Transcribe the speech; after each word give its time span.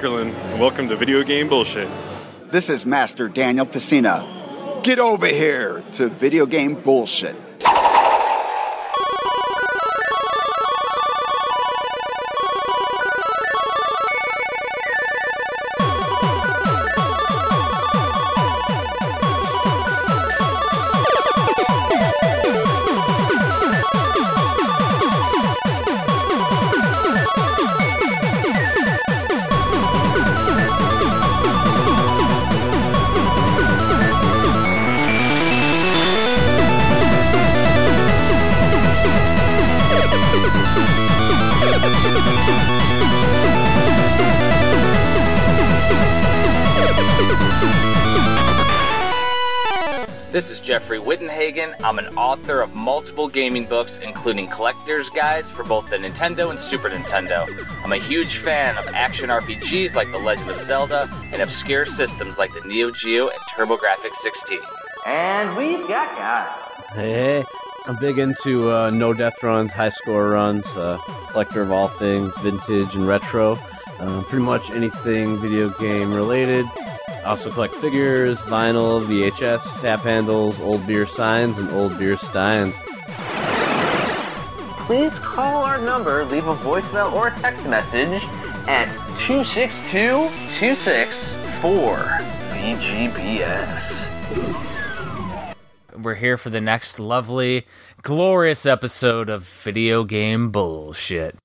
Ackerlin, 0.00 0.32
and 0.32 0.58
welcome 0.58 0.88
to 0.88 0.96
Video 0.96 1.22
Game 1.22 1.46
Bullshit. 1.46 1.86
This 2.50 2.70
is 2.70 2.86
Master 2.86 3.28
Daniel 3.28 3.66
Pesina. 3.66 4.82
Get 4.82 4.98
over 4.98 5.26
here 5.26 5.82
to 5.92 6.08
Video 6.08 6.46
Game 6.46 6.74
Bullshit. 6.74 7.36
This 50.40 50.52
is 50.52 50.60
Jeffrey 50.60 50.98
Wittenhagen. 50.98 51.74
I'm 51.84 51.98
an 51.98 52.06
author 52.16 52.62
of 52.62 52.74
multiple 52.74 53.28
gaming 53.28 53.66
books, 53.66 53.98
including 53.98 54.46
collector's 54.46 55.10
guides 55.10 55.50
for 55.50 55.64
both 55.64 55.90
the 55.90 55.98
Nintendo 55.98 56.48
and 56.48 56.58
Super 56.58 56.88
Nintendo. 56.88 57.46
I'm 57.84 57.92
a 57.92 57.98
huge 57.98 58.38
fan 58.38 58.78
of 58.78 58.88
action 58.94 59.28
RPGs 59.28 59.94
like 59.94 60.10
The 60.10 60.18
Legend 60.18 60.48
of 60.48 60.58
Zelda 60.58 61.10
and 61.34 61.42
obscure 61.42 61.84
systems 61.84 62.38
like 62.38 62.54
the 62.54 62.62
Neo 62.66 62.90
Geo 62.90 63.28
and 63.28 63.38
TurboGrafx 63.54 64.14
16. 64.14 64.58
And 65.04 65.54
we've 65.58 65.86
got 65.86 66.16
guys. 66.16 66.48
Hey, 66.94 67.44
I'm 67.84 67.96
big 67.96 68.18
into 68.18 68.72
uh, 68.72 68.88
no 68.88 69.12
death 69.12 69.42
runs, 69.42 69.72
high 69.72 69.90
score 69.90 70.30
runs, 70.30 70.64
uh, 70.68 70.96
collector 71.32 71.60
of 71.60 71.70
all 71.70 71.88
things 71.88 72.32
vintage 72.38 72.94
and 72.94 73.06
retro. 73.06 73.58
Uh, 73.98 74.22
pretty 74.22 74.46
much 74.46 74.70
anything 74.70 75.36
video 75.36 75.68
game 75.78 76.14
related. 76.14 76.64
I 77.10 77.22
also 77.24 77.50
collect 77.50 77.74
figures, 77.74 78.38
vinyl, 78.40 79.02
VHS, 79.04 79.62
tap 79.80 80.00
handles, 80.00 80.58
old 80.60 80.86
beer 80.86 81.06
signs, 81.06 81.58
and 81.58 81.68
old 81.70 81.98
beer 81.98 82.16
steins. 82.16 82.74
Please 84.86 85.12
call 85.18 85.64
our 85.64 85.80
number, 85.80 86.24
leave 86.24 86.46
a 86.46 86.54
voicemail 86.56 87.12
or 87.12 87.28
a 87.28 87.38
text 87.38 87.66
message 87.66 88.22
at 88.66 88.88
262-264 89.20 90.30
VGBS. 92.60 94.06
We're 95.96 96.14
here 96.14 96.36
for 96.36 96.50
the 96.50 96.60
next 96.60 96.98
lovely, 96.98 97.66
glorious 98.02 98.64
episode 98.64 99.28
of 99.28 99.44
Video 99.44 100.04
Game 100.04 100.50
Bullshit. 100.50 101.36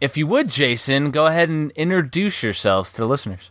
If 0.00 0.16
you 0.16 0.26
would, 0.26 0.48
Jason, 0.48 1.10
go 1.10 1.26
ahead 1.26 1.48
and 1.48 1.70
introduce 1.72 2.42
yourselves 2.42 2.92
to 2.92 3.02
the 3.02 3.08
listeners. 3.08 3.50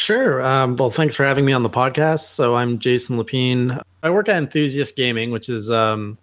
Sure. 0.00 0.40
Um, 0.40 0.76
well, 0.76 0.88
thanks 0.88 1.14
for 1.14 1.26
having 1.26 1.44
me 1.44 1.52
on 1.52 1.62
the 1.62 1.68
podcast. 1.68 2.20
So 2.20 2.56
I'm 2.56 2.78
Jason 2.78 3.18
Lapine. 3.18 3.82
I 4.02 4.08
work 4.08 4.30
at 4.30 4.36
Enthusiast 4.36 4.96
Gaming, 4.96 5.30
which 5.30 5.50
is 5.50 5.70
um, 5.70 6.16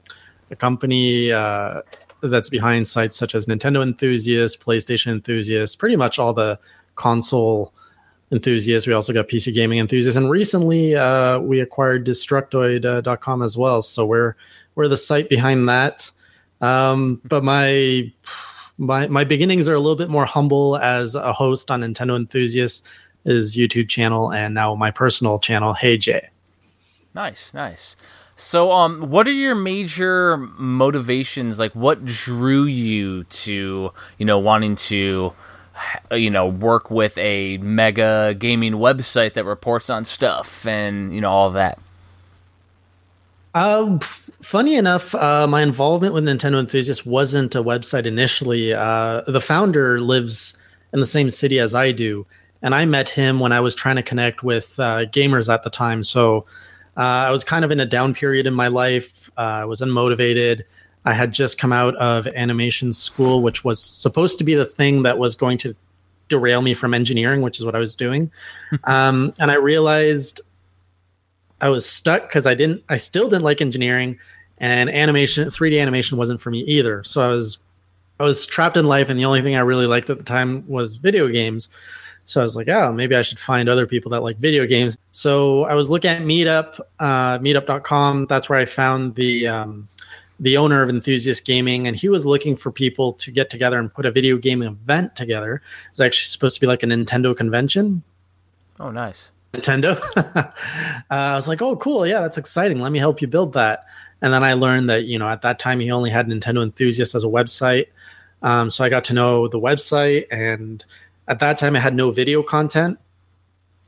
a 0.49 0.55
company 0.55 1.31
uh, 1.31 1.83
that's 2.21 2.49
behind 2.49 2.87
sites 2.87 3.15
such 3.15 3.35
as 3.35 3.45
Nintendo 3.45 3.83
Enthusiast, 3.83 4.59
PlayStation 4.61 5.11
Enthusiast, 5.11 5.77
pretty 5.77 5.95
much 5.95 6.17
all 6.17 6.33
the 6.33 6.59
console 6.95 7.71
enthusiasts. 8.31 8.87
We 8.87 8.93
also 8.93 9.13
got 9.13 9.27
PC 9.27 9.53
gaming 9.53 9.77
enthusiasts, 9.77 10.17
and 10.17 10.27
recently 10.27 10.95
uh, 10.95 11.37
we 11.37 11.59
acquired 11.59 12.03
Destructoid.com 12.03 13.43
as 13.43 13.59
well. 13.59 13.83
So 13.83 14.07
we're 14.07 14.35
we're 14.73 14.87
the 14.87 14.97
site 14.97 15.29
behind 15.29 15.69
that. 15.69 16.09
Um, 16.61 17.21
but 17.25 17.43
my 17.43 18.11
my 18.79 19.05
my 19.07 19.23
beginnings 19.23 19.67
are 19.67 19.75
a 19.75 19.79
little 19.79 19.95
bit 19.95 20.09
more 20.09 20.25
humble 20.25 20.77
as 20.77 21.13
a 21.13 21.31
host 21.31 21.69
on 21.69 21.81
Nintendo 21.81 22.15
Enthusiast 22.15 22.83
his 23.27 23.55
YouTube 23.55 23.89
channel 23.89 24.33
and 24.33 24.55
now 24.55 24.73
my 24.73 24.89
personal 24.89 25.37
channel, 25.37 25.73
Hey 25.73 25.97
Jay. 25.97 26.29
Nice, 27.13 27.53
nice. 27.53 27.95
So, 28.35 28.71
um, 28.71 29.09
what 29.09 29.27
are 29.27 29.31
your 29.31 29.55
major 29.55 30.37
motivations? 30.37 31.57
Like, 31.57 31.73
what 31.73 32.05
drew 32.05 32.65
you 32.65 33.23
to, 33.23 33.91
you 34.19 34.25
know, 34.25 34.37
wanting 34.37 34.75
to, 34.75 35.33
you 36.11 36.29
know, 36.29 36.47
work 36.47 36.91
with 36.91 37.17
a 37.17 37.57
mega 37.57 38.35
gaming 38.37 38.73
website 38.73 39.33
that 39.33 39.43
reports 39.43 39.89
on 39.89 40.05
stuff 40.05 40.67
and 40.67 41.13
you 41.15 41.21
know 41.21 41.31
all 41.31 41.49
that? 41.51 41.79
Um, 43.55 43.99
funny 43.99 44.75
enough, 44.75 45.15
uh, 45.15 45.47
my 45.47 45.63
involvement 45.63 46.13
with 46.13 46.23
Nintendo 46.25 46.59
Enthusiasts 46.59 47.07
wasn't 47.07 47.55
a 47.55 47.63
website 47.63 48.05
initially. 48.05 48.71
Uh, 48.71 49.21
the 49.25 49.41
founder 49.41 49.99
lives 49.99 50.55
in 50.93 50.99
the 50.99 51.07
same 51.07 51.31
city 51.31 51.57
as 51.59 51.73
I 51.73 51.91
do, 51.91 52.27
and 52.61 52.73
I 52.73 52.85
met 52.85 53.09
him 53.09 53.39
when 53.39 53.51
I 53.51 53.59
was 53.59 53.75
trying 53.75 53.97
to 53.97 54.03
connect 54.03 54.43
with 54.43 54.79
uh, 54.79 55.05
gamers 55.05 55.51
at 55.53 55.63
the 55.63 55.69
time. 55.69 56.03
So 56.03 56.45
uh, 56.95 57.01
I 57.01 57.31
was 57.31 57.43
kind 57.43 57.63
of 57.63 57.71
in 57.71 57.79
a 57.79 57.85
down 57.85 58.13
period 58.13 58.47
in 58.47 58.53
my 58.53 58.67
life. 58.67 59.29
Uh, 59.37 59.41
I 59.41 59.65
was 59.65 59.81
unmotivated. 59.81 60.63
I 61.05 61.13
had 61.13 61.31
just 61.31 61.57
come 61.57 61.71
out 61.71 61.95
of 61.95 62.27
animation 62.27 62.91
school, 62.91 63.41
which 63.41 63.63
was 63.63 63.81
supposed 63.81 64.37
to 64.39 64.43
be 64.43 64.55
the 64.55 64.65
thing 64.65 65.03
that 65.03 65.17
was 65.17 65.35
going 65.35 65.57
to 65.59 65.75
derail 66.27 66.61
me 66.61 66.73
from 66.73 66.93
engineering, 66.93 67.41
which 67.41 67.59
is 67.59 67.65
what 67.65 67.75
I 67.75 67.79
was 67.79 67.95
doing. 67.95 68.31
um, 68.83 69.33
and 69.39 69.51
I 69.51 69.55
realized 69.55 70.41
I 71.61 71.69
was 71.69 71.87
stuck 71.87 72.23
because 72.23 72.45
I 72.45 72.55
didn't, 72.55 72.83
I 72.89 72.97
still 72.97 73.29
didn't 73.29 73.43
like 73.43 73.61
engineering, 73.61 74.19
and 74.57 74.89
animation, 74.89 75.47
3D 75.49 75.79
animation 75.79 76.17
wasn't 76.17 76.41
for 76.41 76.49
me 76.49 76.59
either. 76.61 77.03
So 77.03 77.21
I 77.21 77.27
was, 77.27 77.59
I 78.19 78.23
was 78.23 78.47
trapped 78.47 78.75
in 78.75 78.87
life, 78.87 79.09
and 79.09 79.19
the 79.19 79.25
only 79.25 79.41
thing 79.41 79.55
I 79.55 79.59
really 79.59 79.85
liked 79.85 80.09
at 80.09 80.17
the 80.17 80.23
time 80.23 80.67
was 80.67 80.95
video 80.95 81.27
games. 81.27 81.69
So 82.27 82.41
I 82.41 82.43
was 82.43 82.57
like, 82.57 82.67
oh, 82.67 82.91
maybe 82.91 83.15
I 83.15 83.21
should 83.21 83.39
find 83.39 83.69
other 83.69 83.87
people 83.87 84.11
that 84.11 84.21
like 84.21 84.37
video 84.37 84.65
games. 84.65 84.97
So 85.11 85.63
I 85.63 85.73
was 85.75 85.89
looking 85.89 86.11
at 86.11 86.21
Meetup, 86.23 86.77
uh, 86.99 87.39
meetup.com. 87.39 88.25
That's 88.25 88.49
where 88.49 88.59
I 88.59 88.65
found 88.65 89.15
the 89.15 89.47
um, 89.47 89.87
the 90.37 90.57
owner 90.57 90.83
of 90.83 90.89
Enthusiast 90.89 91.45
Gaming, 91.45 91.87
and 91.87 91.95
he 91.95 92.09
was 92.09 92.25
looking 92.25 92.57
for 92.57 92.69
people 92.69 93.13
to 93.13 93.31
get 93.31 93.49
together 93.49 93.79
and 93.79 93.91
put 93.93 94.05
a 94.05 94.11
video 94.11 94.35
game 94.37 94.61
event 94.61 95.15
together. 95.15 95.55
It 95.55 95.91
was 95.91 96.01
actually 96.01 96.27
supposed 96.27 96.55
to 96.55 96.61
be 96.61 96.67
like 96.67 96.83
a 96.83 96.85
Nintendo 96.85 97.35
convention. 97.35 98.03
Oh, 98.77 98.91
nice. 98.91 99.31
Nintendo. 99.53 99.97
uh, 100.35 100.51
I 101.09 101.33
was 101.35 101.47
like, 101.47 101.61
oh, 101.61 101.77
cool. 101.77 102.05
Yeah, 102.05 102.19
that's 102.19 102.37
exciting. 102.37 102.81
Let 102.81 102.91
me 102.91 102.99
help 102.99 103.21
you 103.21 103.27
build 103.27 103.53
that. 103.53 103.85
And 104.21 104.33
then 104.33 104.43
I 104.43 104.53
learned 104.53 104.89
that, 104.89 105.05
you 105.05 105.17
know, 105.17 105.27
at 105.27 105.43
that 105.43 105.59
time 105.59 105.79
he 105.79 105.91
only 105.91 106.09
had 106.09 106.27
Nintendo 106.27 106.61
Enthusiast 106.61 107.15
as 107.15 107.23
a 107.23 107.27
website. 107.27 107.87
Um, 108.41 108.69
so 108.69 108.83
I 108.83 108.89
got 108.89 109.05
to 109.05 109.13
know 109.13 109.47
the 109.47 109.59
website 109.59 110.25
and 110.29 110.83
at 111.27 111.39
that 111.39 111.57
time 111.57 111.75
I 111.75 111.79
had 111.79 111.95
no 111.95 112.11
video 112.11 112.43
content. 112.43 112.99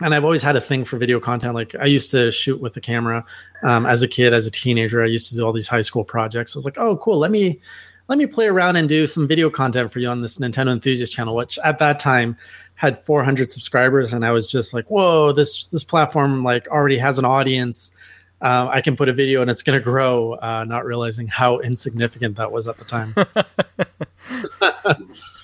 And 0.02 0.16
I've 0.16 0.24
always 0.24 0.42
had 0.42 0.56
a 0.56 0.62
thing 0.62 0.86
for 0.86 0.98
video 0.98 1.20
content. 1.20 1.56
Like 1.56 1.76
I 1.76 1.86
used 1.86 2.10
to 2.12 2.32
shoot 2.32 2.62
with 2.62 2.74
the 2.74 2.80
camera 2.80 3.26
um, 3.64 3.86
as 3.86 4.02
a 4.02 4.08
kid, 4.08 4.34
as 4.34 4.48
a 4.48 4.52
teenager. 4.52 5.04
I 5.04 5.08
used 5.08 5.30
to 5.30 5.36
do 5.36 5.46
all 5.46 5.52
these 5.52 5.68
high 5.68 5.82
school 5.82 6.06
projects. 6.06 6.56
I 6.56 6.58
was 6.58 6.64
like, 6.64 6.78
oh, 6.78 6.96
cool. 6.98 7.18
Let 7.18 7.32
me 7.32 7.60
let 8.08 8.18
me 8.18 8.26
play 8.26 8.48
around 8.48 8.76
and 8.76 8.90
do 8.90 9.06
some 9.06 9.28
video 9.28 9.50
content 9.50 9.92
for 9.92 10.00
you 10.00 10.08
on 10.10 10.22
this 10.22 10.40
Nintendo 10.40 10.72
Enthusiast 10.72 11.14
channel, 11.14 11.36
which 11.36 11.60
at 11.64 11.80
that 11.80 12.00
time 12.00 12.38
had 12.74 12.98
400 12.98 13.52
subscribers, 13.52 14.14
and 14.14 14.26
I 14.26 14.32
was 14.32 14.50
just 14.50 14.74
like, 14.74 14.90
whoa, 14.90 15.34
this 15.34 15.66
this 15.68 15.84
platform 15.84 16.44
like 16.44 16.68
already 16.70 16.98
has 16.98 17.20
an 17.20 17.26
audience. 17.26 17.92
Uh, 18.42 18.70
I 18.72 18.80
can 18.80 18.96
put 18.96 19.10
a 19.10 19.14
video 19.14 19.42
and 19.42 19.52
it's 19.52 19.64
going 19.64 19.78
to 19.78 19.84
grow. 19.84 20.34
Uh, 20.34 20.66
not 20.66 20.86
realizing 20.86 21.28
how 21.28 21.60
insignificant 21.60 22.38
that 22.38 22.54
was 22.54 22.70
at 22.70 22.78
the 22.78 22.86
time. 22.86 23.14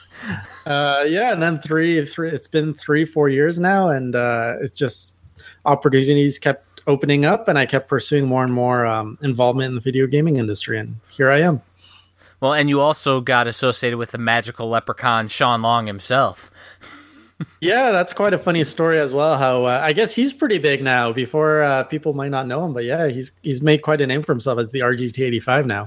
uh, 0.65 1.03
yeah, 1.07 1.33
and 1.33 1.41
then 1.41 1.59
three, 1.59 2.05
three. 2.05 2.29
It's 2.29 2.47
been 2.47 2.73
three, 2.73 3.05
four 3.05 3.29
years 3.29 3.59
now, 3.59 3.89
and 3.89 4.15
uh, 4.15 4.55
it's 4.61 4.77
just 4.77 5.15
opportunities 5.65 6.39
kept 6.39 6.81
opening 6.87 7.25
up, 7.25 7.47
and 7.47 7.57
I 7.57 7.65
kept 7.65 7.87
pursuing 7.87 8.27
more 8.27 8.43
and 8.43 8.53
more 8.53 8.85
um, 8.85 9.17
involvement 9.21 9.69
in 9.69 9.75
the 9.75 9.81
video 9.81 10.07
gaming 10.07 10.37
industry, 10.37 10.79
and 10.79 10.97
here 11.09 11.29
I 11.29 11.41
am. 11.41 11.61
Well, 12.39 12.53
and 12.53 12.69
you 12.69 12.81
also 12.81 13.21
got 13.21 13.47
associated 13.47 13.97
with 13.97 14.11
the 14.11 14.17
magical 14.17 14.69
leprechaun 14.69 15.27
Sean 15.27 15.61
Long 15.61 15.87
himself. 15.87 16.51
yeah, 17.61 17.91
that's 17.91 18.13
quite 18.13 18.33
a 18.33 18.39
funny 18.39 18.63
story 18.63 18.99
as 18.99 19.13
well. 19.13 19.37
How 19.37 19.65
uh, 19.65 19.79
I 19.81 19.93
guess 19.93 20.13
he's 20.13 20.33
pretty 20.33 20.59
big 20.59 20.83
now. 20.83 21.11
Before 21.11 21.63
uh, 21.63 21.83
people 21.83 22.13
might 22.13 22.31
not 22.31 22.47
know 22.47 22.63
him, 22.65 22.73
but 22.73 22.83
yeah, 22.83 23.07
he's 23.07 23.31
he's 23.41 23.61
made 23.61 23.81
quite 23.81 24.01
a 24.01 24.07
name 24.07 24.23
for 24.23 24.33
himself 24.33 24.59
as 24.59 24.69
the 24.71 24.79
RGT85 24.79 25.65
now. 25.65 25.85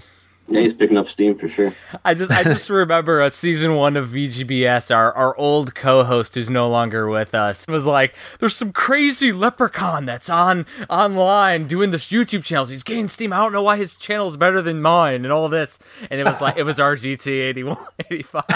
Yeah, 0.51 0.61
he's 0.63 0.73
picking 0.73 0.97
up 0.97 1.09
steam 1.09 1.37
for 1.37 1.47
sure. 1.47 1.75
I 2.07 2.15
just 2.15 2.31
I 2.31 2.43
just 2.43 2.71
remember 2.71 3.21
a 3.21 3.31
season 3.31 3.75
one 3.75 3.97
of 3.99 4.09
VGBS. 4.09 4.95
Our 4.95 5.13
our 5.13 5.37
old 5.37 5.75
co-host 5.75 6.35
who's 6.35 6.49
no 6.49 6.71
longer 6.71 7.09
with 7.09 7.35
us 7.35 7.67
was 7.69 7.87
like, 7.87 8.15
"There's 8.39 8.57
some 8.57 8.73
crazy 8.73 9.31
leprechaun 9.31 10.07
that's 10.07 10.31
on 10.31 10.65
online 10.89 11.67
doing 11.67 11.91
this 11.91 12.09
YouTube 12.09 12.45
channel. 12.45 12.65
He's 12.65 12.83
gaining 12.83 13.09
steam. 13.09 13.33
I 13.33 13.43
don't 13.43 13.53
know 13.53 13.63
why 13.63 13.77
his 13.77 13.95
channel's 13.95 14.39
better 14.39 14.63
than 14.63 14.81
mine 14.81 15.25
and 15.25 15.33
all 15.33 15.51
this." 15.51 15.79
And 16.11 16.19
it 16.19 16.25
was 16.25 16.41
like 16.41 16.57
it 16.57 16.63
was 16.63 16.79
RGT 16.79 17.27
81, 17.27 17.77
85. 18.11 18.45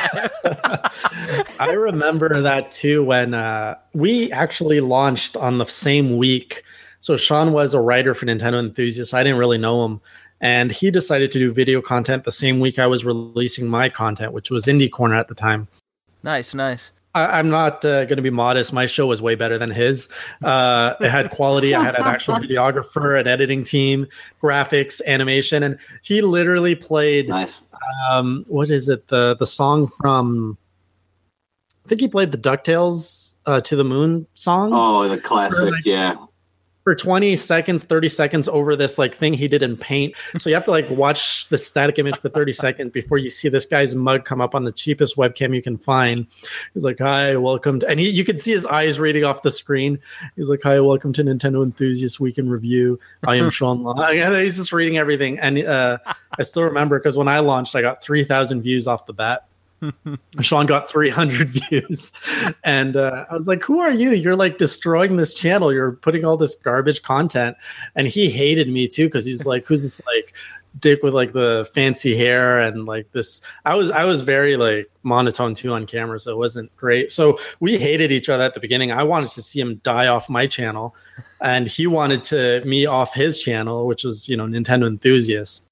I 1.60 1.72
remember 1.74 2.40
that 2.40 2.72
too 2.72 3.04
when 3.04 3.34
uh, 3.34 3.74
we 3.92 4.32
actually 4.32 4.80
launched 4.80 5.36
on 5.36 5.58
the 5.58 5.66
same 5.66 6.16
week. 6.16 6.62
So 7.00 7.16
Sean 7.16 7.52
was 7.52 7.74
a 7.74 7.80
writer 7.80 8.14
for 8.14 8.26
Nintendo 8.26 8.60
Enthusiasts. 8.60 9.12
I 9.12 9.24
didn't 9.24 9.38
really 9.38 9.58
know 9.58 9.84
him 9.84 10.00
and 10.42 10.72
he 10.72 10.90
decided 10.90 11.30
to 11.30 11.38
do 11.38 11.52
video 11.52 11.80
content 11.80 12.24
the 12.24 12.32
same 12.32 12.58
week 12.58 12.78
I 12.78 12.86
was 12.86 13.04
releasing 13.04 13.68
my 13.68 13.88
content, 13.88 14.32
which 14.32 14.50
was 14.50 14.66
Indie 14.66 14.90
Corner 14.90 15.14
at 15.14 15.28
the 15.28 15.34
time. 15.34 15.68
Nice, 16.24 16.52
nice. 16.52 16.92
I, 17.14 17.38
am 17.38 17.48
not 17.48 17.84
uh, 17.84 18.04
going 18.06 18.16
to 18.16 18.22
be 18.22 18.30
modest. 18.30 18.72
My 18.72 18.86
show 18.86 19.06
was 19.06 19.22
way 19.22 19.34
better 19.34 19.58
than 19.58 19.70
his. 19.70 20.08
Uh, 20.42 20.94
it 21.00 21.10
had 21.10 21.30
quality. 21.30 21.74
I 21.74 21.84
had 21.84 21.94
an 21.94 22.04
actual 22.04 22.34
videographer, 22.38 23.20
an 23.20 23.28
editing 23.28 23.64
team, 23.64 24.06
graphics, 24.42 25.00
animation, 25.06 25.62
and 25.62 25.78
he 26.02 26.22
literally 26.22 26.74
played. 26.74 27.28
Nice. 27.28 27.60
Um, 28.10 28.44
what 28.48 28.70
is 28.70 28.88
it? 28.88 29.08
The 29.08 29.36
the 29.38 29.46
song 29.46 29.86
from. 29.86 30.56
I 31.84 31.88
think 31.88 32.00
he 32.00 32.08
played 32.08 32.32
the 32.32 32.38
Ducktales 32.38 33.36
uh, 33.44 33.60
to 33.60 33.76
the 33.76 33.84
Moon 33.84 34.26
song. 34.34 34.70
Oh, 34.72 35.06
the 35.08 35.20
classic, 35.20 35.70
like, 35.70 35.84
yeah 35.84 36.14
for 36.84 36.94
20 36.94 37.36
seconds 37.36 37.84
30 37.84 38.08
seconds 38.08 38.48
over 38.48 38.74
this 38.74 38.98
like 38.98 39.14
thing 39.14 39.32
he 39.32 39.48
did 39.48 39.62
in 39.62 39.76
paint. 39.76 40.14
So 40.36 40.48
you 40.48 40.54
have 40.54 40.64
to 40.64 40.70
like 40.70 40.88
watch 40.90 41.48
the 41.48 41.58
static 41.58 41.98
image 41.98 42.16
for 42.18 42.28
30 42.28 42.52
seconds 42.52 42.92
before 42.92 43.18
you 43.18 43.30
see 43.30 43.48
this 43.48 43.64
guy's 43.64 43.94
mug 43.94 44.24
come 44.24 44.40
up 44.40 44.54
on 44.54 44.64
the 44.64 44.72
cheapest 44.72 45.16
webcam 45.16 45.54
you 45.54 45.62
can 45.62 45.78
find. 45.78 46.26
He's 46.74 46.84
like 46.84 46.98
hi 46.98 47.36
welcome 47.36 47.80
to 47.80 47.88
and 47.88 48.00
he, 48.00 48.08
you 48.08 48.24
can 48.24 48.38
see 48.38 48.52
his 48.52 48.66
eyes 48.66 48.98
reading 48.98 49.24
off 49.24 49.42
the 49.42 49.50
screen. 49.50 49.98
He's 50.36 50.48
like 50.48 50.62
hi 50.62 50.80
welcome 50.80 51.12
to 51.14 51.22
nintendo 51.22 51.62
enthusiast 51.62 52.20
week 52.20 52.38
in 52.38 52.50
review. 52.50 52.98
I 53.26 53.36
am 53.36 53.50
sean 53.50 53.82
long 53.82 53.98
he's 54.12 54.56
just 54.56 54.72
reading 54.72 54.98
everything. 54.98 55.38
And 55.38 55.58
uh, 55.64 55.98
i 56.38 56.42
still 56.42 56.62
remember 56.62 56.98
because 56.98 57.16
when 57.16 57.28
i 57.28 57.38
launched 57.38 57.76
i 57.76 57.82
got 57.82 58.02
3000 58.02 58.62
views 58.62 58.88
off 58.88 59.06
the 59.06 59.12
bat 59.12 59.46
Sean 60.40 60.66
got 60.66 60.90
300 60.90 61.48
views. 61.70 62.12
And 62.64 62.96
uh, 62.96 63.26
I 63.30 63.34
was 63.34 63.46
like, 63.46 63.62
Who 63.64 63.80
are 63.80 63.90
you? 63.90 64.12
You're 64.12 64.36
like 64.36 64.58
destroying 64.58 65.16
this 65.16 65.34
channel. 65.34 65.72
You're 65.72 65.92
putting 65.92 66.24
all 66.24 66.36
this 66.36 66.54
garbage 66.54 67.02
content. 67.02 67.56
And 67.94 68.06
he 68.08 68.30
hated 68.30 68.68
me 68.68 68.88
too 68.88 69.06
because 69.06 69.24
he's 69.24 69.46
like, 69.46 69.64
Who's 69.66 69.82
this 69.82 70.00
like 70.06 70.34
dick 70.78 71.02
with 71.02 71.12
like 71.12 71.32
the 71.32 71.68
fancy 71.74 72.16
hair 72.16 72.60
and 72.60 72.86
like 72.86 73.10
this? 73.12 73.40
I 73.64 73.74
was, 73.74 73.90
I 73.90 74.04
was 74.04 74.22
very 74.22 74.56
like 74.56 74.90
monotone 75.02 75.54
too 75.54 75.72
on 75.72 75.86
camera. 75.86 76.18
So 76.20 76.32
it 76.32 76.38
wasn't 76.38 76.74
great. 76.76 77.12
So 77.12 77.38
we 77.60 77.78
hated 77.78 78.12
each 78.12 78.28
other 78.28 78.44
at 78.44 78.54
the 78.54 78.60
beginning. 78.60 78.92
I 78.92 79.02
wanted 79.02 79.30
to 79.30 79.42
see 79.42 79.60
him 79.60 79.76
die 79.82 80.06
off 80.06 80.30
my 80.30 80.46
channel. 80.46 80.94
And 81.40 81.66
he 81.66 81.86
wanted 81.86 82.22
to 82.24 82.62
me 82.64 82.86
off 82.86 83.14
his 83.14 83.42
channel, 83.42 83.86
which 83.86 84.04
was, 84.04 84.28
you 84.28 84.36
know, 84.36 84.46
Nintendo 84.46 84.86
Enthusiast. 84.86 85.64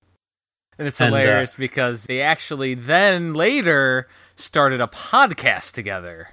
And 0.80 0.88
it's 0.88 0.96
hilarious 0.96 1.56
and, 1.56 1.60
uh, 1.60 1.62
because 1.62 2.04
they 2.04 2.22
actually 2.22 2.72
then 2.72 3.34
later 3.34 4.08
started 4.34 4.80
a 4.80 4.86
podcast 4.86 5.72
together. 5.72 6.30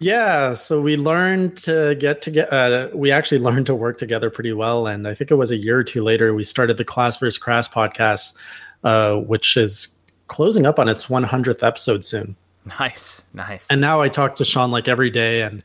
Yeah, 0.00 0.54
so 0.54 0.80
we 0.80 0.96
learned 0.96 1.56
to 1.58 1.94
get 2.00 2.20
to 2.22 2.32
get. 2.32 2.52
Uh, 2.52 2.88
we 2.92 3.12
actually 3.12 3.38
learned 3.38 3.66
to 3.66 3.76
work 3.76 3.96
together 3.96 4.28
pretty 4.28 4.52
well, 4.52 4.88
and 4.88 5.06
I 5.06 5.14
think 5.14 5.30
it 5.30 5.36
was 5.36 5.52
a 5.52 5.56
year 5.56 5.78
or 5.78 5.84
two 5.84 6.02
later 6.02 6.34
we 6.34 6.42
started 6.42 6.78
the 6.78 6.84
Class 6.84 7.16
vs. 7.16 7.38
Crass 7.38 7.68
podcast, 7.68 8.34
uh, 8.82 9.18
which 9.18 9.56
is 9.56 9.86
closing 10.26 10.66
up 10.66 10.80
on 10.80 10.88
its 10.88 11.06
100th 11.06 11.64
episode 11.64 12.04
soon. 12.04 12.34
Nice, 12.80 13.22
nice. 13.32 13.68
And 13.70 13.80
now 13.80 14.00
I 14.00 14.08
talk 14.08 14.34
to 14.36 14.44
Sean 14.44 14.72
like 14.72 14.88
every 14.88 15.10
day, 15.10 15.42
and 15.42 15.62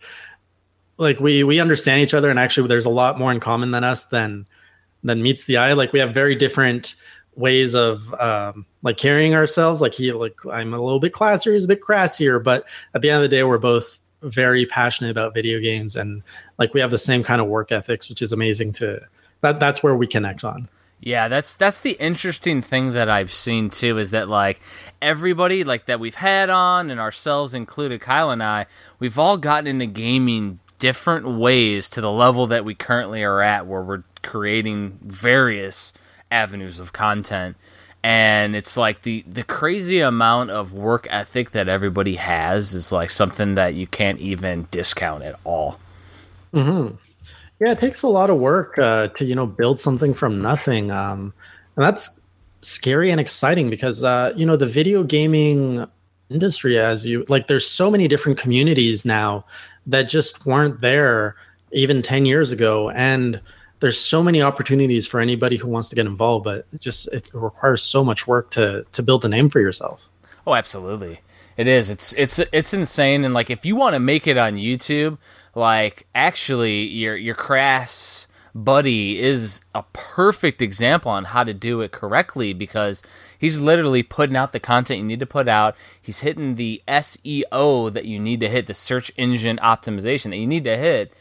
like 0.99 1.19
we 1.19 1.43
we 1.43 1.59
understand 1.59 2.01
each 2.01 2.13
other, 2.13 2.29
and 2.29 2.37
actually 2.37 2.67
there's 2.67 2.85
a 2.85 2.91
lot 2.91 3.17
more 3.17 3.31
in 3.31 3.39
common 3.39 3.71
than 3.71 3.83
us 3.83 4.03
than 4.05 4.45
than 5.03 5.23
meets 5.23 5.45
the 5.45 5.57
eye. 5.57 5.73
Like 5.73 5.91
we 5.91 5.99
have 5.99 6.13
very 6.13 6.35
different 6.35 6.95
ways 7.35 7.75
of 7.75 8.13
um, 8.15 8.65
like 8.81 8.97
carrying 8.97 9.35
ourselves. 9.35 9.81
Like 9.81 9.93
he, 9.93 10.11
like 10.11 10.35
I'm 10.51 10.73
a 10.73 10.79
little 10.79 10.99
bit 10.99 11.13
classier, 11.13 11.53
he's 11.53 11.65
a 11.65 11.67
bit 11.67 11.81
crassier, 11.81 12.43
but 12.43 12.67
at 12.93 13.01
the 13.01 13.09
end 13.09 13.23
of 13.23 13.29
the 13.29 13.35
day, 13.35 13.43
we're 13.43 13.57
both 13.57 13.99
very 14.21 14.65
passionate 14.65 15.11
about 15.11 15.33
video 15.33 15.59
games 15.59 15.95
and 15.95 16.23
like 16.57 16.73
we 16.73 16.79
have 16.79 16.91
the 16.91 16.97
same 16.97 17.23
kind 17.23 17.41
of 17.41 17.47
work 17.47 17.71
ethics, 17.71 18.09
which 18.09 18.21
is 18.21 18.31
amazing 18.31 18.71
to 18.71 18.99
that. 19.41 19.59
That's 19.59 19.83
where 19.83 19.95
we 19.95 20.07
connect 20.07 20.43
on. 20.43 20.69
Yeah, 21.05 21.27
that's 21.27 21.55
that's 21.55 21.81
the 21.81 21.97
interesting 21.99 22.61
thing 22.61 22.93
that 22.93 23.09
I've 23.09 23.31
seen 23.31 23.69
too 23.69 23.97
is 23.97 24.11
that 24.11 24.29
like 24.29 24.61
everybody 25.01 25.65
like 25.65 25.87
that 25.87 25.99
we've 25.99 26.15
had 26.15 26.49
on 26.49 26.89
and 26.89 26.99
ourselves 26.99 27.53
included, 27.53 27.99
Kyle 27.99 28.31
and 28.31 28.41
I, 28.41 28.67
we've 28.99 29.19
all 29.19 29.37
gotten 29.37 29.67
into 29.67 29.85
gaming 29.85 30.59
different 30.79 31.27
ways 31.27 31.89
to 31.89 32.01
the 32.01 32.11
level 32.11 32.47
that 32.47 32.63
we 32.63 32.73
currently 32.73 33.21
are 33.23 33.41
at 33.41 33.67
where 33.67 33.81
we're 33.81 34.03
creating 34.21 34.97
various 35.01 35.91
avenues 36.33 36.79
of 36.79 36.91
content 36.91 37.55
and 38.03 38.55
it's 38.55 38.75
like 38.75 39.03
the 39.03 39.23
the 39.25 39.43
crazy 39.43 40.01
amount 40.01 40.49
of 40.49 40.73
work 40.73 41.07
ethic 41.09 41.51
that 41.51 41.69
everybody 41.69 42.15
has 42.15 42.73
is 42.73 42.91
like 42.91 43.09
something 43.09 43.55
that 43.55 43.75
you 43.75 43.87
can't 43.87 44.19
even 44.19 44.67
discount 44.71 45.23
at 45.23 45.39
all. 45.45 45.79
Mm-hmm. 46.53 46.95
Yeah, 47.61 47.71
it 47.71 47.79
takes 47.79 48.03
a 48.03 48.07
lot 48.09 48.29
of 48.29 48.37
work 48.37 48.77
uh, 48.77 49.07
to 49.07 49.25
you 49.25 49.35
know 49.35 49.45
build 49.45 49.79
something 49.79 50.13
from 50.13 50.41
nothing, 50.41 50.91
um, 50.91 51.33
and 51.77 51.85
that's 51.85 52.19
scary 52.59 53.09
and 53.09 53.21
exciting 53.21 53.69
because 53.69 54.03
uh, 54.03 54.33
you 54.35 54.45
know 54.45 54.57
the 54.57 54.67
video 54.67 55.03
gaming 55.03 55.87
industry, 56.29 56.77
as 56.77 57.05
you 57.05 57.23
like, 57.29 57.47
there's 57.47 57.65
so 57.65 57.89
many 57.89 58.09
different 58.09 58.37
communities 58.37 59.05
now 59.05 59.45
that 59.87 60.09
just 60.09 60.45
weren't 60.45 60.81
there 60.81 61.37
even 61.71 62.01
ten 62.01 62.25
years 62.25 62.51
ago, 62.51 62.89
and 62.89 63.39
there's 63.83 63.99
so 63.99 64.23
many 64.23 64.41
opportunities 64.41 65.05
for 65.05 65.19
anybody 65.19 65.57
who 65.57 65.67
wants 65.67 65.89
to 65.89 65.95
get 65.97 66.05
involved, 66.05 66.45
but 66.45 66.65
it 66.71 66.79
just 66.79 67.05
it 67.09 67.29
requires 67.33 67.83
so 67.83 68.01
much 68.01 68.25
work 68.25 68.49
to 68.51 68.85
to 68.93 69.03
build 69.03 69.25
a 69.25 69.27
name 69.27 69.49
for 69.49 69.59
yourself. 69.59 70.09
Oh, 70.47 70.55
absolutely. 70.55 71.19
It 71.57 71.67
is. 71.67 71.91
It's 71.91 72.13
it's 72.13 72.39
it's 72.39 72.73
insane 72.73 73.25
and 73.25 73.33
like 73.33 73.49
if 73.49 73.65
you 73.65 73.75
want 73.75 73.95
to 73.95 73.99
make 73.99 74.25
it 74.25 74.37
on 74.37 74.53
YouTube, 74.53 75.17
like 75.53 76.07
actually 76.15 76.83
your 76.83 77.17
your 77.17 77.35
crass 77.35 78.25
buddy 78.55 79.19
is 79.19 79.63
a 79.75 79.83
perfect 79.91 80.61
example 80.61 81.11
on 81.11 81.25
how 81.25 81.43
to 81.43 81.53
do 81.53 81.81
it 81.81 81.91
correctly 81.91 82.53
because 82.53 83.03
he's 83.37 83.59
literally 83.59 84.01
putting 84.01 84.37
out 84.37 84.53
the 84.53 84.61
content 84.61 85.01
you 85.01 85.05
need 85.05 85.19
to 85.19 85.25
put 85.25 85.49
out. 85.49 85.75
He's 86.01 86.21
hitting 86.21 86.55
the 86.55 86.81
SEO 86.87 87.91
that 87.91 88.05
you 88.05 88.17
need 88.17 88.39
to 88.39 88.47
hit, 88.47 88.67
the 88.67 88.73
search 88.73 89.11
engine 89.17 89.57
optimization 89.57 90.29
that 90.29 90.37
you 90.37 90.47
need 90.47 90.63
to 90.63 90.77
hit 90.77 91.11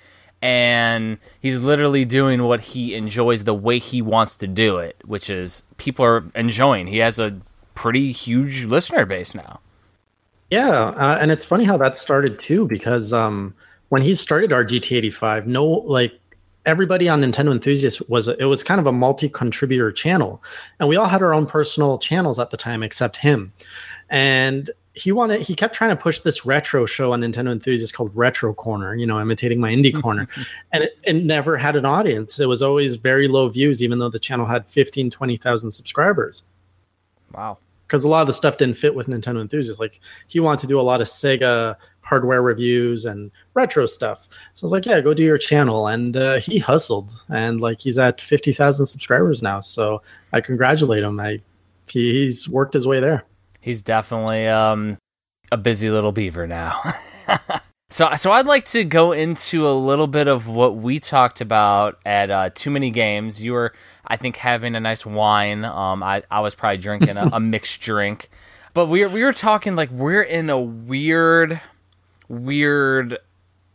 and 0.42 1.18
he's 1.40 1.58
literally 1.58 2.04
doing 2.04 2.42
what 2.42 2.60
he 2.60 2.94
enjoys 2.94 3.44
the 3.44 3.54
way 3.54 3.78
he 3.78 4.02
wants 4.02 4.36
to 4.36 4.48
do 4.48 4.78
it, 4.78 4.96
which 5.04 5.30
is 5.30 5.62
people 5.76 6.04
are 6.04 6.24
enjoying. 6.34 6.88
He 6.88 6.98
has 6.98 7.20
a 7.20 7.40
pretty 7.74 8.10
huge 8.10 8.64
listener 8.64 9.06
base 9.06 9.34
now. 9.36 9.60
Yeah, 10.50 10.88
uh, 10.88 11.16
and 11.20 11.30
it's 11.30 11.46
funny 11.46 11.64
how 11.64 11.78
that 11.78 11.96
started 11.96 12.38
too, 12.38 12.66
because 12.66 13.12
um, 13.12 13.54
when 13.88 14.02
he 14.02 14.14
started 14.14 14.50
RGT85, 14.50 15.46
no, 15.46 15.64
like 15.64 16.12
everybody 16.66 17.08
on 17.08 17.22
Nintendo 17.22 17.52
Enthusiast 17.52 18.08
was 18.10 18.28
it 18.28 18.44
was 18.44 18.62
kind 18.62 18.80
of 18.80 18.86
a 18.86 18.92
multi-contributor 18.92 19.92
channel, 19.92 20.42
and 20.80 20.88
we 20.88 20.96
all 20.96 21.06
had 21.06 21.22
our 21.22 21.32
own 21.32 21.46
personal 21.46 21.98
channels 21.98 22.40
at 22.40 22.50
the 22.50 22.56
time, 22.56 22.82
except 22.82 23.16
him. 23.16 23.52
And 24.10 24.70
he 24.94 25.10
wanted 25.10 25.40
he 25.40 25.54
kept 25.54 25.74
trying 25.74 25.90
to 25.90 26.00
push 26.00 26.20
this 26.20 26.44
retro 26.44 26.84
show 26.84 27.12
on 27.12 27.20
Nintendo 27.20 27.50
Enthusiast 27.50 27.94
called 27.94 28.14
Retro 28.14 28.52
Corner, 28.52 28.94
you 28.94 29.06
know, 29.06 29.20
imitating 29.20 29.58
my 29.58 29.72
indie 29.72 29.98
corner. 29.98 30.28
and 30.72 30.84
it, 30.84 30.98
it, 31.04 31.14
never 31.14 31.56
had 31.56 31.76
an 31.76 31.86
audience. 31.86 32.38
It 32.38 32.46
was 32.46 32.62
always 32.62 32.96
very 32.96 33.26
low 33.26 33.48
views, 33.48 33.82
even 33.82 33.98
though 33.98 34.10
the 34.10 34.18
channel 34.18 34.44
had 34.44 34.66
15, 34.66 35.10
20,000 35.10 35.70
subscribers. 35.70 36.42
Wow. 37.32 37.58
Because 37.86 38.04
a 38.04 38.08
lot 38.08 38.20
of 38.22 38.26
the 38.26 38.32
stuff 38.34 38.58
didn't 38.58 38.76
fit 38.76 38.94
with 38.94 39.06
Nintendo 39.06 39.40
Enthusiast. 39.40 39.80
Like 39.80 40.00
he 40.28 40.40
wanted 40.40 40.60
to 40.60 40.66
do 40.66 40.78
a 40.78 40.82
lot 40.82 41.00
of 41.00 41.06
Sega 41.06 41.76
hardware 42.02 42.42
reviews 42.42 43.06
and 43.06 43.30
retro 43.54 43.86
stuff. 43.86 44.28
So 44.52 44.64
I 44.64 44.66
was 44.66 44.72
like, 44.72 44.86
yeah, 44.86 45.00
go 45.00 45.14
do 45.14 45.22
your 45.22 45.38
channel. 45.38 45.86
And 45.86 46.16
uh, 46.16 46.38
he 46.38 46.58
hustled 46.58 47.12
and 47.30 47.60
like 47.60 47.80
he's 47.80 47.98
at 47.98 48.20
50,000 48.20 48.84
subscribers 48.86 49.42
now. 49.42 49.60
So 49.60 50.02
I 50.32 50.42
congratulate 50.42 51.02
him. 51.02 51.18
I, 51.18 51.40
he's 51.86 52.48
worked 52.48 52.74
his 52.74 52.86
way 52.86 53.00
there 53.00 53.24
he's 53.62 53.80
definitely 53.80 54.46
um, 54.46 54.98
a 55.50 55.56
busy 55.56 55.88
little 55.88 56.12
beaver 56.12 56.46
now. 56.46 56.82
so, 57.90 58.14
so 58.16 58.32
I'd 58.32 58.46
like 58.46 58.66
to 58.66 58.84
go 58.84 59.12
into 59.12 59.66
a 59.66 59.72
little 59.72 60.08
bit 60.08 60.28
of 60.28 60.46
what 60.46 60.76
we 60.76 60.98
talked 60.98 61.40
about 61.40 61.98
at 62.04 62.30
uh, 62.30 62.50
Too 62.54 62.70
Many 62.70 62.90
Games. 62.90 63.40
You 63.40 63.52
were, 63.52 63.72
I 64.06 64.18
think, 64.18 64.36
having 64.36 64.74
a 64.74 64.80
nice 64.80 65.06
wine. 65.06 65.64
Um, 65.64 66.02
I, 66.02 66.22
I 66.30 66.40
was 66.40 66.54
probably 66.54 66.78
drinking 66.78 67.16
a, 67.16 67.30
a 67.32 67.40
mixed 67.40 67.80
drink, 67.80 68.28
but 68.74 68.86
we 68.86 69.06
we 69.06 69.22
were 69.24 69.32
talking 69.32 69.74
like 69.74 69.90
we're 69.90 70.22
in 70.22 70.50
a 70.50 70.60
weird, 70.60 71.60
weird 72.28 73.16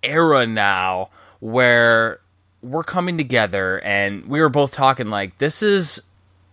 era 0.04 0.46
now 0.46 1.10
where 1.40 2.20
we're 2.62 2.84
coming 2.84 3.18
together, 3.18 3.80
and 3.80 4.26
we 4.26 4.42
were 4.42 4.50
both 4.50 4.72
talking 4.72 5.10
like 5.10 5.38
this 5.38 5.64
is 5.64 6.02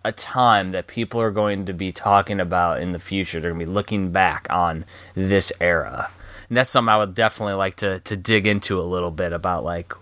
a 0.05 0.13
time 0.13 0.73
that 0.73 0.87
people 0.87 1.21
are 1.21 1.31
going 1.31 1.65
to 1.67 1.73
be 1.73 1.93
talking 1.93 2.41
about 2.41 2.81
in 2.81 2.93
the 2.93 2.99
future. 2.99 3.41
They're 3.41 3.53
going 3.53 3.61
to 3.61 3.67
be 3.67 3.73
looking 3.73 4.13
back 4.13 4.47
on 4.51 4.85
this 5.15 5.53
era. 5.61 6.11
And 6.49 6.57
that's 6.57 6.71
something 6.71 6.91
I 6.91 6.99
would 6.99 7.15
definitely 7.15 7.55
like 7.55 7.77
to, 7.77 8.01
to 8.01 8.17
dig 8.17 8.47
into 8.47 8.79
a 8.79 8.83
little 8.83 9.11
bit 9.11 9.33
about 9.33 9.65
like 9.65 9.95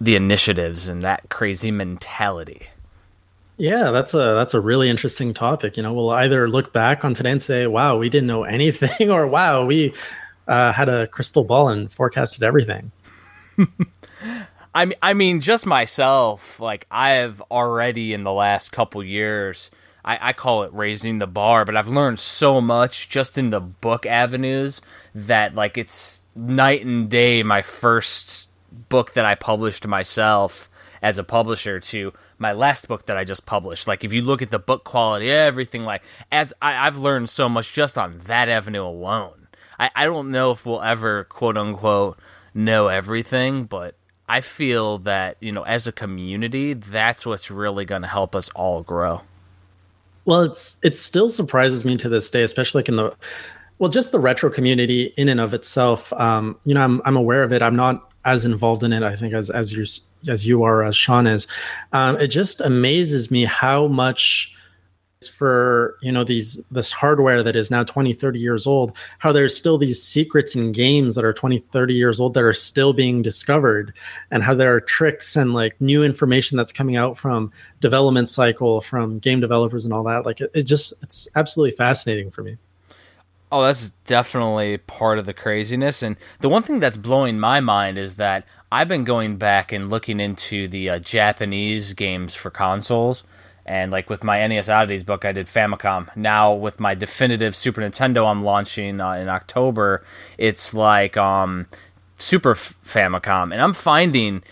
the 0.00 0.16
initiatives 0.16 0.88
and 0.88 1.02
that 1.02 1.28
crazy 1.28 1.70
mentality. 1.70 2.68
Yeah, 3.58 3.90
that's 3.90 4.14
a 4.14 4.34
that's 4.34 4.54
a 4.54 4.60
really 4.60 4.88
interesting 4.88 5.34
topic. 5.34 5.76
You 5.76 5.82
know, 5.82 5.92
we'll 5.92 6.10
either 6.10 6.48
look 6.48 6.72
back 6.72 7.04
on 7.04 7.14
today 7.14 7.30
and 7.30 7.42
say, 7.42 7.66
"Wow, 7.66 7.98
we 7.98 8.08
didn't 8.08 8.26
know 8.26 8.42
anything," 8.58 9.10
or 9.10 9.26
"Wow, 9.26 9.64
we 9.64 9.94
uh, 10.48 10.72
had 10.72 10.88
a 10.88 11.06
crystal 11.06 11.44
ball 11.44 11.68
and 11.68 11.92
forecasted 11.92 12.42
everything." 12.42 12.90
I 14.74 14.86
mean, 14.86 14.98
I 15.02 15.14
mean, 15.14 15.40
just 15.40 15.66
myself. 15.66 16.58
Like 16.58 16.86
I 16.90 17.10
have 17.10 17.42
already 17.50 18.12
in 18.12 18.24
the 18.24 18.32
last 18.32 18.72
couple 18.72 19.02
years, 19.04 19.70
I, 20.04 20.18
I 20.28 20.32
call 20.32 20.62
it 20.62 20.72
raising 20.72 21.18
the 21.18 21.26
bar, 21.26 21.64
but 21.64 21.76
I've 21.76 21.88
learned 21.88 22.20
so 22.20 22.60
much 22.60 23.08
just 23.08 23.36
in 23.36 23.50
the 23.50 23.60
book 23.60 24.06
avenues 24.06 24.80
that 25.14 25.54
like 25.54 25.76
it's 25.76 26.20
night 26.34 26.84
and 26.84 27.08
day. 27.10 27.42
My 27.42 27.62
first 27.62 28.48
book 28.88 29.12
that 29.12 29.24
I 29.24 29.34
published 29.34 29.86
myself 29.86 30.70
as 31.02 31.18
a 31.18 31.24
publisher 31.24 31.80
to 31.80 32.12
my 32.38 32.52
last 32.52 32.88
book 32.88 33.06
that 33.06 33.16
I 33.16 33.24
just 33.24 33.44
published. 33.44 33.86
Like 33.86 34.04
if 34.04 34.12
you 34.12 34.22
look 34.22 34.40
at 34.40 34.50
the 34.50 34.58
book 34.58 34.84
quality, 34.84 35.30
everything 35.30 35.84
like 35.84 36.02
as 36.30 36.54
I, 36.62 36.72
have 36.84 36.96
learned 36.96 37.28
so 37.28 37.48
much 37.48 37.72
just 37.72 37.98
on 37.98 38.18
that 38.26 38.48
avenue 38.48 38.84
alone. 38.84 39.48
I, 39.78 39.90
I 39.94 40.04
don't 40.04 40.30
know 40.30 40.52
if 40.52 40.64
we'll 40.64 40.82
ever 40.82 41.24
quote 41.24 41.56
unquote 41.56 42.18
know 42.54 42.88
everything, 42.88 43.64
but 43.64 43.96
I 44.32 44.40
feel 44.40 44.96
that, 45.00 45.36
you 45.40 45.52
know, 45.52 45.62
as 45.64 45.86
a 45.86 45.92
community, 45.92 46.72
that's 46.72 47.26
what's 47.26 47.50
really 47.50 47.84
going 47.84 48.00
to 48.00 48.08
help 48.08 48.34
us 48.34 48.48
all 48.54 48.82
grow. 48.82 49.20
Well, 50.24 50.40
it's 50.40 50.78
it 50.82 50.96
still 50.96 51.28
surprises 51.28 51.84
me 51.84 51.98
to 51.98 52.08
this 52.08 52.30
day, 52.30 52.42
especially 52.42 52.78
like 52.78 52.88
in 52.88 52.96
the 52.96 53.14
well, 53.78 53.90
just 53.90 54.10
the 54.10 54.18
retro 54.18 54.48
community 54.48 55.12
in 55.18 55.28
and 55.28 55.38
of 55.38 55.52
itself. 55.52 56.14
Um, 56.14 56.56
you 56.64 56.72
know, 56.72 56.80
I'm 56.80 57.02
I'm 57.04 57.14
aware 57.14 57.42
of 57.42 57.52
it. 57.52 57.60
I'm 57.60 57.76
not 57.76 58.10
as 58.24 58.46
involved 58.46 58.82
in 58.82 58.94
it. 58.94 59.02
I 59.02 59.16
think 59.16 59.34
as 59.34 59.50
as 59.50 59.70
you 59.70 59.84
as 60.26 60.46
you 60.46 60.62
are, 60.62 60.82
as 60.82 60.96
Sean 60.96 61.26
is. 61.26 61.46
Um, 61.92 62.16
it 62.16 62.28
just 62.28 62.62
amazes 62.62 63.30
me 63.30 63.44
how 63.44 63.86
much 63.86 64.56
for 65.28 65.96
you 66.02 66.12
know 66.12 66.24
these 66.24 66.60
this 66.70 66.90
hardware 66.92 67.42
that 67.42 67.56
is 67.56 67.70
now 67.70 67.82
20 67.82 68.12
30 68.12 68.38
years 68.38 68.66
old 68.66 68.96
how 69.18 69.32
there's 69.32 69.56
still 69.56 69.78
these 69.78 70.02
secrets 70.02 70.54
in 70.54 70.72
games 70.72 71.14
that 71.14 71.24
are 71.24 71.32
20 71.32 71.58
30 71.58 71.94
years 71.94 72.20
old 72.20 72.34
that 72.34 72.42
are 72.42 72.52
still 72.52 72.92
being 72.92 73.22
discovered 73.22 73.92
and 74.30 74.42
how 74.42 74.54
there 74.54 74.74
are 74.74 74.80
tricks 74.80 75.36
and 75.36 75.54
like 75.54 75.80
new 75.80 76.02
information 76.04 76.56
that's 76.56 76.72
coming 76.72 76.96
out 76.96 77.16
from 77.16 77.50
development 77.80 78.28
cycle 78.28 78.80
from 78.80 79.18
game 79.18 79.40
developers 79.40 79.84
and 79.84 79.92
all 79.94 80.04
that 80.04 80.24
like 80.24 80.40
it, 80.40 80.50
it 80.54 80.62
just 80.62 80.92
it's 81.02 81.28
absolutely 81.34 81.74
fascinating 81.74 82.30
for 82.30 82.42
me 82.42 82.56
Oh, 83.52 83.60
that's 83.60 83.90
definitely 84.06 84.78
part 84.78 85.18
of 85.18 85.26
the 85.26 85.34
craziness. 85.34 86.02
And 86.02 86.16
the 86.40 86.48
one 86.48 86.62
thing 86.62 86.80
that's 86.80 86.96
blowing 86.96 87.38
my 87.38 87.60
mind 87.60 87.98
is 87.98 88.14
that 88.14 88.46
I've 88.72 88.88
been 88.88 89.04
going 89.04 89.36
back 89.36 89.72
and 89.72 89.90
looking 89.90 90.20
into 90.20 90.66
the 90.66 90.88
uh, 90.88 90.98
Japanese 90.98 91.92
games 91.92 92.34
for 92.34 92.48
consoles 92.48 93.24
and 93.64 93.92
like 93.92 94.10
with 94.10 94.24
my 94.24 94.46
NES 94.46 94.68
Oddities 94.68 95.04
book, 95.04 95.24
I 95.24 95.32
did 95.32 95.46
Famicom. 95.46 96.14
Now 96.16 96.52
with 96.52 96.80
my 96.80 96.94
definitive 96.94 97.54
Super 97.54 97.80
Nintendo, 97.80 98.30
I'm 98.30 98.42
launching 98.42 99.00
uh, 99.00 99.12
in 99.12 99.28
October. 99.28 100.02
It's 100.38 100.74
like 100.74 101.16
um, 101.16 101.66
Super 102.18 102.54
Famicom, 102.54 103.52
and 103.52 103.60
I'm 103.60 103.74
finding 103.74 104.42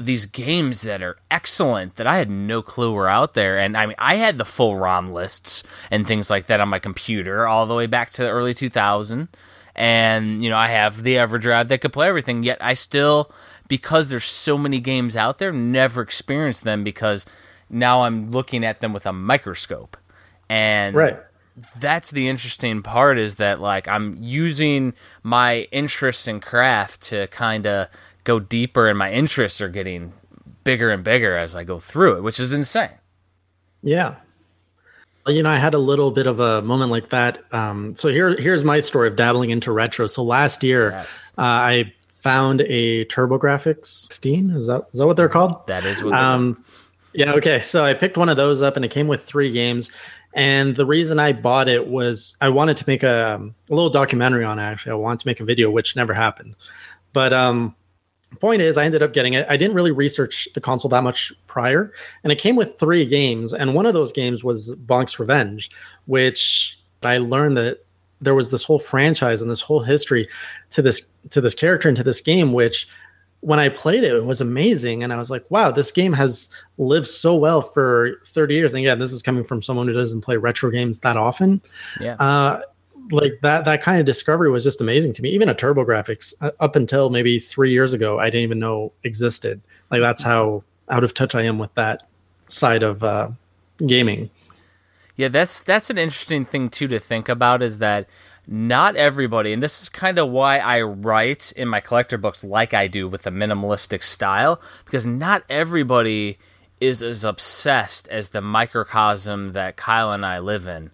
these 0.00 0.26
games 0.26 0.82
that 0.82 1.02
are 1.02 1.18
excellent 1.30 1.96
that 1.96 2.06
I 2.06 2.16
had 2.16 2.30
no 2.30 2.62
clue 2.62 2.92
were 2.92 3.08
out 3.08 3.34
there. 3.34 3.58
And 3.58 3.76
I 3.76 3.86
mean, 3.86 3.96
I 3.98 4.16
had 4.16 4.38
the 4.38 4.44
full 4.44 4.76
ROM 4.76 5.12
lists 5.12 5.62
and 5.90 6.06
things 6.06 6.30
like 6.30 6.46
that 6.46 6.60
on 6.60 6.68
my 6.68 6.78
computer 6.78 7.46
all 7.46 7.66
the 7.66 7.74
way 7.74 7.86
back 7.86 8.10
to 8.12 8.22
the 8.22 8.30
early 8.30 8.54
2000. 8.54 9.28
And, 9.76 10.42
you 10.42 10.50
know, 10.50 10.56
I 10.56 10.68
have 10.68 11.02
the 11.02 11.16
EverDrive 11.16 11.68
that 11.68 11.80
could 11.80 11.92
play 11.92 12.08
everything, 12.08 12.42
yet 12.42 12.58
I 12.60 12.74
still, 12.74 13.30
because 13.68 14.08
there's 14.08 14.24
so 14.24 14.58
many 14.58 14.80
games 14.80 15.16
out 15.16 15.38
there, 15.38 15.52
never 15.52 16.02
experienced 16.02 16.64
them 16.64 16.82
because 16.82 17.24
now 17.70 18.02
I'm 18.02 18.30
looking 18.30 18.64
at 18.64 18.80
them 18.80 18.92
with 18.92 19.06
a 19.06 19.12
microscope. 19.12 19.96
And 20.48 20.94
right. 20.94 21.18
that's 21.78 22.10
the 22.10 22.28
interesting 22.28 22.82
part 22.82 23.18
is 23.18 23.36
that 23.36 23.60
like 23.60 23.86
I'm 23.86 24.16
using 24.20 24.94
my 25.22 25.68
interests 25.70 26.26
in 26.26 26.40
craft 26.40 27.02
to 27.02 27.28
kind 27.28 27.66
of 27.66 27.88
go 28.24 28.40
deeper 28.40 28.88
and 28.88 28.98
my 28.98 29.12
interests 29.12 29.60
are 29.60 29.68
getting 29.68 30.12
bigger 30.64 30.90
and 30.90 31.04
bigger 31.04 31.36
as 31.36 31.54
I 31.54 31.64
go 31.64 31.78
through 31.78 32.18
it, 32.18 32.22
which 32.22 32.40
is 32.40 32.52
insane. 32.52 32.90
Yeah. 33.82 34.16
You 35.26 35.42
know, 35.42 35.50
I 35.50 35.56
had 35.56 35.74
a 35.74 35.78
little 35.78 36.10
bit 36.10 36.26
of 36.26 36.40
a 36.40 36.62
moment 36.62 36.90
like 36.90 37.10
that. 37.10 37.44
Um, 37.52 37.94
so 37.94 38.08
here, 38.08 38.36
here's 38.36 38.64
my 38.64 38.80
story 38.80 39.06
of 39.06 39.16
dabbling 39.16 39.50
into 39.50 39.70
retro. 39.70 40.06
So 40.06 40.24
last 40.24 40.64
year, 40.64 40.90
yes. 40.90 41.32
uh, 41.38 41.42
I 41.42 41.92
found 42.08 42.62
a 42.62 43.04
TurboGrafx 43.06 43.84
16. 43.86 44.50
Is 44.50 44.66
that 44.66 44.86
is 44.92 44.98
that 44.98 45.06
what 45.06 45.16
they're 45.16 45.28
called? 45.28 45.66
That 45.66 45.84
is 45.84 46.02
what. 46.02 46.14
Um, 46.14 46.62
yeah. 47.12 47.32
Okay. 47.34 47.60
So 47.60 47.84
I 47.84 47.94
picked 47.94 48.16
one 48.16 48.28
of 48.28 48.36
those 48.36 48.62
up, 48.62 48.76
and 48.76 48.84
it 48.84 48.90
came 48.90 49.08
with 49.08 49.24
three 49.24 49.50
games. 49.52 49.90
And 50.34 50.76
the 50.76 50.86
reason 50.86 51.18
I 51.18 51.32
bought 51.32 51.68
it 51.68 51.88
was 51.88 52.36
I 52.40 52.48
wanted 52.48 52.76
to 52.76 52.84
make 52.86 53.02
a, 53.02 53.40
a 53.68 53.74
little 53.74 53.90
documentary 53.90 54.44
on 54.44 54.58
it. 54.58 54.62
Actually, 54.62 54.92
I 54.92 54.96
wanted 54.96 55.20
to 55.20 55.26
make 55.26 55.40
a 55.40 55.44
video, 55.44 55.70
which 55.70 55.96
never 55.96 56.14
happened. 56.14 56.54
But 57.12 57.32
um, 57.32 57.74
point 58.38 58.62
is, 58.62 58.78
I 58.78 58.84
ended 58.84 59.02
up 59.02 59.12
getting 59.12 59.34
it. 59.34 59.46
I 59.48 59.56
didn't 59.56 59.74
really 59.74 59.90
research 59.90 60.48
the 60.54 60.60
console 60.60 60.88
that 60.90 61.02
much 61.02 61.32
prior, 61.48 61.92
and 62.22 62.32
it 62.32 62.38
came 62.38 62.54
with 62.54 62.78
three 62.78 63.04
games. 63.04 63.52
And 63.52 63.74
one 63.74 63.86
of 63.86 63.92
those 63.92 64.12
games 64.12 64.44
was 64.44 64.76
Bonk's 64.76 65.18
Revenge, 65.18 65.70
which 66.06 66.80
I 67.02 67.18
learned 67.18 67.56
that 67.56 67.84
there 68.20 68.34
was 68.34 68.50
this 68.50 68.64
whole 68.64 68.78
franchise 68.78 69.40
and 69.40 69.50
this 69.50 69.62
whole 69.62 69.80
history 69.80 70.28
to 70.70 70.82
this 70.82 71.10
to 71.30 71.40
this 71.40 71.54
character 71.54 71.88
and 71.88 71.96
to 71.96 72.04
this 72.04 72.20
game, 72.20 72.52
which 72.52 72.86
when 73.40 73.58
I 73.58 73.68
played 73.70 74.04
it, 74.04 74.14
it 74.14 74.24
was 74.24 74.40
amazing. 74.40 75.02
And 75.02 75.12
I 75.12 75.16
was 75.16 75.30
like, 75.30 75.50
wow, 75.50 75.70
this 75.70 75.90
game 75.90 76.12
has 76.12 76.48
lived 76.78 77.06
so 77.06 77.34
well 77.34 77.62
for 77.62 78.20
30 78.26 78.54
years. 78.54 78.74
And 78.74 78.80
again, 78.80 78.98
this 78.98 79.12
is 79.12 79.22
coming 79.22 79.44
from 79.44 79.62
someone 79.62 79.86
who 79.86 79.94
doesn't 79.94 80.20
play 80.20 80.36
retro 80.36 80.70
games 80.70 81.00
that 81.00 81.16
often. 81.16 81.60
Yeah. 82.00 82.14
Uh, 82.14 82.62
like 83.10 83.40
that, 83.42 83.64
that 83.64 83.82
kind 83.82 83.98
of 83.98 84.06
discovery 84.06 84.50
was 84.50 84.62
just 84.62 84.80
amazing 84.80 85.12
to 85.14 85.22
me. 85.22 85.30
Even 85.30 85.48
a 85.48 85.54
TurboGrafx 85.54 86.34
uh, 86.42 86.50
up 86.60 86.76
until 86.76 87.10
maybe 87.10 87.38
three 87.38 87.72
years 87.72 87.94
ago, 87.94 88.18
I 88.18 88.26
didn't 88.26 88.42
even 88.42 88.58
know 88.58 88.92
existed. 89.04 89.60
Like 89.90 90.00
that's 90.00 90.22
how 90.22 90.62
out 90.90 91.02
of 91.02 91.14
touch 91.14 91.34
I 91.34 91.42
am 91.42 91.58
with 91.58 91.74
that 91.74 92.06
side 92.48 92.82
of 92.82 93.02
uh, 93.02 93.30
gaming. 93.86 94.30
Yeah, 95.16 95.28
that's 95.28 95.62
that's 95.62 95.90
an 95.90 95.98
interesting 95.98 96.44
thing 96.44 96.70
too 96.70 96.88
to 96.88 96.98
think 96.98 97.28
about 97.28 97.62
is 97.62 97.78
that 97.78 98.08
not 98.46 98.96
everybody, 98.96 99.52
and 99.52 99.62
this 99.62 99.82
is 99.82 99.88
kind 99.88 100.18
of 100.18 100.28
why 100.28 100.58
I 100.58 100.80
write 100.82 101.52
in 101.52 101.68
my 101.68 101.80
collector 101.80 102.18
books 102.18 102.42
like 102.42 102.74
I 102.74 102.88
do 102.88 103.08
with 103.08 103.26
a 103.26 103.30
minimalistic 103.30 104.02
style, 104.02 104.60
because 104.84 105.06
not 105.06 105.44
everybody 105.48 106.38
is 106.80 107.02
as 107.02 107.24
obsessed 107.24 108.08
as 108.08 108.30
the 108.30 108.40
microcosm 108.40 109.52
that 109.52 109.76
Kyle 109.76 110.12
and 110.12 110.24
I 110.24 110.38
live 110.38 110.66
in. 110.66 110.90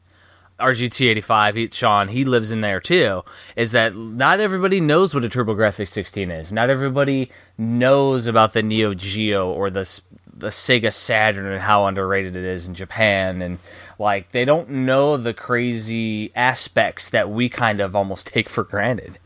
RGT85, 0.59 1.55
he, 1.55 1.69
Sean, 1.71 2.09
he 2.09 2.25
lives 2.25 2.51
in 2.51 2.63
there 2.63 2.81
too. 2.81 3.23
Is 3.57 3.73
that 3.73 3.95
not 3.95 4.41
everybody 4.41 4.81
knows 4.81 5.15
what 5.15 5.25
a 5.25 5.29
TurboGrafx 5.29 5.87
16 5.89 6.31
is? 6.31 6.51
Not 6.51 6.71
everybody 6.71 7.31
knows 7.59 8.27
about 8.27 8.55
the 8.55 8.63
Neo 8.63 8.95
Geo 8.95 9.51
or 9.51 9.71
the 9.71 10.01
the 10.39 10.49
Sega 10.49 10.93
Saturn 10.93 11.47
and 11.47 11.63
how 11.63 11.87
underrated 11.87 12.37
it 12.37 12.45
is 12.45 12.69
in 12.69 12.75
Japan 12.75 13.41
and 13.41 13.59
like 13.99 14.33
they 14.33 14.45
don't 14.45 14.69
know 14.69 15.17
the 15.17 15.35
crazy 15.35 16.33
aspects 16.35 17.11
that 17.11 17.31
we 17.31 17.49
kind 17.49 17.81
of 17.81 17.97
almost 17.97 18.27
take 18.27 18.49
for 18.49 18.65
granted. 18.65 19.19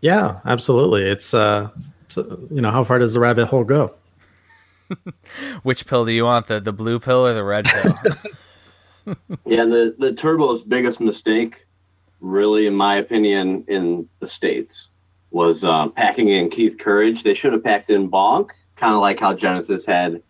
Yeah, 0.00 0.40
absolutely. 0.44 1.02
It's 1.02 1.34
uh, 1.34 1.70
it's, 2.02 2.16
uh 2.16 2.36
you 2.50 2.60
know, 2.60 2.70
how 2.70 2.84
far 2.84 2.98
does 2.98 3.14
the 3.14 3.20
rabbit 3.20 3.46
hole 3.46 3.64
go? 3.64 3.94
Which 5.62 5.86
pill 5.86 6.04
do 6.04 6.12
you 6.12 6.24
want? 6.24 6.46
The 6.46 6.60
the 6.60 6.72
blue 6.72 6.98
pill 6.98 7.26
or 7.26 7.34
the 7.34 7.44
red 7.44 7.66
pill? 7.66 7.98
yeah, 9.44 9.64
the 9.64 9.94
the 9.98 10.12
Turbo's 10.12 10.62
biggest 10.62 11.00
mistake, 11.00 11.66
really, 12.20 12.66
in 12.66 12.74
my 12.74 12.96
opinion, 12.96 13.64
in 13.68 14.08
the 14.20 14.26
states, 14.26 14.88
was 15.30 15.64
uh, 15.64 15.88
packing 15.88 16.28
in 16.28 16.50
Keith 16.50 16.78
Courage. 16.78 17.22
They 17.22 17.34
should 17.34 17.52
have 17.52 17.64
packed 17.64 17.90
in 17.90 18.10
Bonk 18.10 18.50
kind 18.80 18.94
of 18.94 19.00
like 19.00 19.20
how 19.20 19.34
Genesis 19.34 19.84
had. 19.84 20.22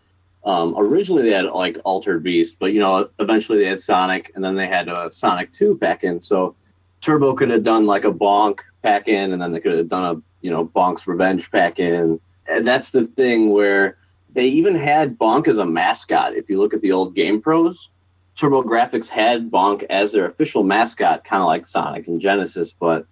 Um, 0.43 0.75
originally, 0.77 1.23
they 1.23 1.35
had 1.35 1.45
like 1.45 1.77
Altered 1.83 2.23
Beast, 2.23 2.55
but 2.59 2.73
you 2.73 2.79
know, 2.79 3.09
eventually 3.19 3.59
they 3.59 3.69
had 3.69 3.79
Sonic, 3.79 4.31
and 4.35 4.43
then 4.43 4.55
they 4.55 4.67
had 4.67 4.89
uh, 4.89 5.09
Sonic 5.09 5.51
Two 5.51 5.77
back 5.77 6.03
in. 6.03 6.21
So 6.21 6.55
Turbo 6.99 7.35
could 7.35 7.49
have 7.49 7.63
done 7.63 7.85
like 7.85 8.05
a 8.05 8.11
Bonk 8.11 8.59
pack 8.81 9.07
in, 9.07 9.33
and 9.33 9.41
then 9.41 9.51
they 9.51 9.59
could 9.59 9.77
have 9.77 9.87
done 9.87 10.15
a 10.15 10.21
you 10.41 10.49
know 10.49 10.65
Bonk's 10.65 11.05
Revenge 11.05 11.51
pack 11.51 11.79
in. 11.79 12.19
And 12.47 12.67
that's 12.67 12.89
the 12.89 13.05
thing 13.07 13.51
where 13.51 13.97
they 14.33 14.47
even 14.47 14.75
had 14.75 15.17
Bonk 15.17 15.47
as 15.47 15.59
a 15.59 15.65
mascot. 15.65 16.33
If 16.35 16.49
you 16.49 16.59
look 16.59 16.73
at 16.73 16.81
the 16.81 16.91
old 16.91 17.13
Game 17.13 17.39
Pros, 17.39 17.91
TurboGrafx 18.35 19.09
had 19.09 19.51
Bonk 19.51 19.83
as 19.83 20.11
their 20.11 20.25
official 20.25 20.63
mascot, 20.63 21.23
kind 21.23 21.41
of 21.41 21.47
like 21.47 21.67
Sonic 21.67 22.07
and 22.07 22.19
Genesis, 22.19 22.73
but 22.73 23.05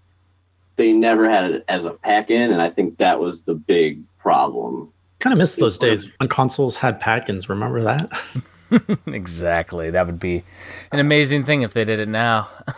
they 0.77 0.93
never 0.93 1.29
had 1.29 1.51
it 1.51 1.65
as 1.67 1.85
a 1.85 1.91
pack 1.91 2.31
in, 2.31 2.51
and 2.51 2.61
I 2.61 2.69
think 2.69 2.97
that 2.97 3.19
was 3.19 3.43
the 3.43 3.53
big 3.53 4.01
problem 4.17 4.91
Kind 5.19 5.33
of 5.33 5.37
miss 5.37 5.55
those 5.55 5.77
days 5.77 6.07
when 6.17 6.29
consoles 6.29 6.77
had 6.77 6.99
pack-ins. 6.99 7.49
Remember 7.49 7.81
that? 7.81 8.09
exactly. 9.07 9.91
That 9.91 10.05
would 10.05 10.19
be 10.19 10.43
an 10.91 10.99
amazing 10.99 11.43
thing 11.43 11.61
if 11.61 11.73
they 11.73 11.85
did 11.85 11.99
it 11.99 12.09
now. 12.09 12.49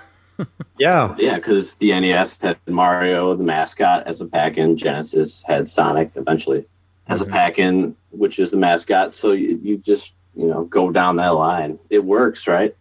Yeah. 0.79 1.15
Yeah, 1.19 1.36
because 1.36 1.75
the 1.75 1.91
NES 2.00 2.41
had 2.41 2.57
Mario, 2.65 3.36
the 3.36 3.43
mascot, 3.43 4.07
as 4.07 4.21
a 4.21 4.25
pack 4.25 4.57
in. 4.57 4.75
Genesis 4.75 5.43
had 5.43 5.69
Sonic 5.69 6.10
eventually 6.15 6.65
as 7.05 7.21
a 7.21 7.24
mm-hmm. 7.24 7.33
pack 7.33 7.60
in, 7.60 7.95
which 8.10 8.39
is 8.39 8.50
the 8.50 8.57
mascot. 8.57 9.13
So 9.13 9.33
you, 9.33 9.60
you 9.62 9.77
just, 9.77 10.13
you 10.36 10.48
know, 10.48 10.63
go 10.63 10.89
down 10.89 11.17
that 11.17 11.36
line. 11.36 11.77
It 11.91 12.03
works, 12.03 12.48
right? 12.48 12.75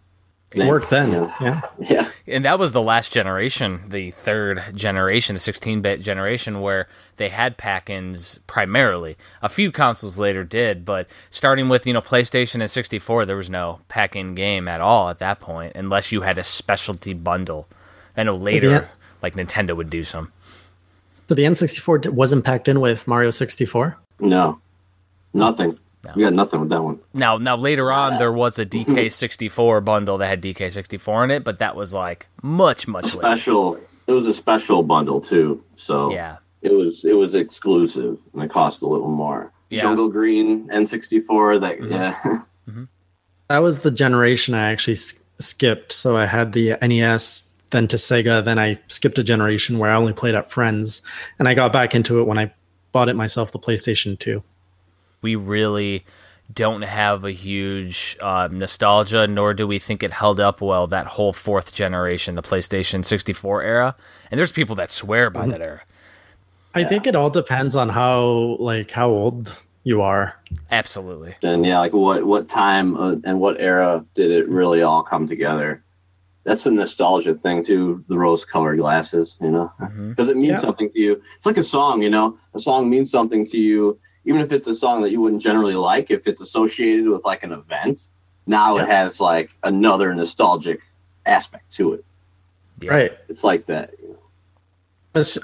It 0.55 0.67
worked 0.67 0.91
then. 0.91 1.13
Yeah. 1.13 1.33
Yeah. 1.41 1.61
Yeah. 1.79 2.11
and 2.27 2.45
that 2.45 2.59
was 2.59 2.73
the 2.73 2.83
last 2.83 3.13
generation, 3.13 3.85
the 3.89 4.11
third 4.11 4.63
generation, 4.75 5.35
the 5.35 5.41
16-bit 5.41 6.01
generation, 6.03 6.61
where 6.61 6.89
they 7.19 7.29
had 7.29 7.57
pack-ins 7.57 8.41
primarily. 8.49 9.17
A 9.43 9.49
few 9.49 9.71
consoles 9.71 10.19
later 10.19 10.43
did, 10.43 10.85
but 10.85 11.07
starting 11.31 11.69
with 11.69 11.87
you 11.87 11.93
know 11.93 12.01
PlayStation 12.01 12.61
and 12.61 12.71
64, 12.71 13.27
there 13.27 13.37
was 13.37 13.49
no 13.49 13.81
pack-in 13.89 14.35
game 14.35 14.67
at 14.67 14.81
all 14.81 15.09
at 15.09 15.21
that 15.21 15.39
point, 15.39 15.73
unless 15.77 16.11
you 16.11 16.23
had 16.23 16.37
a 16.37 16.43
specialty 16.45 17.13
bundle. 17.15 17.69
I 18.17 18.25
know 18.25 18.35
later, 18.35 18.71
Yeah. 18.71 18.85
like 19.23 19.35
Nintendo 19.37 19.77
would 19.77 19.89
do 19.91 20.03
some. 20.03 20.33
So 21.29 21.35
the 21.37 21.45
N64 21.45 22.09
wasn't 22.09 22.45
packed 22.45 22.67
in 22.67 22.81
with 22.81 23.07
Mario 23.07 23.31
64. 23.31 23.97
No, 24.19 24.59
nothing. 25.33 25.79
No. 26.05 26.13
We 26.17 26.23
got 26.23 26.33
nothing 26.33 26.61
with 26.61 26.71
that 26.71 26.83
one. 26.83 26.99
Now, 27.13 27.37
now 27.37 27.57
later 27.57 27.93
on, 27.93 28.17
there 28.17 28.33
was 28.33 28.59
a 28.59 28.65
DK64 28.65 29.85
bundle 29.85 30.17
that 30.19 30.27
had 30.29 30.43
DK64 30.43 31.25
in 31.25 31.31
it, 31.31 31.45
but 31.45 31.59
that 31.59 31.77
was 31.77 31.93
like 31.93 32.27
much, 32.43 32.89
much 32.89 33.07
later. 33.15 33.19
Special. 33.21 33.79
It 34.07 34.13
was 34.13 34.27
a 34.27 34.33
special 34.35 34.83
bundle 34.83 35.21
too. 35.21 35.63
So 35.77 36.11
Yeah. 36.13 36.39
it 36.63 36.73
was 36.73 37.05
it 37.05 37.13
was 37.13 37.35
exclusive 37.35 38.19
and 38.33 38.43
it 38.43 38.51
cost 38.51 38.83
a 38.83 38.87
little 38.87 39.11
more. 39.11 39.53
Yeah. 39.69 39.83
Jungle 39.83 40.09
Green 40.09 40.69
N64. 40.69 41.61
That 41.61 41.79
Mm-hmm. 41.79 41.93
yeah. 41.93 42.85
That 43.49 43.59
was 43.65 43.81
the 43.81 43.91
generation 43.91 44.55
I 44.55 44.71
actually 44.71 44.95
s- 44.95 45.19
skipped. 45.41 45.91
So 45.93 46.17
I 46.17 46.25
had 46.25 46.53
the 46.53 46.77
NES, 46.81 47.45
then 47.71 47.89
to 47.89 47.97
Sega, 47.97 48.45
then 48.45 48.59
I 48.61 48.79
skipped 48.87 49.19
a 49.19 49.25
generation 49.25 49.79
where 49.79 49.91
I 49.91 49.97
only 49.97 50.13
played 50.13 50.37
at 50.37 50.53
friends, 50.53 51.03
and 51.39 51.49
I 51.49 51.55
got 51.55 51.73
back 51.73 51.93
into 51.95 52.21
it 52.21 52.29
when 52.29 52.39
I 52.39 52.53
bought 52.93 53.09
it 53.09 53.17
myself, 53.17 53.51
the 53.51 53.59
PlayStation 53.59 54.17
2. 54.17 54.41
We 55.23 55.37
really 55.37 56.05
don't 56.53 56.83
have 56.83 57.25
a 57.25 57.31
huge 57.31 58.17
uh, 58.21 58.49
nostalgia, 58.51 59.27
nor 59.27 59.55
do 59.55 59.67
we 59.67 59.79
think 59.79 60.03
it 60.03 60.13
held 60.13 60.41
up 60.41 60.61
well 60.61 60.87
that 60.89 61.07
whole 61.07 61.33
fourth 61.33 61.73
generation, 61.73 62.35
the 62.35 62.43
PlayStation 62.43 63.05
64 63.05 63.63
era. 63.63 63.97
And 64.31 64.39
there's 64.39 64.51
people 64.53 64.75
that 64.77 64.91
swear 64.91 65.31
by 65.31 65.47
that 65.47 65.61
era. 65.61 65.83
I 66.75 66.85
think 66.85 67.07
it 67.07 67.15
all 67.17 67.31
depends 67.31 67.75
on 67.77 67.89
how 67.89 68.57
like 68.61 68.91
how 68.93 69.11
old 69.11 69.57
you 69.85 70.03
are. 70.03 70.41
Absolutely. 70.71 71.35
and 71.43 71.65
yeah, 71.65 71.79
like 71.81 71.93
what 71.93 72.25
what 72.25 72.49
time 72.49 72.97
uh, 72.97 73.17
and 73.25 73.41
what 73.41 73.61
era 73.61 74.05
did 74.15 74.31
it 74.31 74.49
really 74.49 74.83
all 74.83 75.03
come 75.03 75.27
together? 75.27 75.83
That's 76.45 76.65
a 76.67 76.71
nostalgia 76.71 77.35
thing 77.35 77.65
too. 77.65 78.05
The 78.09 78.17
rose-colored 78.17 78.79
glasses, 78.79 79.37
you 79.41 79.51
know, 79.51 79.73
because 80.09 80.29
it 80.29 80.37
means 80.37 80.53
Yeah. 80.53 80.59
something 80.59 80.91
to 80.91 80.99
you. 80.99 81.23
It's 81.37 81.45
like 81.47 81.59
a 81.59 81.65
song, 81.65 82.03
you 82.03 82.11
know. 82.11 82.39
A 82.55 82.59
song 82.59 82.89
means 82.89 83.11
something 83.11 83.45
to 83.47 83.59
you, 83.59 83.99
even 84.25 84.41
if 84.41 84.53
it's 84.53 84.67
a 84.67 84.75
song 84.75 85.03
that 85.03 85.11
you 85.11 85.21
wouldn't 85.21 85.43
generally 85.43 85.75
like. 85.75 86.11
If 86.11 86.27
it's 86.27 86.41
associated 86.41 87.09
with 87.09 87.25
like 87.25 87.43
an 87.43 87.53
event, 87.53 88.09
now 88.47 88.77
it 88.79 88.87
has 88.89 89.21
like 89.21 89.51
another 89.63 90.15
nostalgic 90.15 90.81
aspect 91.27 91.71
to 91.73 91.95
it. 91.95 92.05
Yeah. 92.81 92.93
Right. 92.93 93.19
It's 93.29 93.45
like 93.45 93.67
that. 93.67 93.93
you 94.03 94.09
know. 94.09 94.17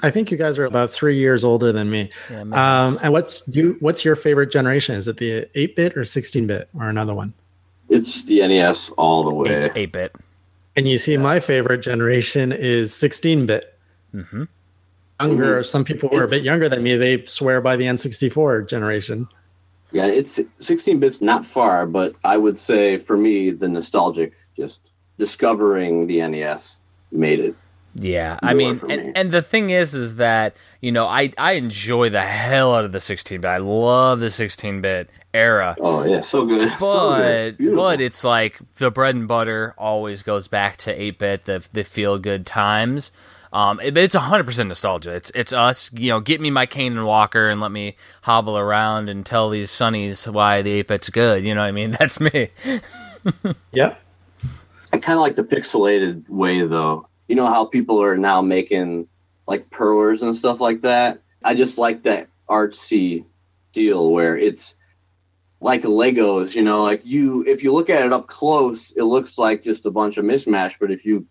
I 0.01 0.09
think 0.11 0.31
you 0.31 0.37
guys 0.37 0.57
are 0.57 0.65
about 0.65 0.91
three 0.91 1.17
years 1.17 1.43
older 1.43 1.71
than 1.73 1.89
me. 1.89 2.09
Yeah, 2.31 2.41
Um, 2.41 2.97
and 3.03 3.11
what's 3.11 3.43
you? 3.53 3.75
What's 3.81 4.05
your 4.05 4.15
favorite 4.15 4.49
generation? 4.51 4.95
Is 4.95 5.07
it 5.09 5.17
the 5.17 5.47
eight 5.55 5.75
bit 5.75 5.97
or 5.97 6.05
sixteen 6.05 6.47
bit 6.47 6.69
or 6.79 6.87
another 6.89 7.13
one? 7.13 7.33
It's 7.89 8.23
the 8.25 8.45
NES 8.47 8.89
all 8.91 9.23
the 9.23 9.31
way. 9.33 9.65
Eight- 9.65 9.71
8 9.75 9.91
bit. 9.93 10.15
And 10.75 10.87
you 10.87 10.97
see, 10.97 11.17
my 11.17 11.39
favorite 11.39 11.79
generation 11.79 12.51
is 12.51 12.93
sixteen 12.93 13.45
bit. 13.45 13.77
hmm 14.11 14.43
Younger. 15.19 15.55
Mm-hmm. 15.55 15.63
Some 15.63 15.83
people 15.83 16.09
who 16.09 16.17
are 16.17 16.23
a 16.23 16.27
bit 16.27 16.43
younger 16.43 16.69
than 16.69 16.83
me. 16.83 16.95
They 16.95 17.25
swear 17.25 17.61
by 17.61 17.75
the 17.75 17.87
N 17.87 17.97
sixty 17.97 18.29
four 18.29 18.61
generation. 18.61 19.27
Yeah, 19.91 20.05
it's 20.05 20.39
16 20.59 20.99
bits, 20.99 21.21
not 21.21 21.45
far, 21.45 21.85
but 21.85 22.13
I 22.23 22.35
would 22.35 22.57
say 22.57 22.97
for 22.97 23.15
me, 23.15 23.51
the 23.51 23.69
nostalgic, 23.69 24.33
just 24.55 24.81
discovering 25.17 26.07
the 26.07 26.27
NES 26.27 26.75
made 27.11 27.39
it. 27.39 27.55
Yeah, 27.95 28.37
I 28.43 28.53
mean, 28.53 28.79
me. 28.83 28.93
and, 28.93 29.17
and 29.17 29.31
the 29.31 29.41
thing 29.41 29.71
is, 29.71 29.95
is 29.95 30.17
that 30.17 30.55
you 30.81 30.91
know, 30.91 31.07
I 31.07 31.31
I 31.37 31.53
enjoy 31.53 32.09
the 32.09 32.21
hell 32.21 32.75
out 32.75 32.85
of 32.85 32.91
the 32.91 32.99
16 32.99 33.41
bit. 33.41 33.47
I 33.47 33.57
love 33.57 34.19
the 34.19 34.29
16 34.29 34.81
bit 34.81 35.09
era, 35.33 35.75
Oh 35.79 36.03
yeah, 36.03 36.21
so 36.21 36.45
good. 36.45 36.69
so 36.79 37.09
but 37.09 37.57
good. 37.57 37.75
But 37.75 38.01
it's 38.01 38.23
like 38.23 38.59
the 38.75 38.91
bread 38.91 39.15
and 39.15 39.27
butter 39.27 39.73
always 39.79 40.21
goes 40.21 40.47
back 40.47 40.77
to 40.77 40.91
8 40.91 41.17
bit, 41.17 41.45
the 41.45 41.65
the 41.73 41.83
feel 41.83 42.19
good 42.19 42.45
times. 42.45 43.09
Um, 43.53 43.79
it, 43.79 43.95
it's 43.97 44.15
100% 44.15 44.67
nostalgia. 44.67 45.13
It's 45.13 45.31
it's 45.33 45.53
us, 45.53 45.91
you 45.93 46.09
know, 46.09 46.19
get 46.19 46.41
me 46.41 46.49
my 46.49 46.65
cane 46.65 46.97
and 46.97 47.05
walker 47.05 47.49
and 47.49 47.61
let 47.61 47.71
me 47.71 47.95
hobble 48.23 48.57
around 48.57 49.09
and 49.09 49.25
tell 49.25 49.49
these 49.49 49.71
sunnies 49.71 50.31
why 50.31 50.61
the 50.61 50.71
8 50.71 50.87
bit's 50.87 51.09
good. 51.09 51.43
You 51.43 51.55
know 51.55 51.61
what 51.61 51.67
I 51.67 51.71
mean? 51.71 51.91
That's 51.99 52.19
me. 52.19 52.49
Yep. 53.71 54.01
I 54.93 54.97
kind 54.97 55.17
of 55.17 55.21
like 55.21 55.35
the 55.35 55.43
pixelated 55.43 56.27
way 56.29 56.65
though. 56.65 57.07
You 57.27 57.35
know 57.35 57.47
how 57.47 57.65
people 57.65 58.01
are 58.01 58.17
now 58.17 58.41
making 58.41 59.07
like 59.47 59.69
perlers 59.69 60.21
and 60.21 60.35
stuff 60.35 60.61
like 60.61 60.81
that. 60.81 61.21
I 61.43 61.55
just 61.55 61.77
like 61.77 62.03
that 62.03 62.27
artsy 62.49 63.25
deal 63.71 64.11
where 64.11 64.37
it's 64.37 64.75
like 65.59 65.83
Legos. 65.83 66.55
You 66.55 66.63
know, 66.63 66.83
like 66.83 67.01
you 67.05 67.43
if 67.45 67.63
you 67.63 67.73
look 67.73 67.89
at 67.89 68.05
it 68.05 68.13
up 68.13 68.27
close, 68.27 68.91
it 68.91 69.03
looks 69.03 69.37
like 69.37 69.63
just 69.63 69.85
a 69.85 69.91
bunch 69.91 70.17
of 70.17 70.25
mismatch. 70.25 70.75
But 70.79 70.91
if 70.91 71.05
you 71.05 71.25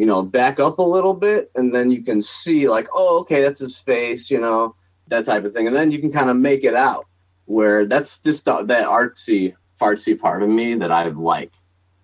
you 0.00 0.06
know 0.06 0.22
back 0.22 0.58
up 0.58 0.78
a 0.78 0.82
little 0.96 1.12
bit 1.12 1.50
and 1.56 1.74
then 1.74 1.90
you 1.90 2.02
can 2.02 2.22
see 2.22 2.68
like 2.76 2.88
oh 2.94 3.18
okay 3.20 3.42
that's 3.42 3.60
his 3.60 3.76
face 3.78 4.30
you 4.30 4.40
know 4.40 4.74
that 5.08 5.26
type 5.26 5.44
of 5.44 5.52
thing. 5.52 5.66
And 5.66 5.74
then 5.74 5.90
you 5.90 5.98
can 5.98 6.12
kind 6.12 6.30
of 6.30 6.36
make 6.36 6.62
it 6.62 6.74
out 6.74 7.06
where 7.46 7.84
that's 7.84 8.18
just 8.20 8.44
the, 8.46 8.62
that 8.62 8.86
artsy 8.86 9.54
fartsy 9.80 10.18
part 10.18 10.42
of 10.44 10.48
me 10.48 10.74
that 10.76 10.90
i 10.92 11.04
like 11.08 11.52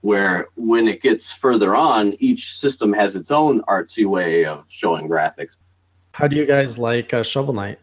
where 0.03 0.49
when 0.57 0.89
it 0.89 1.01
gets 1.01 1.33
further 1.33 1.75
on 1.75 2.15
each 2.21 2.57
system 2.59 2.93
has 2.93 3.17
its 3.17 3.31
own 3.31 3.63
artsy 3.63 4.07
way 4.07 4.45
of 4.45 4.65
showing 4.69 5.09
graphics. 5.09 5.57
How 6.13 6.27
do 6.29 6.37
you 6.37 6.47
guys 6.47 6.79
like 6.79 7.15
uh, 7.15 7.23
Shovel 7.23 7.55
Knight? 7.55 7.79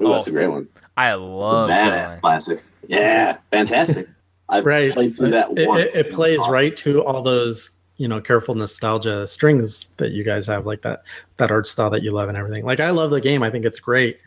Ooh, 0.00 0.08
that's 0.08 0.26
Oh, 0.28 0.30
a 0.30 0.32
great 0.32 0.48
one. 0.48 0.68
I 0.96 1.14
love 1.14 1.70
badass 1.70 2.08
Shovel 2.08 2.20
classic. 2.20 2.62
Yeah 2.88 3.38
fantastic. 3.50 4.08
I've 4.48 4.64
Right. 4.64 4.92
played 4.92 5.16
through 5.16 5.30
that 5.30 5.48
It, 5.56 5.68
once 5.68 5.84
it, 5.94 6.06
it 6.06 6.12
plays 6.12 6.40
right 6.48 6.76
to 6.78 7.04
all 7.04 7.22
those 7.22 7.70
you 7.96 8.08
know 8.08 8.20
careful 8.20 8.54
nostalgia 8.54 9.26
strings 9.26 9.88
that 9.96 10.12
you 10.12 10.22
guys 10.24 10.46
have, 10.46 10.66
like 10.66 10.82
that 10.82 11.02
that 11.38 11.50
art 11.50 11.66
style 11.66 11.90
that 11.90 12.02
you 12.02 12.10
love 12.10 12.28
and 12.28 12.36
everything. 12.36 12.64
Like 12.64 12.80
I 12.80 12.90
love 12.90 13.10
the 13.10 13.20
game. 13.20 13.42
I 13.42 13.50
think 13.50 13.64
it's 13.64 13.80
great. 13.80 14.18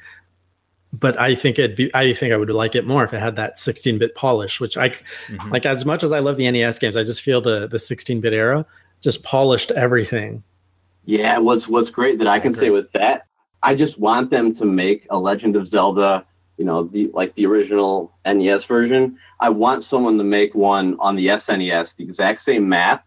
But 0.92 1.20
I 1.20 1.36
think 1.36 1.60
it'd 1.60 1.76
be. 1.76 1.92
I 1.94 2.14
think 2.14 2.34
I 2.34 2.38
would 2.38 2.50
like 2.50 2.74
it 2.74 2.88
more 2.88 3.04
if 3.04 3.14
it 3.14 3.20
had 3.20 3.36
that 3.36 3.58
16-bit 3.58 4.16
polish, 4.16 4.60
which 4.60 4.76
I 4.76 4.90
Mhm. 4.90 5.52
like. 5.52 5.66
As 5.68 5.86
much 5.86 6.04
as 6.04 6.12
I 6.12 6.18
love 6.18 6.38
the 6.38 6.50
NES 6.50 6.80
games, 6.80 6.98
I 6.98 7.04
just 7.04 7.22
feel 7.22 7.42
the 7.42 7.68
the 7.68 7.78
16-bit 7.78 8.34
era 8.34 8.66
just 9.00 9.22
polished 9.24 9.70
everything. 9.72 10.42
Yeah, 11.06 11.38
what's 11.38 11.68
what's 11.68 11.92
great 11.92 12.18
that 12.18 12.28
I 12.28 12.40
can 12.40 12.54
say 12.54 12.72
with 12.72 12.92
that, 12.94 13.28
I 13.62 13.76
just 13.76 14.00
want 14.00 14.32
them 14.32 14.54
to 14.56 14.66
make 14.66 15.06
a 15.12 15.18
Legend 15.20 15.56
of 15.56 15.68
Zelda, 15.68 16.26
you 16.58 16.66
know, 16.66 16.84
the 16.86 17.12
like 17.14 17.36
the 17.36 17.46
original 17.46 18.12
NES 18.26 18.66
version. 18.66 19.16
I 19.40 19.50
want 19.50 19.84
someone 19.84 20.18
to 20.18 20.24
make 20.24 20.56
one 20.56 20.98
on 21.00 21.16
the 21.16 21.28
SNES, 21.28 21.98
the 21.98 22.04
exact 22.04 22.42
same 22.42 22.68
map, 22.68 23.06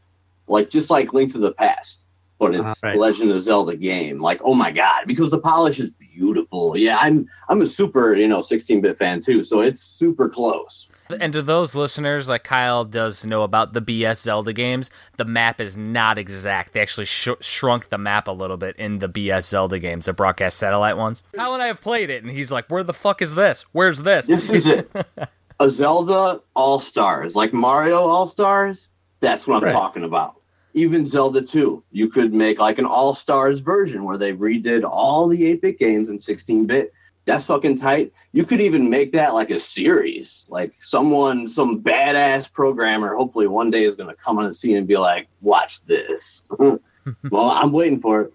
like 0.53 0.71
just 0.71 0.91
like 0.91 1.13
Link 1.13 1.33
to 1.33 1.39
the 1.39 1.53
Past, 1.53 2.05
but 2.39 2.55
it's 2.55 2.65
Ah, 2.69 2.75
right. 2.83 2.99
Legend 2.99 3.31
of 3.33 3.41
Zelda 3.41 3.77
game. 3.77 4.21
Like, 4.21 4.41
oh 4.45 4.55
my 4.55 4.71
god, 4.71 5.05
because 5.07 5.31
the 5.31 5.39
polish 5.41 5.81
is 5.81 5.91
beautiful. 5.91 6.77
Yeah, 6.77 6.99
I'm 7.01 7.27
I'm 7.49 7.61
a 7.63 7.67
super, 7.67 8.15
you 8.15 8.29
know, 8.29 8.39
16-bit 8.41 8.97
fan 8.99 9.21
too, 9.21 9.43
so 9.45 9.61
it's 9.61 9.81
super 9.83 10.29
close. 10.29 10.89
And 11.21 11.31
to 11.35 11.43
those 11.43 11.75
listeners, 11.75 12.27
like 12.29 12.43
Kyle 12.43 12.85
does 12.87 13.27
know 13.27 13.43
about 13.43 13.75
the 13.75 13.83
BS 13.83 14.23
Zelda 14.23 14.55
games, 14.55 14.91
the 15.19 15.27
map 15.27 15.61
is 15.61 15.77
not 15.77 16.17
exact. 16.17 16.73
They 16.73 16.81
actually 16.81 17.05
sh- 17.05 17.29
shrunk 17.41 17.91
the 17.91 17.99
map 17.99 18.29
a 18.29 18.33
little 18.33 18.57
bit 18.57 18.77
in 18.77 18.99
the 19.01 19.11
BS 19.11 19.43
Zelda 19.49 19.79
games, 19.79 20.07
the 20.07 20.15
broadcast 20.15 20.57
satellite 20.59 20.97
ones. 20.97 21.23
Kyle 21.37 21.53
and 21.53 21.63
I 21.63 21.67
have 21.67 21.83
played 21.83 22.09
it, 22.09 22.23
and 22.23 22.33
he's 22.33 22.51
like, 22.51 22.67
"Where 22.69 22.83
the 22.85 22.95
fuck 22.95 23.21
is 23.21 23.35
this? 23.35 23.67
Where's 23.73 24.03
this?" 24.03 24.27
This 24.27 24.49
is 24.49 24.65
it. 24.67 24.91
a 25.61 25.69
Zelda 25.69 26.41
All 26.55 26.81
Stars, 26.81 27.37
like 27.37 27.53
Mario 27.53 27.99
All 28.07 28.27
Stars. 28.27 28.89
That's 29.21 29.47
what 29.47 29.57
I'm 29.59 29.65
Right. 29.65 29.73
talking 29.73 30.05
about. 30.05 30.37
Even 30.75 31.07
Zelda 31.07 31.43
2, 31.43 31.83
you 31.93 32.09
could 32.09 32.33
make 32.33 32.59
like 32.59 32.79
an 32.79 32.87
All 32.87 33.15
Stars 33.15 33.61
version 33.61 34.05
where 34.05 34.17
they 34.17 34.33
redid 34.33 34.85
all 34.89 35.29
the 35.29 35.47
8 35.47 35.61
bit 35.63 35.79
games 35.79 36.09
in 36.09 36.19
16 36.19 36.67
bit. 36.67 36.93
That's 37.25 37.47
fucking 37.47 37.79
tight. 37.79 38.13
You 38.33 38.45
could 38.45 38.61
even 38.61 38.91
make 38.91 39.13
that 39.13 39.33
like 39.35 39.51
a 39.51 39.61
series. 39.61 40.45
Like 40.49 40.75
someone, 40.81 41.47
some 41.47 41.81
badass 41.83 42.51
programmer, 42.51 43.15
hopefully 43.15 43.47
one 43.47 43.71
day 43.71 43.85
is 43.85 43.95
going 43.95 44.09
to 44.09 44.17
come 44.17 44.39
on 44.39 44.45
the 44.45 44.53
scene 44.53 44.77
and 44.77 44.87
be 44.89 44.97
like, 44.97 45.29
watch 45.41 45.85
this. 45.85 46.43
well, 46.59 47.51
I'm 47.51 47.71
waiting 47.71 48.01
for 48.01 48.23
it. 48.23 48.33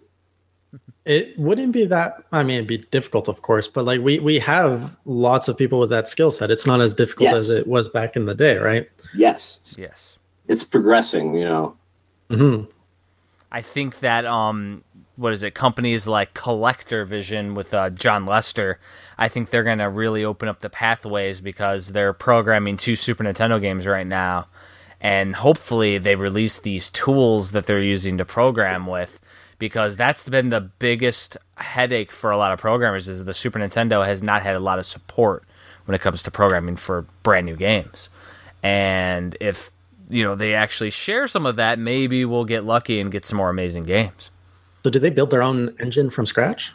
It 1.06 1.40
wouldn't 1.40 1.72
be 1.72 1.86
that. 1.86 2.24
I 2.32 2.44
mean, 2.44 2.58
it'd 2.58 2.68
be 2.68 2.78
difficult, 2.80 3.30
of 3.30 3.42
course, 3.42 3.68
but 3.68 3.86
like 3.86 4.02
we 4.02 4.20
we 4.20 4.40
have 4.40 4.98
lots 5.06 5.48
of 5.48 5.58
people 5.58 5.80
with 5.80 5.90
that 5.90 6.06
skill 6.08 6.32
set. 6.32 6.52
It's 6.52 6.68
not 6.68 6.82
as 6.82 6.94
difficult 6.94 7.32
Yes. 7.32 7.42
as 7.44 7.50
it 7.50 7.66
was 7.68 7.88
back 7.88 8.18
in 8.18 8.26
the 8.26 8.36
day, 8.36 8.58
right? 8.58 8.90
Yes, 9.16 9.60
Yes. 9.78 10.20
it's 10.50 10.66
progressing. 10.66 11.34
You 11.34 11.46
know, 11.46 11.78
hmm 12.30 12.64
I 13.52 13.62
think 13.62 14.00
that 14.00 14.26
um 14.26 14.84
what 15.16 15.34
is 15.34 15.42
it 15.44 15.54
companies 15.56 16.06
like 16.06 16.34
Collector 16.34 17.06
Vision 17.06 17.54
with 17.56 17.74
uh, 17.74 17.90
John 17.90 18.26
Lester 18.26 18.80
I 19.18 19.28
think 19.28 19.50
they're 19.50 19.64
going 19.64 19.80
to 19.80 19.90
really 19.90 20.24
open 20.24 20.48
up 20.48 20.60
the 20.60 20.70
pathways 20.70 21.42
because 21.42 21.90
they're 21.90 22.14
programming 22.14 22.78
two 22.78 22.96
Super 22.96 23.24
Nintendo 23.24 23.60
games 23.60 23.88
right 23.88 24.06
now. 24.06 24.48
And 25.02 25.36
hopefully 25.36 25.98
they 25.98 26.16
release 26.16 26.60
these 26.60 26.90
tools 26.90 27.52
that 27.52 27.66
they're 27.66 27.82
using 27.82 28.18
to 28.18 28.26
program 28.26 28.88
with 28.88 29.20
because 29.60 29.96
that's 29.96 30.28
been 30.28 30.50
the 30.50 30.62
biggest 30.62 31.38
headache 31.58 32.12
for 32.12 32.32
a 32.32 32.38
lot 32.38 32.52
of 32.52 32.60
programmers 32.60 33.08
is 33.08 33.26
the 33.26 33.34
Super 33.34 33.60
Nintendo 33.60 34.06
has 34.06 34.22
not 34.22 34.44
had 34.44 34.56
a 34.56 34.60
lot 34.60 34.80
of 34.80 34.86
support 34.86 35.44
when 35.86 35.96
it 35.96 36.02
comes 36.02 36.22
to 36.24 36.32
programming 36.32 36.76
for 36.76 37.06
brand 37.24 37.46
new 37.46 37.56
games. 37.56 38.10
And 38.62 39.38
if 39.40 39.72
you 40.10 40.24
know 40.24 40.36
they 40.36 40.54
actually 40.54 40.90
share 40.90 41.28
some 41.28 41.46
of 41.46 41.56
that 41.58 41.80
maybe 41.80 42.26
we'll 42.26 42.46
get 42.46 42.64
lucky 42.64 43.00
and 43.00 43.12
get 43.12 43.26
some 43.26 43.38
more 43.38 43.50
amazing 43.50 43.84
games. 43.84 44.32
So, 44.84 44.90
did 44.90 45.02
they 45.02 45.10
build 45.10 45.32
their 45.32 45.44
own 45.44 45.76
engine 45.80 46.10
from 46.10 46.26
scratch? 46.26 46.74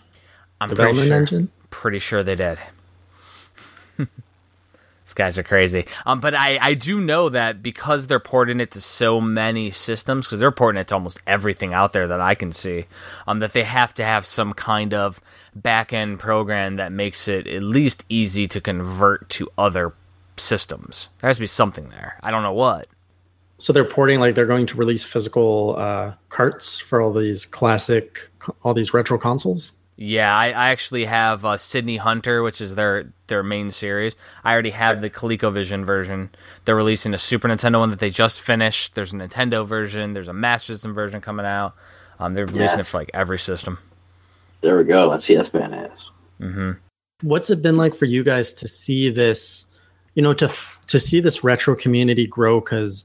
i'm 0.61 0.69
pretty 0.69 0.93
Development 0.93 1.09
sure, 1.09 1.17
engine? 1.39 1.51
pretty 1.71 1.99
sure 1.99 2.23
they 2.23 2.35
did. 2.37 2.59
These 3.99 5.15
guys 5.15 5.37
are 5.39 5.43
crazy. 5.43 5.87
Um, 6.07 6.21
but 6.21 6.35
I, 6.35 6.59
I 6.63 6.75
do 6.75 7.01
know 7.01 7.29
that 7.29 7.63
because 7.63 8.07
they're 8.07 8.21
porting 8.21 8.61
it 8.61 8.71
to 8.73 8.81
so 8.81 9.21
many 9.21 9.71
systems 9.71 10.27
because 10.27 10.39
they're 10.39 10.53
porting 10.53 10.81
it 10.81 10.89
to 10.89 10.95
almost 10.95 11.21
everything 11.27 11.75
out 11.75 11.93
there 11.93 12.07
that 12.07 12.21
i 12.21 12.35
can 12.35 12.53
see 12.53 12.87
um, 13.27 13.41
that 13.41 13.53
they 13.53 13.65
have 13.65 13.93
to 13.95 14.05
have 14.05 14.25
some 14.25 14.53
kind 14.53 14.95
of 14.95 15.21
back-end 15.55 16.19
program 16.21 16.77
that 16.77 16.93
makes 16.93 17.29
it 17.29 17.47
at 17.47 17.63
least 17.63 18.05
easy 18.09 18.47
to 18.49 18.61
convert 18.61 19.29
to 19.29 19.49
other 19.59 19.93
systems. 20.37 21.09
There 21.21 21.29
has 21.29 21.37
to 21.37 21.41
be 21.43 21.47
something 21.47 21.91
there. 21.91 22.19
I 22.23 22.31
don't 22.31 22.43
know 22.43 22.53
what 22.55 22.87
So 23.63 23.73
they're 23.73 23.85
porting 23.85 24.19
like 24.19 24.35
they're 24.35 24.45
going 24.45 24.67
to 24.67 24.77
release 24.77 25.05
physical 25.05 25.77
uh, 25.79 26.15
carts 26.31 26.81
for 26.81 27.01
all 27.01 27.13
these 27.13 27.47
classic, 27.47 28.29
all 28.65 28.75
these 28.75 28.93
retro 28.93 29.19
consoles. 29.19 29.73
Yeah, 29.95 30.37
I, 30.37 30.47
I 30.47 30.71
actually 30.71 31.05
have 31.05 31.45
uh, 31.45 31.57
Sydney 31.57 31.99
Hunter, 31.99 32.43
which 32.43 32.61
is 32.61 32.75
their 32.75 33.13
their 33.29 33.45
main 33.45 33.71
series. 33.71 34.17
I 34.43 34.53
already 34.53 34.71
have 34.71 35.01
the 35.01 35.09
ColecoVision 35.09 35.85
version. 35.85 36.31
They're 36.65 36.75
releasing 36.75 37.15
a 37.15 37.19
Super 37.19 37.47
Nintendo 37.47 37.79
one 37.79 37.91
that 37.91 38.01
they 38.01 38.11
just 38.11 38.41
finished. 38.41 38.97
There's 38.97 39.13
a 39.13 39.17
Nintendo 39.17 39.65
version. 39.65 40.13
There's 40.13 40.27
a 40.27 40.33
Master 40.33 40.73
System 40.73 40.93
version 40.93 41.21
coming 41.21 41.47
out. 41.47 41.77
Um, 42.19 42.35
they're 42.35 42.47
releasing 42.47 42.79
Yes. 42.79 42.89
it 42.89 42.91
for 42.91 42.99
like 42.99 43.13
every 43.15 43.39
system. 43.39 43.79
there 44.63 44.77
we 44.77 44.83
go. 44.83 45.09
That's 45.09 45.29
yes, 45.29 45.49
badass. 45.49 46.09
What's 47.23 47.49
it 47.51 47.63
been 47.63 47.77
like 47.77 47.95
for 47.95 48.07
you 48.07 48.25
guys 48.25 48.53
to 48.55 48.67
see 48.67 49.09
this? 49.09 49.67
You 50.17 50.23
know, 50.23 50.33
to 50.35 50.51
to 50.89 50.99
see 50.99 51.21
this 51.21 51.45
retro 51.45 51.77
community 51.77 52.27
grow 52.27 52.59
because 52.61 53.05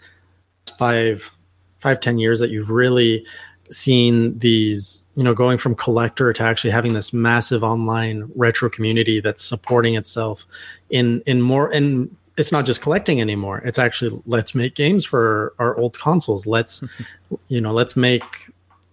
five, 0.71 1.31
five, 1.79 1.99
ten 1.99 2.17
years 2.17 2.39
that 2.39 2.49
you've 2.49 2.69
really 2.69 3.25
seen 3.69 4.37
these, 4.39 5.05
you 5.15 5.23
know, 5.23 5.33
going 5.33 5.57
from 5.57 5.75
collector 5.75 6.31
to 6.33 6.43
actually 6.43 6.71
having 6.71 6.93
this 6.93 7.11
massive 7.13 7.63
online 7.63 8.29
retro 8.35 8.69
community 8.69 9.19
that's 9.19 9.43
supporting 9.43 9.95
itself 9.95 10.45
in 10.89 11.21
in 11.25 11.41
more 11.41 11.73
and 11.73 12.15
it's 12.37 12.51
not 12.51 12.65
just 12.65 12.81
collecting 12.81 13.19
anymore. 13.19 13.59
It's 13.65 13.79
actually 13.79 14.21
let's 14.25 14.53
make 14.53 14.75
games 14.75 15.03
for 15.05 15.53
our 15.59 15.75
old 15.77 15.97
consoles. 15.97 16.45
Let's 16.45 16.83
you 17.47 17.59
know, 17.59 17.73
let's 17.73 17.95
make 17.95 18.23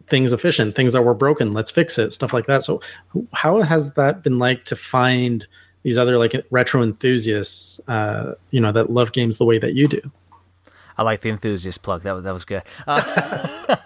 things 0.09 0.33
efficient, 0.33 0.75
things 0.75 0.93
that 0.93 1.03
were 1.03 1.15
broken, 1.15 1.53
let's 1.53 1.71
fix 1.71 1.99
it, 1.99 2.13
stuff 2.13 2.33
like 2.33 2.47
that. 2.47 2.63
So 2.63 2.81
how 3.33 3.61
has 3.63 3.93
that 3.93 4.23
been 4.23 4.39
like 4.39 4.65
to 4.67 4.77
find 4.77 5.47
these 5.83 5.99
other 5.99 6.19
like 6.19 6.35
retro 6.51 6.83
enthusiasts 6.83 7.81
uh, 7.89 8.35
you 8.51 8.61
know, 8.61 8.73
that 8.73 8.91
love 8.91 9.13
games 9.13 9.39
the 9.39 9.45
way 9.45 9.59
that 9.59 9.75
you 9.75 9.89
do? 9.89 10.01
I 10.97 11.03
like 11.03 11.21
the 11.21 11.31
enthusiast 11.31 11.83
plug. 11.83 12.03
That 12.03 12.13
was 12.13 12.25
that 12.25 12.33
was 12.33 12.45
good. 12.45 12.63
Uh, 12.87 13.77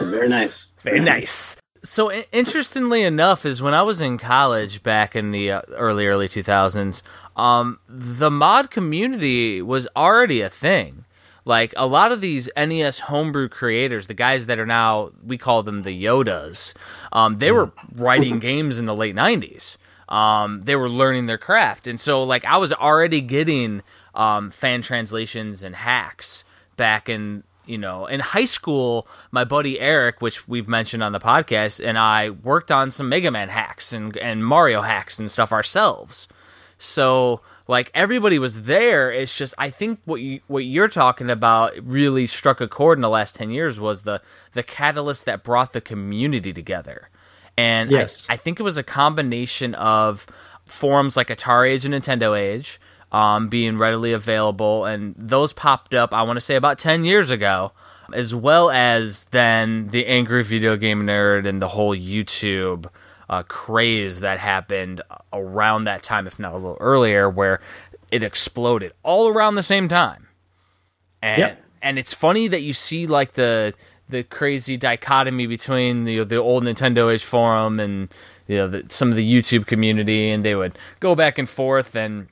Very 0.02 0.28
nice. 0.28 0.68
Very 0.82 1.00
nice. 1.00 1.56
So 1.82 2.12
interestingly 2.30 3.02
enough, 3.02 3.46
is 3.46 3.62
when 3.62 3.72
I 3.74 3.82
was 3.82 4.02
in 4.02 4.18
college 4.18 4.82
back 4.82 5.16
in 5.16 5.30
the 5.30 5.50
uh, 5.50 5.62
early 5.70 6.06
early 6.06 6.28
two 6.28 6.42
thousands, 6.42 7.02
um, 7.36 7.78
the 7.88 8.30
mod 8.30 8.70
community 8.70 9.62
was 9.62 9.88
already 9.96 10.42
a 10.42 10.50
thing. 10.50 11.04
Like 11.46 11.72
a 11.76 11.86
lot 11.86 12.12
of 12.12 12.20
these 12.20 12.50
NES 12.54 13.00
homebrew 13.00 13.48
creators, 13.48 14.06
the 14.08 14.14
guys 14.14 14.44
that 14.46 14.58
are 14.58 14.66
now 14.66 15.12
we 15.24 15.38
call 15.38 15.62
them 15.62 15.82
the 15.82 16.04
Yodas, 16.04 16.74
um, 17.12 17.38
they 17.38 17.50
were 17.50 17.72
writing 17.94 18.38
games 18.50 18.78
in 18.78 18.84
the 18.84 18.94
late 18.94 19.14
nineties. 19.14 19.78
Um, 20.10 20.62
they 20.62 20.76
were 20.76 20.88
learning 20.90 21.26
their 21.26 21.38
craft, 21.38 21.86
and 21.86 21.98
so 21.98 22.22
like 22.22 22.44
I 22.44 22.58
was 22.58 22.72
already 22.72 23.20
getting 23.20 23.82
um, 24.14 24.50
fan 24.50 24.82
translations 24.82 25.62
and 25.62 25.76
hacks 25.76 26.44
back 26.76 27.08
in 27.08 27.42
you 27.66 27.76
know 27.78 28.06
in 28.06 28.20
high 28.20 28.46
school 28.46 29.06
my 29.30 29.44
buddy 29.44 29.78
eric 29.78 30.22
which 30.22 30.48
we've 30.48 30.66
mentioned 30.66 31.02
on 31.02 31.12
the 31.12 31.20
podcast 31.20 31.84
and 31.84 31.98
i 31.98 32.30
worked 32.30 32.72
on 32.72 32.90
some 32.90 33.08
mega 33.08 33.30
man 33.30 33.50
hacks 33.50 33.92
and, 33.92 34.16
and 34.16 34.44
mario 34.44 34.80
hacks 34.82 35.18
and 35.18 35.30
stuff 35.30 35.52
ourselves. 35.52 36.26
So 36.78 37.42
like 37.68 37.90
everybody 37.92 38.38
was 38.38 38.62
there. 38.62 39.12
It's 39.12 39.36
just 39.36 39.52
i 39.58 39.68
think 39.68 40.00
what 40.06 40.22
you 40.22 40.40
what 40.46 40.64
you're 40.64 40.88
talking 40.88 41.28
about 41.28 41.74
really 41.82 42.26
struck 42.26 42.60
a 42.62 42.66
chord 42.66 42.96
in 42.96 43.02
the 43.02 43.10
last 43.10 43.36
10 43.36 43.50
years 43.50 43.78
was 43.78 44.02
the 44.02 44.22
the 44.52 44.62
catalyst 44.62 45.26
that 45.26 45.44
brought 45.44 45.74
the 45.74 45.82
community 45.82 46.54
together. 46.54 47.10
And 47.58 47.90
Yes. 47.90 48.26
I, 48.30 48.34
I 48.34 48.36
think 48.38 48.58
it 48.58 48.62
was 48.62 48.78
a 48.78 48.82
combination 48.82 49.74
of 49.74 50.26
forums 50.64 51.18
like 51.18 51.28
atari 51.28 51.72
age 51.72 51.84
and 51.84 51.92
nintendo 51.92 52.38
age 52.38 52.80
um, 53.12 53.48
being 53.48 53.76
readily 53.78 54.12
available 54.12 54.84
and 54.84 55.14
those 55.18 55.52
popped 55.52 55.94
up 55.94 56.14
i 56.14 56.22
want 56.22 56.36
to 56.36 56.40
say 56.40 56.54
about 56.56 56.78
10 56.78 57.04
years 57.04 57.30
ago 57.30 57.72
as 58.12 58.34
well 58.34 58.70
as 58.70 59.24
then 59.24 59.88
the 59.88 60.06
angry 60.06 60.44
video 60.44 60.76
game 60.76 61.02
nerd 61.02 61.46
and 61.46 61.60
the 61.60 61.68
whole 61.68 61.94
youtube 61.94 62.86
uh, 63.28 63.42
craze 63.44 64.20
that 64.20 64.38
happened 64.38 65.00
around 65.32 65.84
that 65.84 66.02
time 66.02 66.26
if 66.26 66.38
not 66.38 66.52
a 66.52 66.56
little 66.56 66.78
earlier 66.80 67.28
where 67.28 67.60
it 68.10 68.22
exploded 68.22 68.92
all 69.02 69.28
around 69.28 69.54
the 69.54 69.62
same 69.62 69.88
time 69.88 70.28
and 71.22 71.38
Yep. 71.38 71.64
and 71.82 71.98
it's 71.98 72.12
funny 72.14 72.48
that 72.48 72.60
you 72.62 72.72
see 72.72 73.06
like 73.06 73.32
the 73.32 73.74
the 74.08 74.24
crazy 74.24 74.76
dichotomy 74.76 75.46
between 75.46 76.04
the 76.04 76.24
the 76.24 76.36
old 76.36 76.64
Nintendo 76.64 77.12
Age 77.12 77.22
forum 77.24 77.78
and 77.78 78.12
you 78.48 78.56
know 78.56 78.68
the, 78.68 78.84
some 78.88 79.10
of 79.10 79.16
the 79.16 79.32
YouTube 79.34 79.66
community, 79.66 80.30
and 80.30 80.44
they 80.44 80.56
would 80.56 80.76
go 80.98 81.14
back 81.14 81.38
and 81.38 81.48
forth. 81.48 81.94
And 81.94 82.26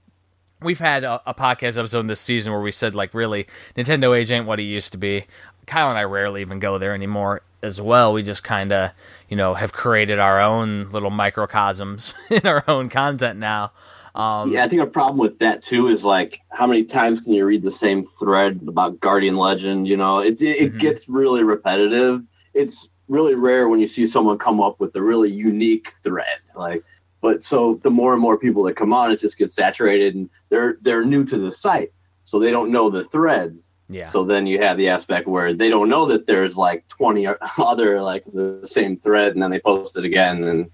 we've 0.63 0.79
had 0.79 1.05
a, 1.05 1.21
a 1.27 1.35
podcast 1.35 1.79
episode 1.79 2.07
this 2.09 2.21
season 2.21 2.53
where 2.53 2.61
we 2.63 2.73
said 2.73 2.95
like, 2.95 3.15
really, 3.15 3.47
Nintendo 3.77 4.17
Age 4.17 4.31
ain't 4.33 4.47
what 4.47 4.61
it 4.61 4.65
used 4.65 4.93
to 4.93 4.99
be. 4.99 5.25
Kyle 5.67 5.91
and 5.91 5.99
I 5.99 6.05
rarely 6.05 6.41
even 6.41 6.59
go 6.61 6.79
there 6.79 6.95
anymore 6.95 7.43
as 7.63 7.81
well. 7.81 8.13
We 8.13 8.23
just 8.23 8.43
kind 8.45 8.73
of 8.73 8.93
you 9.29 9.37
know 9.37 9.55
have 9.55 9.73
created 9.73 10.19
our 10.19 10.41
own 10.41 10.89
little 10.91 11.11
microcosms 11.11 12.15
in 12.31 12.47
our 12.47 12.65
own 12.69 12.89
content 12.89 13.39
now. 13.39 13.73
Um, 14.15 14.51
Yeah, 14.51 14.65
I 14.65 14.69
think 14.69 14.83
a 14.83 14.87
problem 14.87 15.19
with 15.19 15.39
that 15.41 15.63
too 15.63 15.89
is 15.89 16.05
like 16.05 16.41
how 16.51 16.67
many 16.67 16.85
times 16.85 17.21
can 17.21 17.33
you 17.35 17.45
read 17.45 17.63
the 17.63 17.71
same 17.71 18.07
thread 18.19 18.61
about 18.67 18.99
Guardian 19.01 19.37
Legend? 19.37 19.87
You 19.87 19.97
know, 19.97 20.19
it 20.21 20.41
it, 20.41 20.57
it 20.57 20.73
Mhm. 20.75 20.79
gets 20.79 21.09
really 21.09 21.43
repetitive. 21.43 22.23
It's 22.55 22.89
really 23.09 23.35
rare 23.35 23.69
when 23.69 23.81
you 23.81 23.89
see 23.89 24.07
someone 24.07 24.39
come 24.39 24.61
up 24.61 24.81
with 24.81 24.95
a 24.97 25.03
really 25.03 25.31
unique 25.31 25.93
thread. 26.03 26.39
Like, 26.57 26.83
but 27.21 27.43
so 27.43 27.81
the 27.83 27.91
more 27.91 28.13
and 28.13 28.23
more 28.23 28.39
people 28.39 28.63
that 28.65 28.75
come 28.77 28.93
on, 28.93 29.11
it 29.13 29.19
just 29.21 29.39
gets 29.39 29.55
saturated, 29.55 30.15
and 30.15 30.31
they're 30.51 30.77
they're 30.83 31.05
new 31.05 31.25
to 31.25 31.39
the 31.39 31.53
site, 31.53 31.93
so 32.25 32.39
they 32.39 32.51
don't 32.51 32.71
know 32.71 32.91
the 32.91 33.05
threads. 33.05 33.67
yeah. 33.89 34.09
So 34.09 34.25
then 34.25 34.47
you 34.47 34.61
have 34.63 34.77
the 34.77 34.89
aspect 34.89 35.27
where 35.27 35.55
they 35.55 35.69
don't 35.69 35.89
know 35.89 36.07
that 36.07 36.27
there's 36.27 36.57
like 36.57 36.87
20 36.89 37.27
other 37.59 38.01
like 38.03 38.25
the 38.33 38.61
same 38.65 38.97
thread, 38.99 39.33
and 39.35 39.43
then 39.43 39.51
they 39.51 39.61
post 39.61 39.97
it 39.97 40.05
again, 40.05 40.45
and 40.45 40.71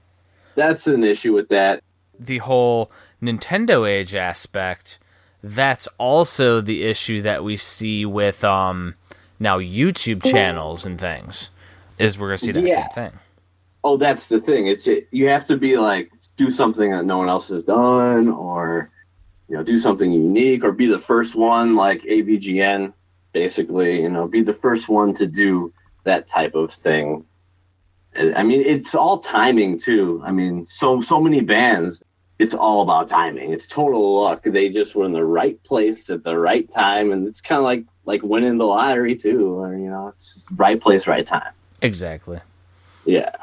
that's 0.54 0.86
an 0.86 1.02
issue 1.04 1.32
with 1.32 1.48
that. 1.48 1.82
the 2.18 2.38
whole 2.38 2.90
Nintendo 3.22 3.88
Age 3.88 4.14
aspect, 4.14 4.98
that's 5.42 5.88
also 5.98 6.60
the 6.60 6.84
issue 6.84 7.20
that 7.22 7.42
we 7.42 7.56
see 7.56 8.04
with 8.06 8.44
um 8.44 8.94
now 9.40 9.58
YouTube 9.58 10.22
channels 10.24 10.84
and 10.86 10.98
things. 11.00 11.50
Is 11.98 12.18
we're 12.18 12.28
gonna 12.28 12.38
see 12.38 12.52
that 12.52 12.62
Yeah. 12.68 12.74
same 12.88 12.88
thing. 13.10 13.18
oh 13.84 13.96
that's 13.96 14.28
the 14.28 14.40
thing 14.40 14.66
it's 14.66 14.88
you 15.10 15.28
have 15.28 15.46
to 15.46 15.56
be 15.56 15.76
like 15.76 16.10
do 16.36 16.50
something 16.50 16.90
that 16.90 17.04
no 17.04 17.18
one 17.18 17.28
else 17.28 17.48
has 17.48 17.62
done 17.64 18.28
or 18.28 18.90
you 19.48 19.56
know 19.56 19.62
do 19.62 19.78
something 19.78 20.12
unique 20.12 20.64
or 20.64 20.72
be 20.72 20.86
the 20.86 20.98
first 20.98 21.34
one 21.34 21.76
like 21.76 22.02
avgn 22.02 22.92
basically 23.32 24.02
you 24.02 24.08
know 24.08 24.26
be 24.26 24.42
the 24.42 24.54
first 24.54 24.88
one 24.88 25.12
to 25.14 25.26
do 25.26 25.72
that 26.04 26.26
type 26.26 26.54
of 26.54 26.72
thing. 26.72 27.24
I 28.16 28.42
mean 28.42 28.60
it's 28.60 28.94
all 28.94 29.18
timing 29.18 29.78
too. 29.78 30.22
I 30.24 30.32
mean 30.32 30.64
so 30.66 31.00
so 31.00 31.20
many 31.20 31.40
bands 31.40 32.02
it's 32.38 32.54
all 32.54 32.82
about 32.82 33.06
timing. 33.06 33.52
It's 33.52 33.68
total 33.68 34.20
luck. 34.20 34.42
They 34.42 34.68
just 34.68 34.96
were 34.96 35.04
in 35.04 35.12
the 35.12 35.24
right 35.24 35.62
place 35.62 36.10
at 36.10 36.24
the 36.24 36.36
right 36.36 36.68
time 36.70 37.12
and 37.12 37.26
it's 37.26 37.40
kind 37.40 37.58
of 37.58 37.64
like 37.64 37.84
like 38.04 38.22
winning 38.22 38.58
the 38.58 38.66
lottery 38.66 39.14
too. 39.16 39.58
Or 39.58 39.76
you 39.76 39.90
know 39.90 40.08
it's 40.08 40.44
right 40.56 40.80
place 40.80 41.06
right 41.06 41.26
time. 41.26 41.52
Exactly. 41.82 42.40
yeah 43.04 43.34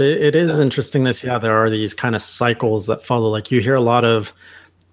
It, 0.00 0.34
it 0.34 0.36
is 0.36 0.58
interesting 0.58 1.04
that 1.04 1.22
yeah, 1.22 1.38
there 1.38 1.56
are 1.56 1.70
these 1.70 1.94
kind 1.94 2.14
of 2.14 2.22
cycles 2.22 2.86
that 2.86 3.02
follow. 3.02 3.28
Like 3.28 3.50
you 3.50 3.60
hear 3.60 3.74
a 3.74 3.80
lot 3.80 4.04
of 4.04 4.32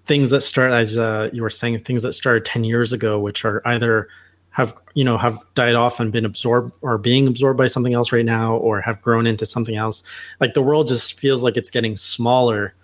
things 0.06 0.30
that 0.30 0.40
start 0.40 0.72
as 0.72 0.96
uh, 0.96 1.30
you 1.32 1.42
were 1.42 1.50
saying, 1.50 1.80
things 1.80 2.02
that 2.02 2.12
started 2.12 2.44
ten 2.44 2.64
years 2.64 2.92
ago, 2.92 3.18
which 3.18 3.44
are 3.44 3.62
either 3.64 4.08
have 4.50 4.74
you 4.94 5.04
know 5.04 5.18
have 5.18 5.38
died 5.54 5.74
off 5.74 6.00
and 6.00 6.12
been 6.12 6.24
absorbed 6.24 6.72
or 6.80 6.96
being 6.96 7.26
absorbed 7.28 7.58
by 7.58 7.66
something 7.66 7.94
else 7.94 8.12
right 8.12 8.24
now, 8.24 8.56
or 8.56 8.80
have 8.80 9.02
grown 9.02 9.26
into 9.26 9.44
something 9.44 9.76
else. 9.76 10.02
Like 10.40 10.54
the 10.54 10.62
world 10.62 10.88
just 10.88 11.18
feels 11.18 11.42
like 11.42 11.56
it's 11.56 11.70
getting 11.70 11.96
smaller. 11.96 12.74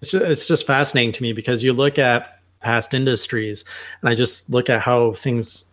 It's, 0.00 0.14
it's 0.14 0.48
just 0.48 0.66
fascinating 0.66 1.12
to 1.12 1.22
me 1.22 1.32
because 1.32 1.62
you 1.62 1.72
look 1.72 1.98
at 1.98 2.40
past 2.60 2.92
industries, 2.92 3.64
and 4.00 4.10
I 4.10 4.14
just 4.14 4.50
look 4.50 4.68
at 4.68 4.82
how 4.82 5.12
things 5.12 5.66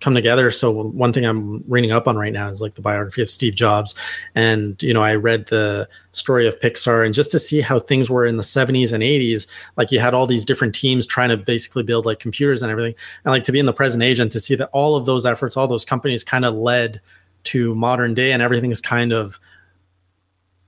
come 0.00 0.14
together. 0.14 0.50
So 0.50 0.70
one 0.70 1.12
thing 1.12 1.24
I'm 1.24 1.64
reading 1.66 1.90
up 1.90 2.06
on 2.06 2.16
right 2.16 2.32
now 2.32 2.48
is 2.48 2.62
like 2.62 2.74
the 2.74 2.82
biography 2.82 3.22
of 3.22 3.30
Steve 3.30 3.54
Jobs, 3.54 3.94
and 4.34 4.80
you 4.82 4.94
know 4.94 5.02
I 5.02 5.14
read 5.14 5.46
the 5.46 5.88
story 6.12 6.46
of 6.46 6.58
Pixar, 6.60 7.04
and 7.04 7.14
just 7.14 7.30
to 7.32 7.38
see 7.38 7.60
how 7.60 7.78
things 7.78 8.08
were 8.08 8.24
in 8.24 8.36
the 8.36 8.42
70s 8.42 8.92
and 8.92 9.02
80s, 9.02 9.46
like 9.76 9.90
you 9.90 9.98
had 9.98 10.14
all 10.14 10.26
these 10.26 10.44
different 10.44 10.74
teams 10.74 11.06
trying 11.06 11.30
to 11.30 11.36
basically 11.36 11.82
build 11.82 12.06
like 12.06 12.20
computers 12.20 12.62
and 12.62 12.70
everything, 12.70 12.94
and 13.24 13.32
like 13.32 13.44
to 13.44 13.52
be 13.52 13.58
in 13.58 13.66
the 13.66 13.72
present 13.72 14.02
age 14.02 14.20
and 14.20 14.30
to 14.32 14.40
see 14.40 14.54
that 14.54 14.70
all 14.72 14.96
of 14.96 15.06
those 15.06 15.26
efforts, 15.26 15.56
all 15.56 15.66
those 15.66 15.84
companies, 15.84 16.22
kind 16.22 16.44
of 16.44 16.54
led 16.54 17.00
to 17.44 17.74
modern 17.74 18.14
day, 18.14 18.32
and 18.32 18.42
everything's 18.42 18.80
kind 18.80 19.12
of 19.12 19.40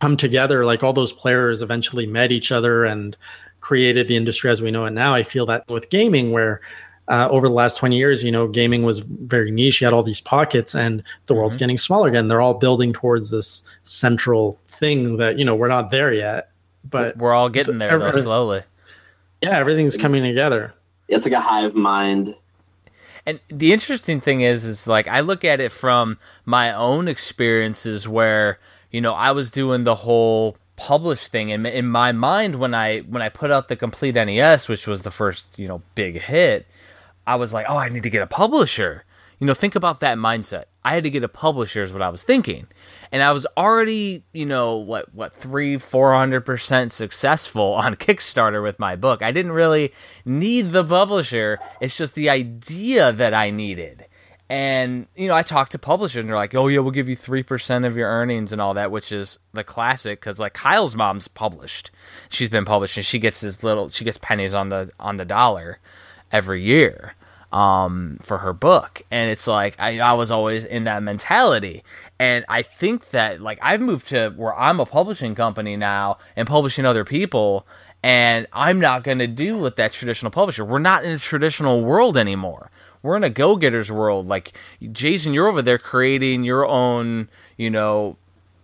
come 0.00 0.16
together. 0.16 0.64
Like 0.64 0.82
all 0.82 0.92
those 0.92 1.12
players 1.12 1.62
eventually 1.62 2.06
met 2.06 2.32
each 2.32 2.50
other 2.50 2.84
and 2.84 3.16
created 3.60 4.08
the 4.08 4.16
industry 4.16 4.50
as 4.50 4.62
we 4.62 4.70
know 4.70 4.86
it 4.86 4.92
now. 4.92 5.14
I 5.14 5.22
feel 5.22 5.46
that 5.46 5.68
with 5.68 5.90
gaming, 5.90 6.32
where 6.32 6.60
uh, 7.10 7.28
over 7.30 7.48
the 7.48 7.54
last 7.54 7.76
20 7.76 7.98
years, 7.98 8.24
you 8.24 8.30
know, 8.30 8.46
gaming 8.48 8.82
was 8.84 9.00
very 9.00 9.50
niche. 9.50 9.80
You 9.80 9.86
had 9.86 9.92
all 9.92 10.02
these 10.02 10.20
pockets, 10.20 10.74
and 10.74 11.02
the 11.26 11.34
world's 11.34 11.56
Mhm. 11.56 11.60
getting 11.60 11.78
smaller 11.78 12.08
again. 12.08 12.28
They're 12.28 12.40
all 12.40 12.54
building 12.54 12.92
towards 12.94 13.30
this 13.30 13.62
central 13.84 14.58
thing 14.68 15.16
that, 15.18 15.38
you 15.38 15.44
know, 15.44 15.54
we're 15.54 15.68
not 15.68 15.90
there 15.90 16.12
yet. 16.12 16.48
But 16.88 17.16
we're 17.18 17.34
all 17.34 17.50
getting 17.50 17.76
there 17.78 17.98
though, 17.98 18.12
slowly. 18.12 18.62
yeah, 19.42 19.58
everything's 19.58 19.96
coming 19.98 20.22
together. 20.22 20.72
It's 21.08 21.24
like 21.24 21.34
a 21.34 21.40
hive 21.40 21.74
mind. 21.74 22.34
And 23.26 23.38
the 23.48 23.72
interesting 23.74 24.20
thing 24.20 24.40
is, 24.40 24.64
is 24.64 24.86
like 24.86 25.06
I 25.06 25.20
look 25.20 25.44
at 25.44 25.60
it 25.60 25.72
from 25.72 26.16
my 26.46 26.72
own 26.72 27.06
experiences 27.06 28.08
where 28.08 28.58
you 28.90 29.00
know 29.02 29.12
I 29.12 29.32
was 29.32 29.50
doing 29.50 29.84
the 29.84 29.96
whole 29.96 30.56
publish 30.76 31.26
thing, 31.26 31.52
and 31.52 31.66
in 31.66 31.86
my 31.86 32.12
mind 32.12 32.54
when 32.56 32.72
I 32.74 33.00
when 33.00 33.20
I 33.20 33.28
put 33.28 33.50
out 33.50 33.68
the 33.68 33.76
complete 33.76 34.14
NES, 34.14 34.68
which 34.68 34.86
was 34.86 35.02
the 35.02 35.10
first 35.10 35.58
you 35.58 35.68
know 35.68 35.82
big 35.94 36.18
hit, 36.22 36.66
I 37.30 37.36
was 37.36 37.52
like, 37.52 37.66
oh, 37.68 37.76
I 37.76 37.88
need 37.88 38.02
to 38.02 38.10
get 38.10 38.22
a 38.22 38.26
publisher. 38.26 39.04
You 39.38 39.46
know, 39.46 39.54
think 39.54 39.76
about 39.76 40.00
that 40.00 40.18
mindset. 40.18 40.64
I 40.84 40.94
had 40.94 41.04
to 41.04 41.10
get 41.10 41.22
a 41.22 41.28
publisher 41.28 41.80
is 41.80 41.92
what 41.92 42.02
I 42.02 42.08
was 42.08 42.24
thinking, 42.24 42.66
and 43.12 43.22
I 43.22 43.30
was 43.30 43.46
already 43.56 44.24
you 44.32 44.44
know 44.44 44.74
what 44.76 45.14
what 45.14 45.32
three 45.32 45.78
four 45.78 46.12
hundred 46.12 46.40
percent 46.40 46.90
successful 46.90 47.74
on 47.74 47.94
Kickstarter 48.04 48.64
with 48.64 48.80
my 48.80 48.96
book. 48.96 49.22
I 49.22 49.30
didn't 49.30 49.52
really 49.52 49.92
need 50.24 50.72
the 50.72 50.82
publisher. 50.82 51.60
It's 51.80 51.96
just 51.96 52.16
the 52.16 52.28
idea 52.28 53.12
that 53.12 53.32
I 53.32 53.50
needed. 53.50 54.06
And 54.48 55.06
you 55.14 55.28
know, 55.28 55.36
I 55.36 55.42
talked 55.42 55.70
to 55.72 55.78
publishers, 55.78 56.20
and 56.20 56.28
they're 56.28 56.36
like, 56.36 56.54
"Oh 56.56 56.66
yeah, 56.66 56.80
we'll 56.80 56.90
give 56.90 57.08
you 57.08 57.16
three 57.16 57.44
percent 57.44 57.84
of 57.84 57.96
your 57.96 58.08
earnings 58.08 58.52
and 58.52 58.60
all 58.60 58.74
that," 58.74 58.90
which 58.90 59.12
is 59.12 59.38
the 59.52 59.62
classic 59.62 60.18
because 60.18 60.40
like 60.40 60.54
Kyle's 60.54 60.96
mom's 60.96 61.28
published, 61.28 61.92
she's 62.28 62.48
been 62.48 62.64
published, 62.64 62.96
and 62.96 63.06
she 63.06 63.20
gets 63.20 63.40
this 63.40 63.62
little, 63.62 63.88
she 63.90 64.04
gets 64.04 64.18
pennies 64.18 64.52
on 64.52 64.70
the 64.70 64.90
on 64.98 65.18
the 65.18 65.24
dollar 65.24 65.78
every 66.32 66.62
year 66.62 67.14
um, 67.52 68.18
for 68.22 68.38
her 68.38 68.52
book, 68.52 69.02
and 69.10 69.30
it's 69.30 69.46
like 69.46 69.74
I, 69.78 69.98
I 69.98 70.12
was 70.12 70.30
always 70.30 70.64
in 70.64 70.84
that 70.84 71.02
mentality, 71.02 71.82
and 72.18 72.44
I 72.48 72.62
think 72.62 73.10
that 73.10 73.40
like 73.40 73.58
I've 73.62 73.80
moved 73.80 74.08
to 74.08 74.30
where 74.36 74.54
I'm 74.54 74.80
a 74.80 74.86
publishing 74.86 75.34
company 75.34 75.76
now 75.76 76.18
and 76.36 76.46
publishing 76.46 76.84
other 76.86 77.04
people, 77.04 77.66
and 78.02 78.46
I'm 78.52 78.78
not 78.78 79.02
going 79.02 79.18
to 79.18 79.26
do 79.26 79.58
with 79.58 79.76
that 79.76 79.92
traditional 79.92 80.30
publisher. 80.30 80.64
We're 80.64 80.78
not 80.78 81.04
in 81.04 81.12
a 81.12 81.18
traditional 81.18 81.82
world 81.82 82.16
anymore. 82.16 82.70
We're 83.02 83.16
in 83.16 83.24
a 83.24 83.30
go-getters 83.30 83.90
world. 83.90 84.26
Like 84.26 84.52
Jason, 84.92 85.32
you're 85.32 85.48
over 85.48 85.62
there 85.62 85.78
creating 85.78 86.44
your 86.44 86.66
own, 86.66 87.28
you 87.56 87.70
know, 87.70 88.16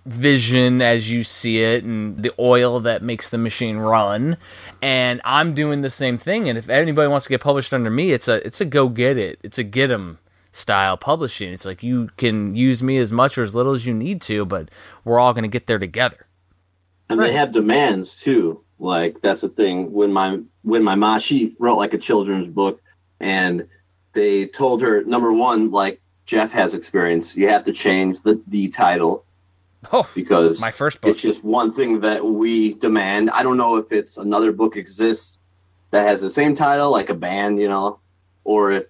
vision 0.06 0.80
as 0.80 1.10
you 1.10 1.24
see 1.24 1.60
it 1.62 1.82
and 1.82 2.22
the 2.22 2.32
oil 2.38 2.80
that 2.80 3.02
makes 3.02 3.28
the 3.28 3.38
machine 3.38 3.78
run. 3.78 4.36
And 4.80 5.20
I'm 5.24 5.52
doing 5.52 5.82
the 5.82 5.90
same 5.90 6.16
thing. 6.16 6.48
And 6.48 6.56
if 6.56 6.68
anybody 6.68 7.08
wants 7.08 7.26
to 7.26 7.30
get 7.30 7.40
published 7.40 7.74
under 7.74 7.90
me 7.90 8.12
it's 8.12 8.28
a 8.28 8.46
it's 8.46 8.60
a 8.60 8.64
go 8.64 8.88
get 8.88 9.18
it. 9.18 9.38
It's 9.42 9.58
a 9.58 9.64
get 9.64 9.90
'em 9.90 10.18
style 10.52 10.96
publishing. 10.96 11.52
It's 11.52 11.64
like 11.64 11.82
you 11.82 12.08
can 12.16 12.54
use 12.54 12.82
me 12.82 12.96
as 12.98 13.12
much 13.12 13.36
or 13.36 13.42
as 13.42 13.54
little 13.54 13.72
as 13.72 13.84
you 13.84 13.92
need 13.94 14.20
to 14.22 14.44
but 14.44 14.70
we're 15.04 15.18
all 15.18 15.32
going 15.32 15.42
to 15.42 15.48
get 15.48 15.66
there 15.66 15.78
together. 15.78 16.26
And 17.08 17.20
they 17.20 17.32
have 17.32 17.52
demands 17.52 18.18
too. 18.20 18.62
Like 18.78 19.20
that's 19.22 19.40
the 19.40 19.48
thing. 19.48 19.92
When 19.92 20.12
my 20.12 20.38
when 20.62 20.82
my 20.82 20.94
ma 20.94 21.18
she 21.18 21.56
wrote 21.58 21.78
like 21.78 21.94
a 21.94 21.98
children's 21.98 22.48
book, 22.48 22.80
and 23.20 23.66
they 24.12 24.46
told 24.46 24.82
her 24.82 25.02
number 25.04 25.32
one, 25.32 25.70
like 25.70 26.00
Jeff 26.26 26.50
has 26.52 26.74
experience, 26.74 27.36
you 27.36 27.48
have 27.48 27.64
to 27.64 27.72
change 27.72 28.20
the 28.22 28.40
the 28.48 28.68
title 28.68 29.25
oh 29.92 30.08
because 30.14 30.58
my 30.60 30.70
first 30.70 31.00
book 31.00 31.12
it's 31.12 31.22
just 31.22 31.42
one 31.44 31.72
thing 31.72 32.00
that 32.00 32.24
we 32.24 32.74
demand. 32.74 33.30
I 33.30 33.42
don't 33.42 33.56
know 33.56 33.76
if 33.76 33.92
it's 33.92 34.16
another 34.16 34.52
book 34.52 34.76
exists 34.76 35.38
that 35.90 36.06
has 36.06 36.20
the 36.20 36.30
same 36.30 36.54
title, 36.54 36.90
like 36.90 37.10
a 37.10 37.14
band, 37.14 37.60
you 37.60 37.68
know, 37.68 38.00
or 38.44 38.72
if 38.72 38.86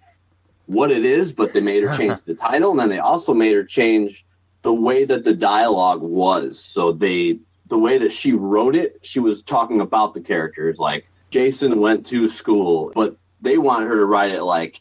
what 0.66 0.90
it 0.90 1.04
is, 1.04 1.32
but 1.32 1.52
they 1.52 1.60
made 1.60 1.82
her 1.84 1.96
change 1.98 2.22
the 2.22 2.34
title, 2.34 2.72
and 2.72 2.80
then 2.80 2.88
they 2.88 2.98
also 2.98 3.32
made 3.32 3.54
her 3.54 3.64
change 3.64 4.26
the 4.62 4.72
way 4.72 5.04
that 5.04 5.22
the 5.22 5.34
dialogue 5.34 6.02
was. 6.02 6.58
So 6.58 6.92
they 6.92 7.38
the 7.68 7.78
way 7.78 7.98
that 7.98 8.12
she 8.12 8.32
wrote 8.32 8.74
it, 8.74 8.98
she 9.02 9.20
was 9.20 9.42
talking 9.42 9.80
about 9.80 10.14
the 10.14 10.20
characters. 10.20 10.78
Like 10.78 11.06
Jason 11.30 11.80
went 11.80 12.04
to 12.06 12.28
school, 12.28 12.90
but 12.94 13.16
they 13.40 13.58
wanted 13.58 13.86
her 13.86 13.96
to 13.96 14.04
write 14.04 14.32
it 14.32 14.42
like 14.42 14.80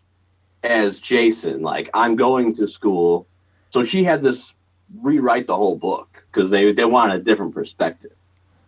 as 0.64 1.00
Jason, 1.00 1.62
like 1.62 1.90
I'm 1.94 2.16
going 2.16 2.54
to 2.56 2.68
school. 2.68 3.28
So 3.70 3.84
she 3.84 4.04
had 4.04 4.24
this 4.24 4.55
rewrite 5.02 5.48
the 5.48 5.56
whole 5.56 5.78
book 5.78 6.24
because 6.32 6.50
they 6.50 6.72
they 6.72 6.86
wanted 6.86 7.22
a 7.22 7.24
different 7.24 7.54
perspective, 7.54 8.14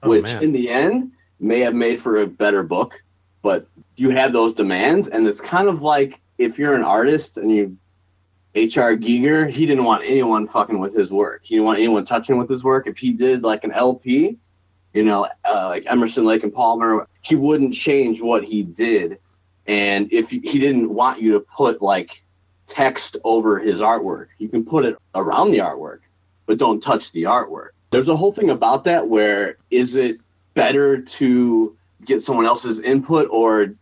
Oh, 0.03 0.09
which 0.09 0.25
man. 0.25 0.43
in 0.43 0.51
the 0.51 0.69
end 0.69 1.11
may 1.39 1.59
have 1.61 1.75
made 1.75 2.01
for 2.01 2.17
a 2.21 2.27
better 2.27 2.63
book. 2.63 3.03
But 3.41 3.67
you 3.95 4.09
have 4.09 4.33
those 4.33 4.53
demands, 4.53 5.07
and 5.07 5.27
it's 5.27 5.39
kind 5.41 5.67
of 5.69 5.81
like 5.81 6.19
if 6.37 6.57
you're 6.59 6.75
an 6.75 6.83
artist 6.83 7.37
and 7.37 7.51
you 7.51 7.77
H.R. 8.55 8.95
Giger, 8.95 9.49
he 9.49 9.65
didn't 9.67 9.83
want 9.83 10.03
anyone 10.05 10.47
fucking 10.47 10.79
with 10.79 10.95
his 10.95 11.11
work. 11.11 11.41
He 11.43 11.55
didn't 11.55 11.65
want 11.65 11.77
anyone 11.77 12.03
touching 12.05 12.37
with 12.37 12.49
his 12.49 12.63
work. 12.63 12.87
If 12.87 12.97
he 12.97 13.13
did 13.13 13.43
like 13.43 13.63
an 13.63 13.71
LP, 13.71 14.37
you 14.93 15.03
know, 15.05 15.27
uh, 15.45 15.67
like 15.67 15.83
Emerson, 15.85 16.25
Lake, 16.25 16.41
and 16.43 16.51
Palmer, 16.51 17.07
he 17.21 17.35
wouldn't 17.35 17.75
change 17.75 18.19
what 18.19 18.43
he 18.43 18.63
did. 18.63 19.19
And 19.67 20.11
if 20.11 20.31
he 20.31 20.39
didn't 20.39 20.89
want 20.89 21.21
you 21.21 21.33
to 21.33 21.39
put 21.41 21.81
like 21.81 22.23
text 22.65 23.17
over 23.23 23.59
his 23.59 23.79
artwork, 23.79 24.27
you 24.39 24.49
can 24.49 24.65
put 24.65 24.85
it 24.85 24.97
around 25.13 25.51
the 25.51 25.59
artwork, 25.59 25.99
but 26.47 26.57
don't 26.57 26.81
touch 26.81 27.11
the 27.11 27.23
artwork. 27.23 27.69
There's 27.91 28.07
a 28.07 28.15
whole 28.15 28.31
thing 28.31 28.49
about 28.49 28.83
that 28.85 29.07
where 29.07 29.57
is 29.69 29.95
it 29.95 30.17
better 30.55 30.99
to 30.99 31.77
get 32.03 32.23
someone 32.23 32.47
else's 32.47 32.79
input 32.79 33.29
or 33.29 33.75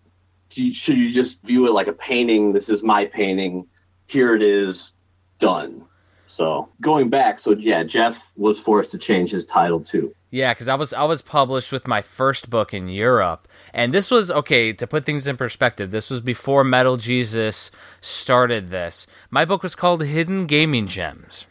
you, 0.54 0.74
should 0.74 0.98
you 0.98 1.12
just 1.14 1.42
view 1.44 1.66
it 1.68 1.72
like 1.72 1.88
a 1.88 1.94
painting? 1.94 2.52
This 2.52 2.70
is 2.70 2.84
my 2.84 3.06
painting. 3.06 3.66
Here 4.08 4.36
it 4.36 4.42
is, 4.42 4.92
done. 5.40 5.86
So 6.28 6.70
going 6.82 7.10
back, 7.10 7.40
so 7.40 7.52
yeah, 7.52 7.84
Jeff 7.84 8.32
was 8.36 8.60
forced 8.60 8.92
to 8.92 8.98
change 8.98 9.32
his 9.32 9.46
title 9.46 9.80
too. 9.80 10.14
Yeah, 10.32 10.54
because 10.54 10.68
I 10.68 10.76
was 10.76 10.92
I 10.92 11.04
was 11.04 11.22
published 11.22 11.72
with 11.72 11.88
my 11.88 12.02
first 12.02 12.50
book 12.50 12.74
in 12.74 12.90
Europe, 12.90 13.48
and 13.74 13.94
this 13.94 14.12
was 14.12 14.30
okay 14.30 14.74
to 14.74 14.86
put 14.86 15.06
things 15.06 15.28
in 15.28 15.38
perspective. 15.38 15.92
This 15.92 16.10
was 16.10 16.20
before 16.20 16.66
Metal 16.66 16.98
Jesus 16.98 17.72
started 18.02 18.70
this. 18.70 19.08
My 19.30 19.46
book 19.46 19.64
was 19.64 19.76
called 19.76 20.04
Hidden 20.04 20.46
Gaming 20.48 20.88
Gems, 20.88 21.48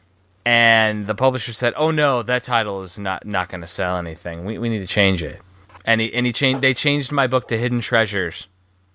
and 0.46 1.07
the 1.07 1.14
publisher 1.14 1.52
said, 1.52 1.72
"Oh 1.76 1.90
no, 1.90 2.22
that 2.22 2.42
title 2.42 2.83
is 2.83 2.98
not 2.98 3.26
not 3.26 3.48
going 3.48 3.61
to 3.62 3.66
sell 3.66 3.96
anything. 3.96 4.44
We 4.44 4.59
we 4.59 4.68
need 4.68 4.80
to 4.80 4.87
change 4.87 5.22
it." 5.22 5.40
And 5.85 6.00
he 6.00 6.12
and 6.12 6.26
he 6.26 6.33
changed. 6.33 6.61
They 6.61 6.74
changed 6.74 7.12
my 7.12 7.26
book 7.26 7.48
to 7.48 7.59
Hidden 7.59 7.80
Treasures. 7.80 8.48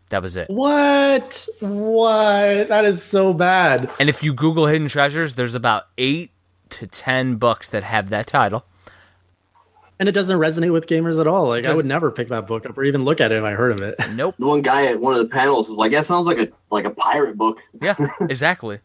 That 0.10 0.24
was 0.24 0.38
it. 0.38 0.50
What? 0.50 1.48
What? 1.60 2.68
That 2.68 2.84
is 2.86 3.04
so 3.04 3.34
bad. 3.34 3.90
And 4.00 4.10
if 4.10 4.24
you 4.24 4.34
Google 4.34 4.66
Hidden 4.66 4.88
Treasures, 4.88 5.36
there's 5.36 5.54
about 5.54 5.84
eight 5.98 6.32
to 6.70 6.88
ten 6.88 7.36
books 7.36 7.70
that 7.70 7.84
have 7.84 8.10
that 8.10 8.28
title. 8.28 8.66
And 10.00 10.08
it 10.08 10.14
doesn't 10.14 10.40
resonate 10.40 10.72
with 10.72 10.88
gamers 10.88 11.20
at 11.20 11.28
all. 11.28 11.50
Like 11.50 11.68
I 11.68 11.74
would 11.74 11.86
never 11.86 12.10
pick 12.10 12.30
that 12.30 12.48
book 12.48 12.66
up 12.66 12.78
or 12.78 12.84
even 12.86 13.04
look 13.04 13.20
at 13.20 13.34
it 13.34 13.36
if 13.36 13.44
I 13.44 13.52
heard 13.52 13.74
of 13.74 13.82
it. 13.82 13.96
Nope. 14.16 14.36
The 14.40 14.46
one 14.46 14.62
guy 14.62 14.86
at 14.86 15.00
one 15.00 15.14
of 15.14 15.20
the 15.20 15.28
panels 15.28 15.68
was 15.68 15.78
like, 15.78 15.92
"That 15.92 16.06
sounds 16.06 16.26
like 16.26 16.38
a 16.38 16.48
like 16.72 16.86
a 16.86 16.90
pirate 16.90 17.38
book." 17.38 17.58
Yeah, 17.82 17.96
exactly. 18.22 18.80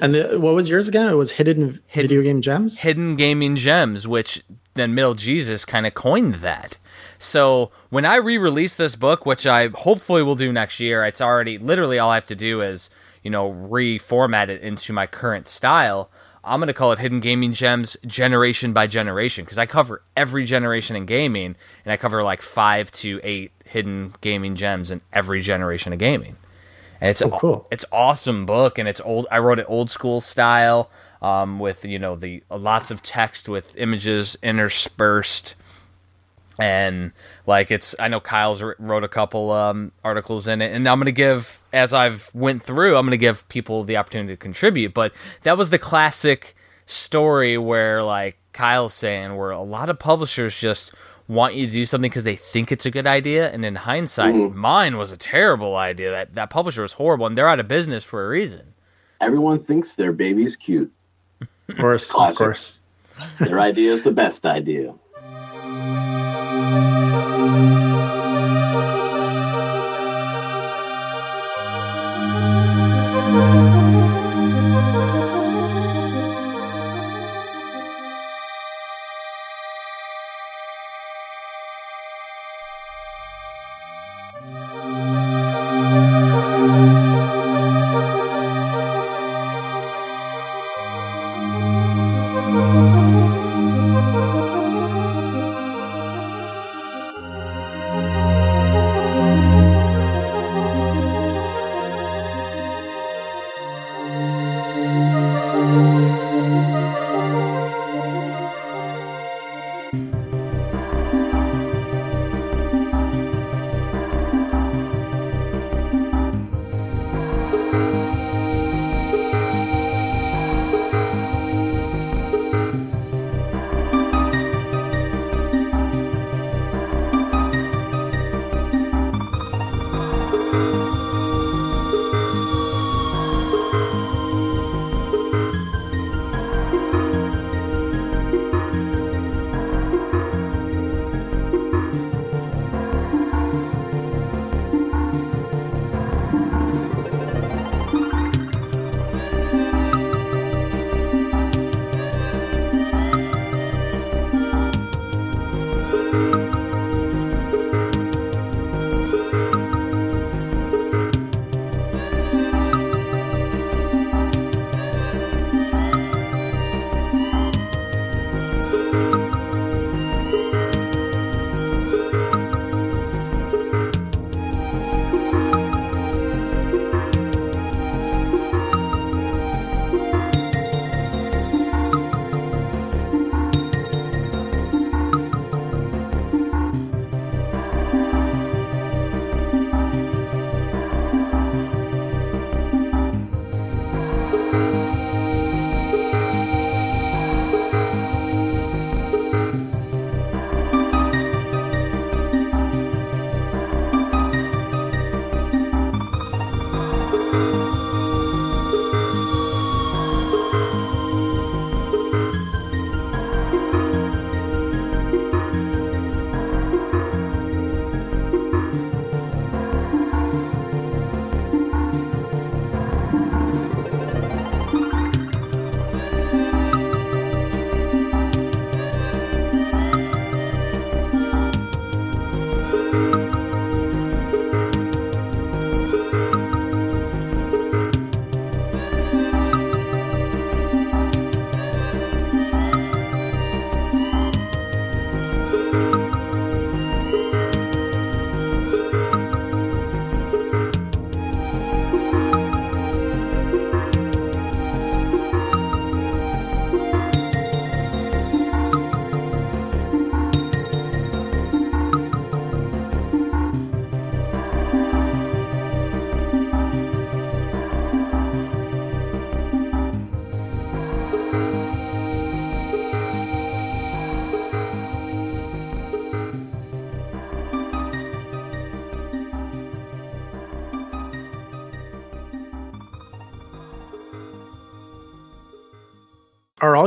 And 0.00 0.14
the, 0.14 0.38
what 0.38 0.54
was 0.54 0.68
yours 0.68 0.88
again? 0.88 1.08
It 1.08 1.14
was 1.14 1.32
hidden, 1.32 1.80
Hidden- 1.86 2.08
video 2.08 2.22
game 2.22 2.40
gems. 2.40 2.78
hidden 2.80 3.16
gaming 3.16 3.56
gems, 3.56 4.06
which 4.06 4.42
then 4.74 4.94
Metal 4.94 5.14
Jesus 5.14 5.64
kind 5.64 5.86
of 5.86 5.94
coined 5.94 6.36
that. 6.36 6.78
So 7.18 7.70
when 7.90 8.04
I 8.04 8.16
re-release 8.16 8.74
this 8.76 8.94
book, 8.94 9.26
which 9.26 9.44
I 9.46 9.68
hopefully 9.74 10.22
will 10.22 10.36
do 10.36 10.52
next 10.52 10.78
year, 10.78 11.04
it's 11.04 11.20
already 11.20 11.58
literally 11.58 11.98
all 11.98 12.10
I 12.10 12.14
have 12.14 12.24
to 12.26 12.36
do 12.36 12.62
is 12.62 12.90
you 13.24 13.30
know 13.30 13.50
reformat 13.52 14.48
it 14.48 14.60
into 14.62 14.92
my 14.92 15.06
current 15.06 15.48
style. 15.48 16.10
I'm 16.44 16.60
going 16.60 16.68
to 16.68 16.72
call 16.74 16.92
it 16.92 17.00
Hidden 17.00 17.20
Gaming 17.20 17.52
Gems 17.52 17.96
generation 18.06 18.72
by 18.72 18.86
generation 18.86 19.44
because 19.44 19.58
I 19.58 19.66
cover 19.66 20.02
every 20.16 20.44
generation 20.44 20.94
in 20.96 21.04
gaming 21.04 21.56
and 21.84 21.92
I 21.92 21.96
cover 21.96 22.22
like 22.22 22.40
five 22.40 22.90
to 22.92 23.20
eight 23.24 23.50
hidden 23.64 24.14
gaming 24.22 24.54
gems 24.54 24.90
in 24.90 25.00
every 25.12 25.42
generation 25.42 25.92
of 25.92 25.98
gaming. 25.98 26.36
And 27.00 27.10
it's 27.10 27.22
Oh, 27.22 27.30
cool. 27.30 27.66
it's 27.70 27.84
awesome 27.92 28.44
book 28.46 28.78
and 28.78 28.88
it's 28.88 29.00
old. 29.02 29.26
I 29.30 29.38
wrote 29.38 29.58
it 29.58 29.66
old 29.68 29.90
school 29.90 30.20
style 30.20 30.90
um, 31.22 31.58
with 31.60 31.84
you 31.84 31.98
know 31.98 32.16
the 32.16 32.42
lots 32.50 32.90
of 32.90 33.02
text 33.02 33.48
with 33.48 33.76
images 33.76 34.36
interspersed 34.42 35.54
and 36.60 37.12
like 37.46 37.70
it's 37.70 37.94
i 38.00 38.08
know 38.08 38.18
kyle's 38.18 38.62
wrote 38.80 39.04
a 39.04 39.08
couple 39.08 39.50
um, 39.52 39.92
articles 40.02 40.48
in 40.48 40.60
it 40.60 40.72
and 40.72 40.88
i'm 40.88 40.98
gonna 40.98 41.12
give 41.12 41.60
as 41.72 41.94
i've 41.94 42.30
went 42.34 42.62
through 42.62 42.96
i'm 42.96 43.06
gonna 43.06 43.16
give 43.16 43.48
people 43.48 43.84
the 43.84 43.96
opportunity 43.96 44.32
to 44.32 44.36
contribute 44.36 44.92
but 44.92 45.12
that 45.42 45.56
was 45.56 45.70
the 45.70 45.78
classic 45.78 46.56
story 46.84 47.56
where 47.56 48.02
like 48.02 48.36
kyle's 48.52 48.92
saying 48.94 49.36
where 49.36 49.50
a 49.52 49.62
lot 49.62 49.88
of 49.88 50.00
publishers 50.00 50.54
just 50.56 50.92
want 51.28 51.54
you 51.54 51.66
to 51.66 51.72
do 51.72 51.86
something 51.86 52.10
because 52.10 52.24
they 52.24 52.36
think 52.36 52.72
it's 52.72 52.86
a 52.86 52.90
good 52.90 53.06
idea 53.06 53.50
and 53.52 53.64
in 53.64 53.76
hindsight 53.76 54.34
mm-hmm. 54.34 54.58
mine 54.58 54.96
was 54.96 55.12
a 55.12 55.16
terrible 55.16 55.76
idea 55.76 56.10
that 56.10 56.34
that 56.34 56.50
publisher 56.50 56.82
was 56.82 56.94
horrible 56.94 57.26
and 57.26 57.36
they're 57.36 57.48
out 57.48 57.60
of 57.60 57.68
business 57.68 58.02
for 58.02 58.24
a 58.24 58.28
reason 58.28 58.74
Everyone 59.20 59.58
thinks 59.58 59.96
their 59.96 60.12
baby's 60.12 60.56
cute. 60.56 60.92
Of 61.68 61.76
course, 61.76 62.14
of 62.14 62.34
course. 62.34 62.80
Their 63.40 63.58
idea 63.58 63.92
is 63.92 64.04
the 64.04 64.12
best 64.12 64.46
idea. 64.46 64.94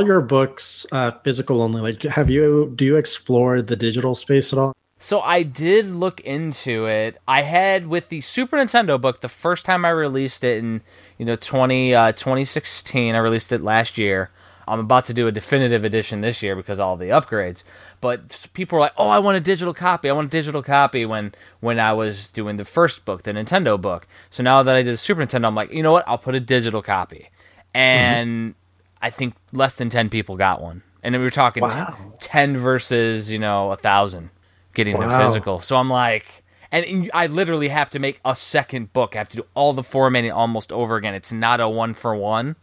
All 0.02 0.08
your 0.08 0.20
books 0.20 0.86
uh, 0.92 1.10
physical 1.10 1.62
only? 1.62 1.80
Like, 1.80 2.02
have 2.02 2.30
you 2.30 2.72
do 2.74 2.84
you 2.84 2.96
explore 2.96 3.62
the 3.62 3.76
digital 3.76 4.14
space 4.14 4.52
at 4.52 4.58
all? 4.58 4.72
So 4.98 5.20
I 5.20 5.42
did 5.42 5.90
look 5.90 6.20
into 6.20 6.86
it. 6.86 7.16
I 7.26 7.42
had 7.42 7.88
with 7.88 8.08
the 8.08 8.20
Super 8.20 8.56
Nintendo 8.56 9.00
book 9.00 9.20
the 9.20 9.28
first 9.28 9.64
time 9.64 9.84
I 9.84 9.90
released 9.90 10.44
it 10.44 10.58
in 10.58 10.82
you 11.18 11.24
know 11.24 11.36
20 11.36 11.94
uh, 11.94 12.12
2016. 12.12 13.14
I 13.14 13.18
released 13.18 13.52
it 13.52 13.62
last 13.62 13.98
year. 13.98 14.30
I'm 14.68 14.78
about 14.78 15.06
to 15.06 15.14
do 15.14 15.26
a 15.26 15.32
definitive 15.32 15.84
edition 15.84 16.20
this 16.20 16.40
year 16.40 16.54
because 16.54 16.78
of 16.78 16.86
all 16.86 16.96
the 16.96 17.06
upgrades. 17.06 17.64
But 18.00 18.48
people 18.52 18.76
were 18.76 18.82
like, 18.82 18.94
"Oh, 18.96 19.08
I 19.08 19.18
want 19.18 19.36
a 19.36 19.40
digital 19.40 19.74
copy. 19.74 20.08
I 20.08 20.12
want 20.12 20.28
a 20.28 20.30
digital 20.30 20.62
copy." 20.62 21.04
When 21.04 21.34
when 21.60 21.80
I 21.80 21.92
was 21.92 22.30
doing 22.30 22.56
the 22.56 22.64
first 22.64 23.04
book, 23.04 23.24
the 23.24 23.32
Nintendo 23.32 23.80
book. 23.80 24.06
So 24.30 24.42
now 24.42 24.62
that 24.62 24.76
I 24.76 24.82
did 24.82 24.92
the 24.92 24.96
Super 24.96 25.20
Nintendo, 25.20 25.46
I'm 25.46 25.54
like, 25.54 25.72
you 25.72 25.82
know 25.82 25.92
what? 25.92 26.06
I'll 26.06 26.18
put 26.18 26.34
a 26.34 26.40
digital 26.40 26.82
copy. 26.82 27.28
And 27.74 28.54
I 29.02 29.10
think 29.10 29.34
less 29.52 29.74
than 29.74 29.88
ten 29.90 30.08
people 30.08 30.36
got 30.36 30.62
one, 30.62 30.82
and 31.02 31.14
we 31.14 31.20
were 31.20 31.30
talking 31.30 31.62
Wow. 31.62 31.96
t- 32.18 32.26
ten 32.28 32.56
versus 32.56 33.30
you 33.30 33.38
know 33.38 33.72
a 33.72 33.76
thousand 33.76 34.30
getting 34.74 34.98
the 34.98 35.08
physical. 35.08 35.60
So 35.60 35.76
I'm 35.76 35.90
like, 35.90 36.44
and 36.70 37.10
I 37.12 37.26
literally 37.26 37.68
have 37.68 37.90
to 37.90 37.98
make 37.98 38.20
a 38.24 38.34
second 38.34 38.92
book. 38.94 39.14
I 39.14 39.18
have 39.18 39.28
to 39.30 39.36
do 39.38 39.46
all 39.54 39.72
the 39.74 39.82
formatting 39.82 40.32
almost 40.32 40.72
over 40.72 40.96
again. 40.96 41.14
It's 41.14 41.32
not 41.32 41.60
a 41.60 41.68
one 41.68 41.92
for 41.94 42.14
one. 42.16 42.56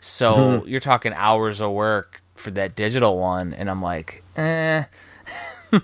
So 0.00 0.34
Mm-hmm. 0.34 0.68
you're 0.68 0.80
talking 0.80 1.12
hours 1.14 1.60
of 1.60 1.70
work 1.72 2.22
for 2.34 2.50
that 2.52 2.74
digital 2.74 3.18
one, 3.18 3.54
and 3.54 3.70
I'm 3.70 3.80
like, 3.82 4.24
eh. 4.36 4.84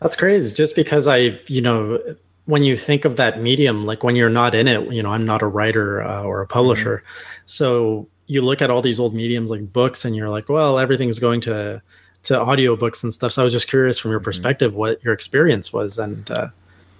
That's 0.00 0.16
crazy. 0.16 0.54
Just 0.54 0.74
because 0.74 1.06
I, 1.06 1.38
you 1.46 1.60
know, 1.62 1.98
when 2.46 2.62
you 2.64 2.76
think 2.76 3.04
of 3.04 3.16
that 3.16 3.40
medium, 3.40 3.82
like 3.82 4.02
when 4.02 4.16
you're 4.16 4.30
not 4.30 4.54
in 4.54 4.66
it, 4.68 4.92
you 4.92 5.02
know, 5.02 5.12
I'm 5.12 5.24
not 5.24 5.42
a 5.42 5.46
writer 5.46 6.02
uh, 6.02 6.22
or 6.22 6.40
a 6.42 6.46
publisher. 6.46 7.02
So 7.46 8.08
you 8.26 8.42
look 8.42 8.60
at 8.62 8.70
all 8.70 8.82
these 8.82 8.98
old 8.98 9.14
mediums 9.14 9.50
like 9.50 9.72
books 9.72 10.04
and 10.04 10.16
you're 10.16 10.28
like, 10.30 10.48
well, 10.48 10.78
everything's 10.78 11.18
going 11.18 11.40
to 11.42 11.82
to 12.24 12.34
audiobooks 12.34 13.02
and 13.02 13.12
stuff. 13.12 13.32
So 13.32 13.42
I 13.42 13.44
was 13.44 13.52
just 13.52 13.68
curious 13.68 13.98
from 13.98 14.12
your 14.12 14.20
perspective 14.20 14.74
what 14.74 15.02
your 15.04 15.12
experience 15.12 15.72
was 15.72 15.98
and 15.98 16.30
uh, 16.30 16.48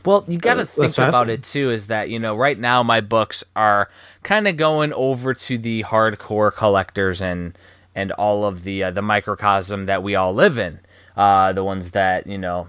Well, 0.05 0.25
you 0.27 0.39
got 0.39 0.55
to 0.55 0.63
Uh, 0.63 0.65
think 0.67 0.99
about 0.99 1.29
it 1.29 1.43
too. 1.45 1.71
Is 1.71 1.87
that 1.87 2.11
you 2.11 2.19
know 2.19 2.37
right 2.37 2.59
now 2.59 2.83
my 2.83 3.01
books 3.01 3.45
are 3.55 3.89
kind 4.25 4.49
of 4.49 4.57
going 4.57 4.93
over 4.93 5.33
to 5.35 5.59
the 5.59 5.85
hardcore 5.85 6.53
collectors 6.55 7.21
and 7.23 7.57
and 7.95 8.11
all 8.13 8.45
of 8.45 8.65
the 8.65 8.83
uh, 8.85 8.91
the 8.91 9.03
microcosm 9.03 9.87
that 9.87 10.03
we 10.03 10.15
all 10.15 10.35
live 10.35 10.59
in. 10.59 10.81
Uh, 11.17 11.53
the 11.53 11.63
ones 11.65 11.91
that 11.93 12.27
you 12.27 12.39
know 12.39 12.69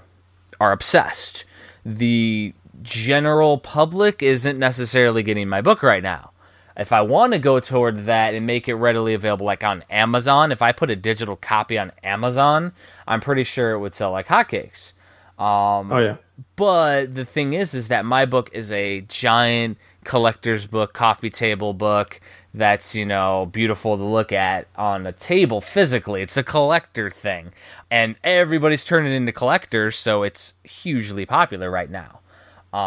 are 0.60 0.72
obsessed. 0.72 1.44
The 1.86 2.54
general 2.84 3.58
public 3.58 4.22
isn't 4.22 4.60
necessarily 4.60 5.24
getting 5.24 5.50
my 5.50 5.62
book 5.62 5.82
right 5.82 6.04
now. 6.04 6.32
If 6.76 6.92
I 6.92 7.02
want 7.02 7.34
to 7.34 7.40
go 7.40 7.60
toward 7.60 8.06
that 8.06 8.34
and 8.34 8.46
make 8.46 8.68
it 8.68 8.76
readily 8.76 9.14
available, 9.14 9.46
like 9.46 9.64
on 9.64 9.84
Amazon, 9.90 10.52
if 10.52 10.62
I 10.62 10.72
put 10.72 10.90
a 10.90 10.96
digital 10.96 11.36
copy 11.36 11.78
on 11.78 11.92
Amazon, 12.04 12.74
I'm 13.08 13.22
pretty 13.22 13.44
sure 13.44 13.72
it 13.72 13.80
would 13.80 13.96
sell 13.96 14.12
like 14.12 14.28
hotcakes. 14.28 14.94
Um, 15.38 15.92
oh 15.92 16.00
yeah. 16.00 16.18
But 16.56 17.16
the 17.16 17.26
thing 17.26 17.54
is, 17.54 17.74
is 17.74 17.88
that 17.90 18.06
my 18.06 18.26
book 18.26 18.50
is 18.54 18.72
a 18.72 19.02
giant 19.02 19.78
collector's 20.04 20.68
book, 20.68 20.94
coffee 20.94 21.30
table 21.30 21.74
book 21.74 22.20
that's, 22.54 22.96
you 22.96 23.06
know, 23.06 23.48
beautiful 23.52 23.98
to 23.98 24.04
look 24.04 24.32
at 24.32 24.68
on 24.76 25.06
a 25.06 25.12
table 25.12 25.62
physically. 25.62 26.22
It's 26.22 26.38
a 26.38 26.44
collector 26.44 27.10
thing. 27.10 27.52
And 27.90 28.16
everybody's 28.24 28.86
turning 28.86 29.14
into 29.14 29.32
collectors, 29.32 29.98
so 29.98 30.24
it's 30.24 30.56
hugely 30.64 31.26
popular 31.26 31.70
right 31.70 31.90
now. 31.90 32.20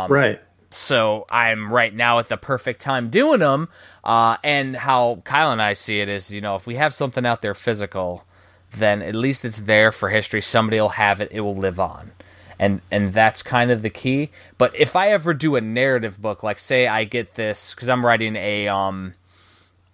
Right. 0.09 0.41
So 0.70 1.26
I'm 1.30 1.72
right 1.72 1.95
now 1.95 2.18
at 2.18 2.28
the 2.28 2.37
perfect 2.37 2.80
time 2.80 3.09
doing 3.09 3.41
them. 3.41 3.68
Uh, 4.05 4.37
and 4.43 4.76
how 4.76 5.22
Kyle 5.24 5.53
and 5.53 5.62
I 5.62 5.72
see 5.72 6.01
it 6.01 6.09
is, 6.09 6.32
you 6.32 6.41
know, 6.41 6.57
if 6.57 6.66
we 6.66 6.76
have 6.76 6.93
something 6.93 7.24
out 7.24 7.41
there 7.41 7.55
physical, 7.55 8.24
then 8.72 9.01
at 9.01 9.14
least 9.14 9.45
it's 9.45 9.59
there 9.59 9.93
for 9.93 10.11
history. 10.11 10.43
Somebody 10.43 10.80
will 10.80 10.91
have 10.91 11.20
it. 11.20 11.28
It 11.30 11.41
will 11.41 11.57
live 11.57 11.80
on. 11.80 12.12
And 12.59 12.80
and 12.91 13.12
that's 13.12 13.43
kind 13.43 13.70
of 13.70 13.82
the 13.82 13.91
key. 13.91 14.30
But 14.59 14.74
if 14.74 14.97
I 14.97 15.11
ever 15.11 15.34
do 15.34 15.57
a 15.57 15.61
narrative 15.61 16.20
book, 16.20 16.43
like 16.43 16.59
say 16.59 16.87
I 16.87 17.05
get 17.05 17.34
this 17.34 17.74
because 17.74 17.89
I'm 17.89 18.05
writing 18.05 18.34
a 18.34 18.68
um 18.68 19.14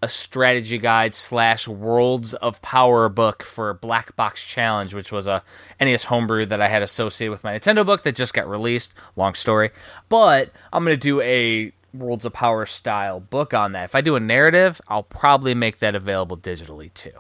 a 0.03 0.09
strategy 0.09 0.79
guide 0.79 1.15
slash 1.15 1.69
worlds 1.69 2.35
of 2.35 2.61
power 2.61 3.09
book 3.09 3.45
for 3.45 3.73
Black 3.73 4.17
Box 4.17 4.45
Challenge, 4.45 4.93
which 4.93 5.13
was 5.13 5.29
a 5.29 5.45
NES 5.81 6.05
homebrew 6.05 6.45
that 6.47 6.61
I 6.61 6.67
had 6.67 6.83
associated 6.83 7.31
with 7.31 7.45
my 7.45 7.57
Nintendo 7.57 7.87
book 7.87 8.03
that 8.03 8.17
just 8.17 8.35
got 8.35 8.51
released. 8.51 8.95
Long 9.15 9.35
story, 9.35 9.71
but 10.09 10.51
I'm 10.73 10.85
gonna 10.85 10.97
do 10.97 11.21
a 11.21 11.73
Worlds 11.95 12.25
of 12.25 12.33
Power 12.33 12.67
style 12.67 13.21
book 13.21 13.55
on 13.55 13.73
that. 13.73 13.85
If 13.85 13.95
I 13.95 14.01
do 14.01 14.17
a 14.17 14.21
narrative, 14.21 14.81
I'll 14.89 15.05
probably 15.05 15.55
make 15.55 15.79
that 15.79 15.95
available 15.95 16.37
digitally 16.37 16.93
too. 16.93 17.13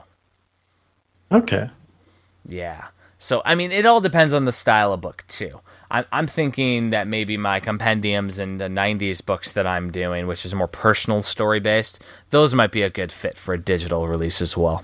Okay. 1.31 1.71
Yeah. 2.45 2.89
So 3.17 3.43
I 3.45 3.55
mean, 3.55 3.71
it 3.71 3.87
all 3.87 4.01
depends 4.01 4.33
on 4.33 4.45
the 4.45 4.53
style 4.53 4.93
of 4.93 5.01
book 5.01 5.25
too. 5.29 5.61
I'm 5.93 6.05
I'm 6.11 6.27
thinking 6.27 6.91
that 6.91 7.07
maybe 7.07 7.37
my 7.37 7.61
compendiums 7.61 8.39
and 8.39 8.61
the 8.61 8.65
'90s 8.65 9.25
books 9.25 9.53
that 9.53 9.67
I'm 9.67 9.93
doing, 9.93 10.27
which 10.27 10.45
is 10.45 10.55
more 10.55 10.67
personal 10.67 11.23
story 11.23 11.61
based, 11.61 12.03
those 12.31 12.55
might 12.55 12.73
be 12.73 12.83
a 12.83 12.91
good 12.91 13.13
fit 13.13 13.37
for 13.37 13.55
a 13.55 13.59
digital 13.59 14.09
release 14.09 14.41
as 14.41 14.57
well. 14.57 14.83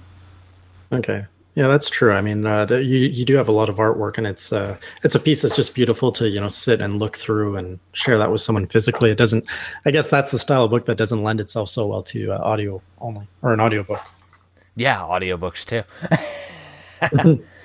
Okay. 0.92 1.26
Yeah, 1.54 1.66
that's 1.66 1.90
true. 1.90 2.12
I 2.12 2.20
mean, 2.20 2.46
uh, 2.46 2.66
the, 2.66 2.84
you 2.84 2.98
you 2.98 3.24
do 3.24 3.34
have 3.34 3.48
a 3.48 3.52
lot 3.52 3.68
of 3.68 3.76
artwork, 3.76 4.18
and 4.18 4.26
it's 4.26 4.52
uh, 4.52 4.76
it's 5.02 5.14
a 5.14 5.18
piece 5.18 5.42
that's 5.42 5.56
just 5.56 5.74
beautiful 5.74 6.12
to 6.12 6.28
you 6.28 6.40
know 6.40 6.48
sit 6.48 6.80
and 6.80 7.00
look 7.00 7.16
through 7.16 7.56
and 7.56 7.80
share 7.94 8.18
that 8.18 8.30
with 8.30 8.42
someone 8.42 8.66
physically. 8.66 9.11
It 9.11 9.18
doesn't. 9.18 9.44
I 9.84 9.90
guess 9.90 10.11
that's 10.11 10.30
the 10.30 10.38
style 10.38 10.64
of 10.64 10.70
book 10.70 10.84
that 10.86 10.98
doesn't 10.98 11.22
lend 11.22 11.40
itself 11.40 11.70
so 11.70 11.86
well 11.86 12.02
to 12.04 12.32
uh, 12.32 12.38
audio 12.38 12.80
only 13.00 13.26
or 13.42 13.54
an 13.54 13.61
audiobook. 13.61 14.02
Yeah, 14.76 14.98
audiobooks 14.98 15.64
too. 15.64 15.82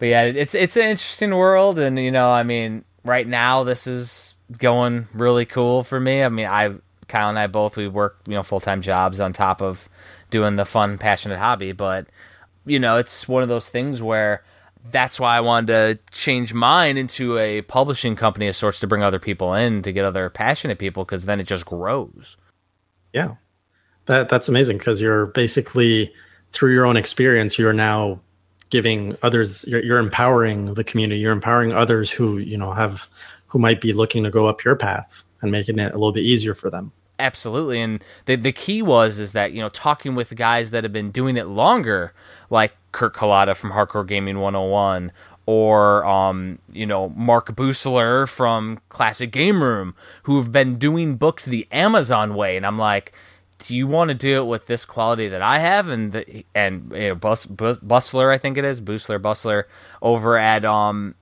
but 0.00 0.08
yeah, 0.08 0.22
it's 0.22 0.54
it's 0.54 0.78
an 0.78 0.84
interesting 0.84 1.36
world, 1.36 1.78
and 1.78 1.98
you 1.98 2.10
know, 2.10 2.30
I 2.30 2.42
mean, 2.42 2.84
right 3.04 3.28
now 3.28 3.64
this 3.64 3.86
is 3.86 4.34
going 4.58 5.06
really 5.12 5.44
cool 5.44 5.84
for 5.84 6.00
me. 6.00 6.24
I 6.24 6.30
mean, 6.30 6.46
I 6.46 6.74
Kyle 7.06 7.28
and 7.28 7.38
I 7.38 7.46
both 7.46 7.76
we 7.76 7.86
work 7.86 8.18
you 8.26 8.32
know 8.32 8.42
full 8.42 8.60
time 8.60 8.80
jobs 8.80 9.20
on 9.20 9.34
top 9.34 9.60
of 9.60 9.90
doing 10.30 10.56
the 10.56 10.64
fun, 10.64 10.96
passionate 10.96 11.38
hobby, 11.38 11.72
but 11.72 12.06
you 12.64 12.78
know, 12.78 12.96
it's 12.96 13.28
one 13.28 13.42
of 13.42 13.50
those 13.50 13.68
things 13.68 14.00
where 14.00 14.42
that's 14.90 15.20
why 15.20 15.36
I 15.36 15.40
wanted 15.40 15.66
to 15.66 16.16
change 16.18 16.54
mine 16.54 16.96
into 16.96 17.36
a 17.36 17.60
publishing 17.62 18.16
company 18.16 18.48
of 18.48 18.56
sorts 18.56 18.80
to 18.80 18.86
bring 18.86 19.02
other 19.02 19.18
people 19.18 19.52
in 19.52 19.82
to 19.82 19.92
get 19.92 20.06
other 20.06 20.30
passionate 20.30 20.78
people 20.78 21.04
because 21.04 21.26
then 21.26 21.40
it 21.40 21.46
just 21.46 21.66
grows. 21.66 22.38
Yeah, 23.12 23.34
that 24.06 24.30
that's 24.30 24.48
amazing 24.48 24.78
because 24.78 24.98
you're 24.98 25.26
basically 25.26 26.10
through 26.52 26.72
your 26.72 26.86
own 26.86 26.96
experience, 26.96 27.58
you're 27.58 27.74
now 27.74 28.20
giving 28.70 29.16
others. 29.22 29.64
You're, 29.68 29.82
you're 29.82 29.98
empowering 29.98 30.74
the 30.74 30.84
community. 30.84 31.20
You're 31.20 31.32
empowering 31.32 31.72
others 31.72 32.10
who 32.10 32.38
you 32.38 32.56
know 32.56 32.72
have 32.72 33.06
who 33.48 33.58
might 33.58 33.80
be 33.80 33.92
looking 33.92 34.24
to 34.24 34.30
go 34.30 34.48
up 34.48 34.64
your 34.64 34.76
path 34.76 35.24
and 35.42 35.50
making 35.50 35.78
it 35.78 35.92
a 35.92 35.98
little 35.98 36.12
bit 36.12 36.24
easier 36.24 36.54
for 36.54 36.70
them. 36.70 36.92
Absolutely, 37.18 37.80
and 37.80 38.02
the 38.24 38.36
the 38.36 38.52
key 38.52 38.80
was 38.80 39.18
is 39.18 39.32
that 39.32 39.52
you 39.52 39.60
know 39.60 39.68
talking 39.68 40.14
with 40.14 40.34
guys 40.36 40.70
that 40.70 40.84
have 40.84 40.92
been 40.92 41.10
doing 41.10 41.36
it 41.36 41.48
longer, 41.48 42.14
like 42.48 42.72
Kurt 42.92 43.14
Kalata 43.14 43.54
from 43.54 43.72
Hardcore 43.72 44.06
Gaming 44.06 44.38
101, 44.38 45.12
or 45.44 46.04
um 46.06 46.58
you 46.72 46.86
know 46.86 47.10
Mark 47.10 47.54
Bussler 47.54 48.28
from 48.28 48.80
Classic 48.88 49.30
Game 49.30 49.62
Room, 49.62 49.94
who've 50.22 50.50
been 50.50 50.78
doing 50.78 51.16
books 51.16 51.44
the 51.44 51.68
Amazon 51.70 52.34
way, 52.34 52.56
and 52.56 52.64
I'm 52.64 52.78
like, 52.78 53.12
do 53.66 53.74
you 53.74 53.86
want 53.86 54.08
to 54.08 54.14
do 54.14 54.40
it 54.42 54.44
with 54.46 54.66
this 54.66 54.84
quality 54.84 55.28
that 55.28 55.42
I 55.42 55.58
have? 55.58 55.88
And 55.88 56.12
the, 56.12 56.44
and 56.54 56.90
you 56.94 57.08
know, 57.10 57.14
Bus, 57.14 57.46
Bus, 57.46 57.78
Bussler, 57.78 58.32
I 58.32 58.38
think 58.38 58.56
it 58.58 58.64
is 58.64 58.80
Bussler 58.80 59.20
Bustler 59.20 59.64
over 60.02 60.36
at 60.36 60.64
um 60.64 61.14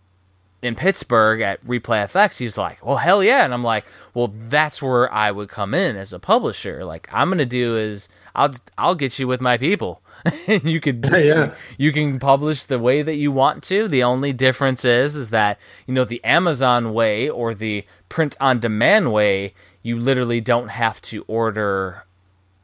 in 0.60 0.74
Pittsburgh 0.74 1.40
at 1.40 1.64
Replay 1.64 2.04
FX, 2.04 2.38
he's 2.38 2.58
like, 2.58 2.84
"Well, 2.84 2.96
hell 2.96 3.22
yeah!" 3.22 3.44
And 3.44 3.54
I'm 3.54 3.62
like, 3.62 3.86
"Well, 4.12 4.26
that's 4.34 4.82
where 4.82 5.12
I 5.12 5.30
would 5.30 5.48
come 5.48 5.72
in 5.72 5.94
as 5.96 6.12
a 6.12 6.18
publisher. 6.18 6.84
Like, 6.84 7.08
I'm 7.12 7.28
gonna 7.30 7.46
do 7.46 7.76
is 7.76 8.08
I'll 8.34 8.50
I'll 8.76 8.96
get 8.96 9.20
you 9.20 9.28
with 9.28 9.40
my 9.40 9.56
people, 9.56 10.02
and 10.48 10.64
you 10.64 10.80
could 10.80 11.06
Yeah. 11.12 11.54
you 11.76 11.92
can 11.92 12.18
publish 12.18 12.64
the 12.64 12.80
way 12.80 13.02
that 13.02 13.14
you 13.14 13.30
want 13.30 13.62
to. 13.64 13.86
The 13.86 14.02
only 14.02 14.32
difference 14.32 14.84
is 14.84 15.14
is 15.14 15.30
that 15.30 15.60
you 15.86 15.94
know 15.94 16.04
the 16.04 16.22
Amazon 16.24 16.92
way 16.92 17.28
or 17.28 17.54
the 17.54 17.84
print 18.08 18.36
on 18.40 18.58
demand 18.58 19.12
way, 19.12 19.54
you 19.82 19.96
literally 19.96 20.40
don't 20.40 20.68
have 20.70 21.00
to 21.02 21.24
order 21.28 22.02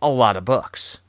a 0.04 0.08
lot 0.08 0.36
of 0.36 0.44
books 0.44 1.00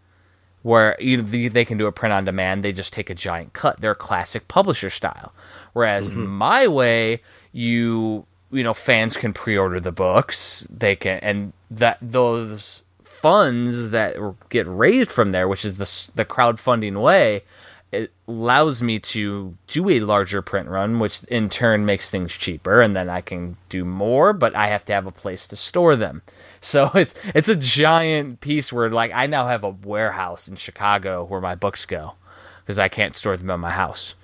where 0.63 0.95
you, 0.99 1.21
they 1.21 1.63
can 1.63 1.77
do 1.77 1.85
a 1.85 1.91
print 1.91 2.11
on 2.11 2.25
demand. 2.25 2.63
They 2.63 2.71
just 2.71 2.91
take 2.91 3.11
a 3.11 3.13
giant 3.13 3.53
cut. 3.53 3.81
They're 3.81 3.93
classic 3.93 4.47
publisher 4.47 4.89
style. 4.89 5.31
Whereas 5.73 6.09
mm-hmm. 6.09 6.25
my 6.25 6.67
way, 6.67 7.21
you 7.51 8.25
you 8.51 8.63
know 8.63 8.73
fans 8.73 9.17
can 9.17 9.33
pre-order 9.33 9.79
the 9.79 9.91
books. 9.91 10.67
They 10.71 10.95
can 10.95 11.19
and 11.19 11.53
that 11.69 11.99
those 12.01 12.83
funds 13.03 13.89
that 13.91 14.15
get 14.49 14.65
raised 14.67 15.11
from 15.11 15.31
there, 15.31 15.47
which 15.47 15.65
is 15.65 15.75
the 15.75 16.11
the 16.15 16.25
crowdfunding 16.25 16.99
way, 17.01 17.43
it 17.91 18.11
allows 18.27 18.81
me 18.81 18.99
to 18.99 19.57
do 19.67 19.89
a 19.89 19.99
larger 19.99 20.41
print 20.41 20.67
run, 20.67 20.99
which 20.99 21.23
in 21.25 21.49
turn 21.49 21.85
makes 21.85 22.09
things 22.09 22.33
cheaper, 22.33 22.81
and 22.81 22.95
then 22.95 23.09
I 23.09 23.21
can 23.21 23.57
do 23.69 23.85
more. 23.85 24.33
But 24.33 24.55
I 24.55 24.67
have 24.67 24.85
to 24.85 24.93
have 24.93 25.05
a 25.05 25.11
place 25.11 25.47
to 25.47 25.55
store 25.55 25.95
them. 25.95 26.21
So 26.65 26.89
it's 26.95 27.13
it's 27.35 27.47
a 27.47 27.55
giant 27.55 28.41
piece 28.41 28.73
where 28.73 28.89
like 28.89 29.11
I 29.13 29.27
now 29.27 29.47
have 29.47 29.63
a 29.63 29.69
warehouse 29.69 30.47
in 30.47 30.55
Chicago 30.55 31.23
where 31.23 31.39
my 31.39 31.53
books 31.53 31.85
go 31.85 32.15
because 32.63 32.79
I 32.79 32.87
can't 32.87 33.15
store 33.15 33.37
them 33.37 33.51
in 33.51 33.59
my 33.59 33.69
house. 33.69 34.15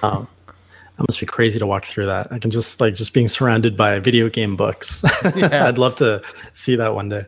Um, 0.00 0.28
that 0.46 1.08
must 1.08 1.18
be 1.18 1.26
crazy 1.26 1.58
to 1.58 1.66
walk 1.66 1.84
through 1.84 2.06
that. 2.06 2.30
I 2.30 2.38
can 2.38 2.52
just 2.52 2.80
like 2.80 2.94
just 2.94 3.12
being 3.12 3.26
surrounded 3.26 3.76
by 3.76 3.98
video 3.98 4.28
game 4.28 4.54
books. 4.54 5.04
I'd 5.24 5.76
love 5.76 5.96
to 5.96 6.22
see 6.52 6.76
that 6.76 6.94
one 6.94 7.08
day. 7.08 7.26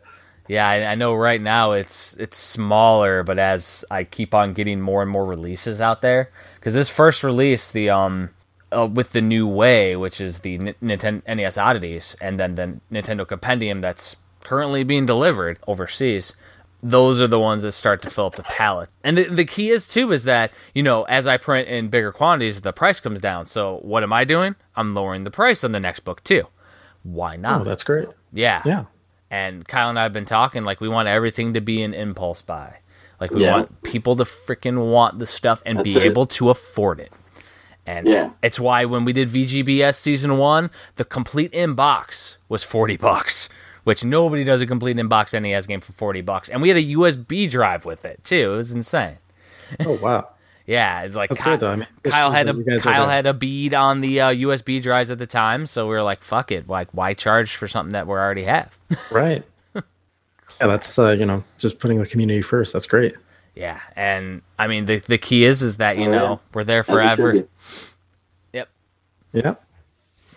Yeah, 0.49 0.67
I, 0.69 0.93
I 0.93 0.95
know 0.95 1.15
right 1.15 1.41
now 1.41 1.73
it's 1.73 2.17
it's 2.17 2.37
smaller, 2.37 3.23
but 3.23 3.39
as 3.39 3.85
I 3.91 4.05
keep 4.05 4.35
on 4.35 4.55
getting 4.55 4.81
more 4.81 5.03
and 5.03 5.11
more 5.11 5.27
releases 5.27 5.81
out 5.81 6.01
there, 6.03 6.31
because 6.57 6.75
this 6.75 6.89
first 6.89 7.23
release, 7.23 7.71
the 7.71 7.91
um, 7.91 8.31
uh, 8.73 8.89
with 8.93 9.13
the 9.13 9.21
new 9.21 9.47
way, 9.47 9.95
which 9.95 10.21
is 10.21 10.41
the 10.41 10.55
N- 10.55 10.75
Nintendo 10.83 11.23
NES 11.37 11.59
oddities, 11.59 12.17
and 12.21 12.41
then 12.41 12.55
the 12.55 12.81
Nintendo 12.91 13.27
Compendium 13.29 13.81
that's 13.81 14.17
currently 14.43 14.85
being 14.85 15.05
delivered 15.07 15.59
overseas. 15.67 16.35
those 16.81 17.21
are 17.21 17.27
the 17.27 17.41
ones 17.41 17.63
that 17.65 17.73
start 17.73 18.01
to 18.01 18.09
fill 18.09 18.27
up 18.27 18.37
the 18.37 18.43
palette. 18.45 18.89
And 19.03 19.19
the, 19.19 19.25
the 19.25 19.45
key 19.45 19.71
is 19.71 19.89
too 19.89 20.13
is 20.13 20.23
that 20.25 20.53
you 20.75 20.83
know 20.83 21.03
as 21.05 21.27
I 21.27 21.37
print 21.37 21.69
in 21.69 21.89
bigger 21.89 22.13
quantities, 22.13 22.61
the 22.61 22.73
price 22.73 23.01
comes 23.01 23.21
down. 23.21 23.47
So 23.47 23.79
what 23.83 24.03
am 24.03 24.13
I 24.13 24.25
doing? 24.25 24.55
I'm 24.77 24.95
lowering 24.95 25.25
the 25.25 25.31
price 25.31 25.65
on 25.65 25.73
the 25.73 25.81
next 25.81 26.01
book 26.01 26.23
too. 26.23 26.45
Why 27.03 27.37
not? 27.37 27.61
Oh, 27.61 27.65
that's 27.65 27.83
great. 27.83 28.09
yeah, 28.33 28.63
Yeah. 28.65 28.85
And 29.31 29.67
Kyle 29.69 29.89
and 29.91 29.99
I 29.99 30.05
have 30.05 30.13
been 30.13 30.25
talking 30.25 30.65
like 30.65 30.81
we 30.81 30.89
want 30.89 31.09
everything 31.09 31.53
to 31.55 31.61
be 31.61 31.83
an 31.83 31.93
impulse 31.95 32.41
buy. 32.43 32.79
Like 33.21 33.31
we 33.31 33.43
Yeah. 33.45 33.53
want 33.53 33.83
people 33.83 34.17
to 34.17 34.25
freaking 34.25 34.91
want 34.91 35.19
the 35.19 35.27
stuff 35.27 35.63
and 35.67 35.79
That's 35.79 35.85
be 35.85 35.97
it. 35.97 36.03
able 36.03 36.25
to 36.27 36.51
afford 36.51 37.01
it. 37.01 37.13
And 37.87 38.07
Yeah. 38.07 38.31
it's 38.43 38.61
why 38.61 38.85
when 38.85 39.05
we 39.05 39.13
did 39.13 39.29
VGBS 39.29 39.99
season 39.99 40.39
one, 40.39 40.71
the 40.97 41.05
complete 41.05 41.53
inbox 41.53 42.37
was 42.49 42.63
forty 42.63 42.97
bucks, 42.97 43.49
which 43.85 44.05
nobody 44.05 44.45
does 44.45 44.61
a 44.61 44.67
complete 44.67 44.97
inbox 44.97 45.35
NES 45.39 45.67
game 45.67 45.81
for 45.81 45.93
forty 45.93 46.21
bucks. 46.21 46.49
And 46.49 46.63
we 46.63 46.69
had 46.69 46.77
a 46.79 46.83
USB 46.83 47.47
drive 47.51 47.85
with 47.85 48.05
it 48.05 48.23
too. 48.25 48.53
It 48.55 48.57
was 48.57 48.73
insane. 48.73 49.19
Oh 49.85 49.99
wow. 50.03 50.29
Yeah, 50.69 51.01
it's 51.03 51.15
like 51.15 51.31
That's 51.31 51.43
Ky- 51.43 51.51
good 51.51 51.61
though. 51.61 51.71
I 51.71 51.77
mean, 51.77 51.87
Kyle 52.05 52.31
had 52.31 52.47
a 52.47 52.53
that 52.53 52.59
you 52.59 52.65
guys 52.65 52.81
are 52.87 52.93
Kyle 52.93 53.09
had 53.09 53.25
a 53.27 53.33
bead 53.33 53.73
on 53.73 54.03
the 54.03 54.21
uh, 54.21 54.29
USB 54.35 54.83
drives 54.83 55.11
at 55.11 55.19
the 55.19 55.27
time, 55.27 55.65
so 55.65 55.87
we 55.87 55.95
were 55.95 56.03
like, 56.03 56.23
"Fuck 56.23 56.53
it! 56.53 56.69
Like, 56.69 56.89
why 56.93 57.15
charge 57.15 57.57
for 57.57 57.67
something 57.67 57.95
that 57.95 58.07
we 58.07 58.13
already 58.13 58.43
have?" 58.45 58.79
right. 59.11 59.43
Yeah, 59.75 60.67
that's 60.67 60.99
uh, 60.99 61.13
you 61.19 61.25
know 61.25 61.43
just 61.57 61.79
putting 61.79 61.99
the 61.99 62.07
community 62.07 62.43
first. 62.43 62.75
That's 62.75 62.87
great. 62.87 63.15
Yeah, 63.55 63.81
and 63.97 64.43
I 64.59 64.67
mean 64.67 64.85
the 64.85 64.99
the 64.99 65.17
key 65.17 65.45
is 65.45 65.63
is 65.63 65.77
that 65.79 65.97
you 65.97 66.09
Oh, 66.09 66.13
yeah. 66.13 66.19
know 66.19 66.41
we're 66.53 66.65
there 66.65 66.81
As 66.81 66.85
it 66.89 66.93
should 66.93 66.95
forever. 66.95 67.33
Yep. 67.35 67.49
Yep, 68.53 68.69
Yeah. 69.33 69.55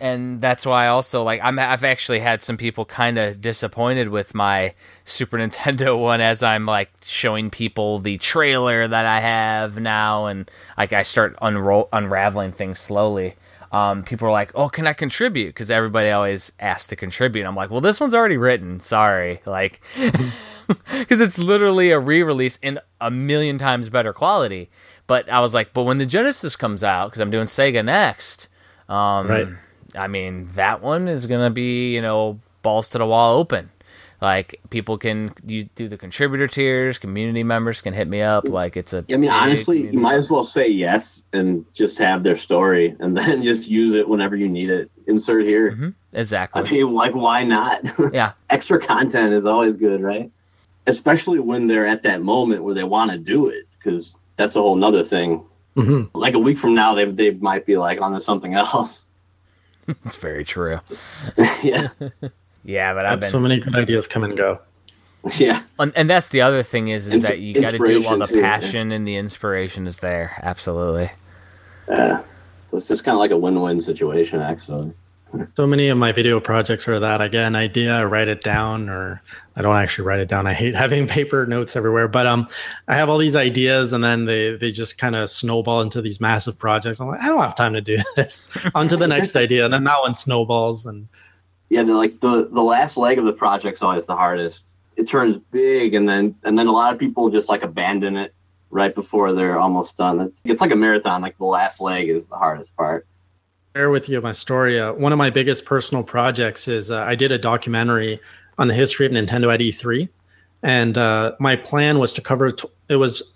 And 0.01 0.41
that's 0.41 0.65
why 0.65 0.87
also 0.87 1.23
like 1.23 1.39
I'm 1.43 1.59
I've 1.59 1.83
actually 1.83 2.19
had 2.19 2.41
some 2.41 2.57
people 2.57 2.83
kind 2.85 3.17
of 3.17 3.39
disappointed 3.39 4.09
with 4.09 4.33
my 4.33 4.73
Super 5.05 5.37
Nintendo 5.41 5.97
one 5.97 6.19
as 6.19 6.43
I'm 6.43 6.65
like 6.65 6.89
showing 7.05 7.49
people 7.49 7.99
the 7.99 8.17
trailer 8.17 8.87
that 8.87 9.05
I 9.05 9.19
have 9.21 9.79
now, 9.79 10.25
and 10.25 10.49
like 10.77 10.91
I 10.91 11.03
start 11.03 11.37
unro- 11.39 11.87
unraveling 11.93 12.51
things 12.51 12.79
slowly. 12.79 13.35
Um, 13.71 14.03
people 14.03 14.27
are 14.27 14.31
like, 14.31 14.51
"Oh, 14.55 14.67
can 14.67 14.85
I 14.87 14.93
contribute?" 14.93 15.49
Because 15.49 15.71
everybody 15.71 16.09
always 16.09 16.51
asks 16.59 16.87
to 16.87 16.95
contribute. 16.97 17.45
I'm 17.45 17.55
like, 17.55 17.69
"Well, 17.69 17.79
this 17.79 18.01
one's 18.01 18.13
already 18.13 18.37
written. 18.37 18.79
Sorry." 18.79 19.39
Like, 19.45 19.81
because 20.97 21.21
it's 21.21 21.37
literally 21.37 21.91
a 21.91 21.99
re-release 21.99 22.57
in 22.61 22.79
a 22.99 23.11
million 23.11 23.57
times 23.57 23.89
better 23.89 24.13
quality. 24.13 24.69
But 25.07 25.29
I 25.29 25.39
was 25.41 25.53
like, 25.53 25.73
but 25.73 25.83
when 25.83 25.99
the 25.99 26.05
Genesis 26.05 26.55
comes 26.55 26.83
out, 26.83 27.07
because 27.09 27.21
I'm 27.21 27.31
doing 27.31 27.45
Sega 27.45 27.83
next, 27.83 28.47
um, 28.89 29.27
Right. 29.27 29.47
I 29.95 30.07
mean, 30.07 30.47
that 30.53 30.81
one 30.81 31.07
is 31.07 31.25
gonna 31.25 31.49
be 31.49 31.93
you 31.93 32.01
know 32.01 32.39
balls 32.61 32.89
to 32.89 32.97
the 32.97 33.05
wall 33.05 33.37
open. 33.37 33.71
Like 34.21 34.59
people 34.69 34.99
can 34.99 35.33
you 35.45 35.63
do 35.75 35.87
the 35.87 35.97
contributor 35.97 36.45
tiers, 36.47 36.99
community 36.99 37.43
members 37.43 37.81
can 37.81 37.93
hit 37.95 38.07
me 38.07 38.21
up. 38.21 38.47
Like 38.47 38.77
it's 38.77 38.93
a. 38.93 39.03
I 39.11 39.17
mean, 39.17 39.31
honestly, 39.31 39.77
community. 39.77 39.97
you 39.97 40.01
might 40.01 40.19
as 40.19 40.29
well 40.29 40.43
say 40.43 40.67
yes 40.67 41.23
and 41.33 41.65
just 41.73 41.97
have 41.97 42.21
their 42.21 42.35
story, 42.35 42.95
and 42.99 43.17
then 43.17 43.41
just 43.41 43.67
use 43.67 43.95
it 43.95 44.07
whenever 44.07 44.35
you 44.35 44.47
need 44.47 44.69
it. 44.69 44.91
Insert 45.07 45.43
here. 45.45 45.71
Mhm, 45.71 45.95
exactly. 46.13 46.61
I 46.61 46.71
mean, 46.71 46.93
like, 46.93 47.15
why 47.15 47.43
not? 47.43 47.81
yeah, 48.13 48.33
Extra 48.51 48.79
content 48.79 49.33
is 49.33 49.45
always 49.47 49.75
good, 49.75 50.01
right? 50.01 50.31
Especially 50.85 51.39
when 51.39 51.65
they're 51.67 51.87
at 51.87 52.03
that 52.03 52.21
moment 52.21 52.63
where 52.63 52.75
they 52.75 52.83
want 52.83 53.11
to 53.11 53.17
do 53.17 53.47
it, 53.47 53.65
because 53.79 54.15
that's 54.35 54.55
a 54.55 54.61
whole 54.61 54.75
nother 54.75 55.03
thing. 55.03 55.43
hmm 55.75 56.03
Like 56.13 56.35
a 56.35 56.39
week 56.39 56.59
from 56.59 56.75
now, 56.75 56.93
they 56.93 57.05
they 57.05 57.31
might 57.31 57.65
be 57.65 57.75
like 57.77 57.99
on 57.99 58.11
to 58.13 58.21
something 58.21 58.53
else. 58.65 59.07
it's 60.05 60.15
very 60.15 60.43
true. 60.45 60.79
yeah, 61.63 61.89
Yeah, 62.63 62.93
but 62.93 63.05
I've 63.05 63.19
been 63.21 63.29
So 63.29 63.39
many 63.39 63.59
good 63.59 63.75
ideas 63.75 64.07
come 64.07 64.23
and 64.23 64.37
go. 64.37 64.59
yeah. 65.37 65.61
and, 65.77 65.91
and 65.95 66.09
that's 66.09 66.29
the 66.29 66.41
other 66.41 66.63
thing 66.63 66.87
is, 66.87 67.07
is 67.07 67.13
Ins- 67.13 67.23
that 67.23 67.39
you 67.39 67.53
got 67.59 67.71
to 67.71 67.77
do 67.77 67.83
it 67.83 68.03
while 68.03 68.17
the 68.17 68.21
inspiration, 68.21 68.27
too, 68.27 68.39
yeah. 68.39 68.59
passion 68.59 68.91
and 68.91 69.07
the 69.07 69.15
inspiration 69.15 69.87
is 69.87 69.97
there. 69.97 70.39
Absolutely. 70.41 71.11
Yeah. 71.87 72.23
So 72.67 72.77
it's 72.77 72.87
just 72.87 73.03
kind 73.03 73.15
of 73.15 73.19
like 73.19 73.31
a 73.31 73.37
win-win 73.37 73.81
situation, 73.81 74.39
actually. 74.39 74.93
So 75.55 75.65
many 75.65 75.87
of 75.87 75.97
my 75.97 76.11
video 76.11 76.39
projects 76.39 76.87
are 76.87 76.99
that 76.99 77.21
I 77.21 77.27
get 77.27 77.43
an 77.43 77.55
idea, 77.55 77.95
I 77.95 78.03
write 78.03 78.27
it 78.27 78.43
down, 78.43 78.89
or 78.89 79.21
I 79.55 79.61
don't 79.61 79.75
actually 79.75 80.05
write 80.05 80.19
it 80.19 80.27
down. 80.27 80.47
I 80.47 80.53
hate 80.53 80.75
having 80.85 81.07
paper 81.07 81.45
notes 81.45 81.75
everywhere. 81.75 82.07
But 82.07 82.27
um, 82.27 82.47
I 82.87 82.95
have 82.95 83.09
all 83.09 83.17
these 83.17 83.35
ideas, 83.35 83.93
and 83.93 84.03
then 84.03 84.25
they 84.25 84.55
they 84.55 84.71
just 84.71 84.97
kind 84.97 85.15
of 85.15 85.29
snowball 85.29 85.81
into 85.81 86.01
these 86.01 86.19
massive 86.19 86.57
projects. 86.57 86.99
I'm 86.99 87.07
like, 87.07 87.21
I 87.21 87.27
don't 87.27 87.41
have 87.41 87.55
time 87.55 87.73
to 87.73 87.81
do 87.81 87.97
this. 88.15 88.55
On 88.75 88.87
to 88.87 88.97
the 88.97 89.07
next 89.07 89.35
idea, 89.37 89.65
and 89.65 89.73
then 89.73 89.83
that 89.85 90.01
one 90.01 90.13
snowballs, 90.13 90.85
and 90.85 91.07
Yeah, 91.69 91.83
the, 91.83 91.93
like 91.93 92.19
the 92.19 92.49
the 92.51 92.63
last 92.63 92.97
leg 92.97 93.17
of 93.17 93.25
the 93.25 93.33
project's 93.33 93.81
always 93.81 94.05
the 94.05 94.15
hardest. 94.15 94.73
It 94.97 95.07
turns 95.07 95.37
big, 95.51 95.93
and 95.93 96.07
then 96.07 96.35
and 96.43 96.57
then 96.59 96.67
a 96.67 96.73
lot 96.73 96.93
of 96.93 96.99
people 96.99 97.29
just 97.29 97.47
like 97.47 97.63
abandon 97.63 98.17
it 98.17 98.33
right 98.69 98.95
before 98.95 99.33
they're 99.33 99.59
almost 99.59 99.97
done. 99.97 100.19
It's 100.19 100.41
it's 100.43 100.61
like 100.61 100.71
a 100.71 100.75
marathon. 100.75 101.21
Like 101.21 101.37
the 101.37 101.45
last 101.45 101.79
leg 101.79 102.09
is 102.09 102.27
the 102.27 102.37
hardest 102.37 102.75
part. 102.75 103.07
Share 103.75 103.89
with 103.89 104.09
you 104.09 104.21
my 104.21 104.31
story. 104.31 104.79
Uh, 104.79 104.93
one 104.93 105.11
of 105.11 105.17
my 105.17 105.29
biggest 105.29 105.65
personal 105.65 106.03
projects 106.03 106.67
is 106.67 106.91
uh, 106.91 106.99
I 106.99 107.15
did 107.15 107.31
a 107.31 107.37
documentary 107.37 108.19
on 108.57 108.67
the 108.67 108.73
history 108.73 109.05
of 109.05 109.11
Nintendo 109.11 109.53
at 109.53 109.59
E3, 109.59 110.09
and 110.63 110.97
uh, 110.97 111.33
my 111.39 111.55
plan 111.55 111.99
was 111.99 112.13
to 112.13 112.21
cover. 112.21 112.51
T- 112.51 112.67
it 112.89 112.97
was 112.97 113.31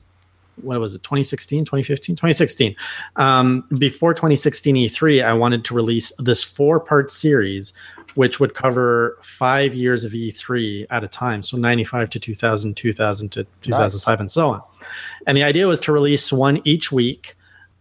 what 0.62 0.80
was 0.80 0.96
it 0.96 1.04
2016 1.04 1.66
2015 1.66 2.16
2016 2.16 2.78
um, 3.18 3.66
before 3.78 4.14
2016 4.14 4.76
e3 4.76 5.22
i 5.22 5.34
wanted 5.34 5.66
to 5.66 5.74
release 5.74 6.14
this 6.18 6.46
four 6.46 6.80
part 6.80 7.12
series 7.12 7.74
which 8.16 8.40
would 8.40 8.54
cover 8.54 9.18
five 9.22 9.74
years 9.74 10.04
of 10.04 10.14
e3 10.14 10.88
at 10.90 11.04
a 11.04 11.08
time. 11.08 11.44
So 11.44 11.58
95 11.58 12.10
to 12.12 12.20
2000 12.20 12.76
2000 12.76 13.30
to 13.34 13.44
2005 13.62 14.20
and 14.20 14.32
so 14.32 14.50
on. 14.50 14.62
And 15.28 15.38
the 15.38 15.44
idea 15.44 15.68
was 15.68 15.80
to 15.82 15.92
release 15.92 16.32
one 16.34 16.62
each 16.64 16.92
week 16.92 17.36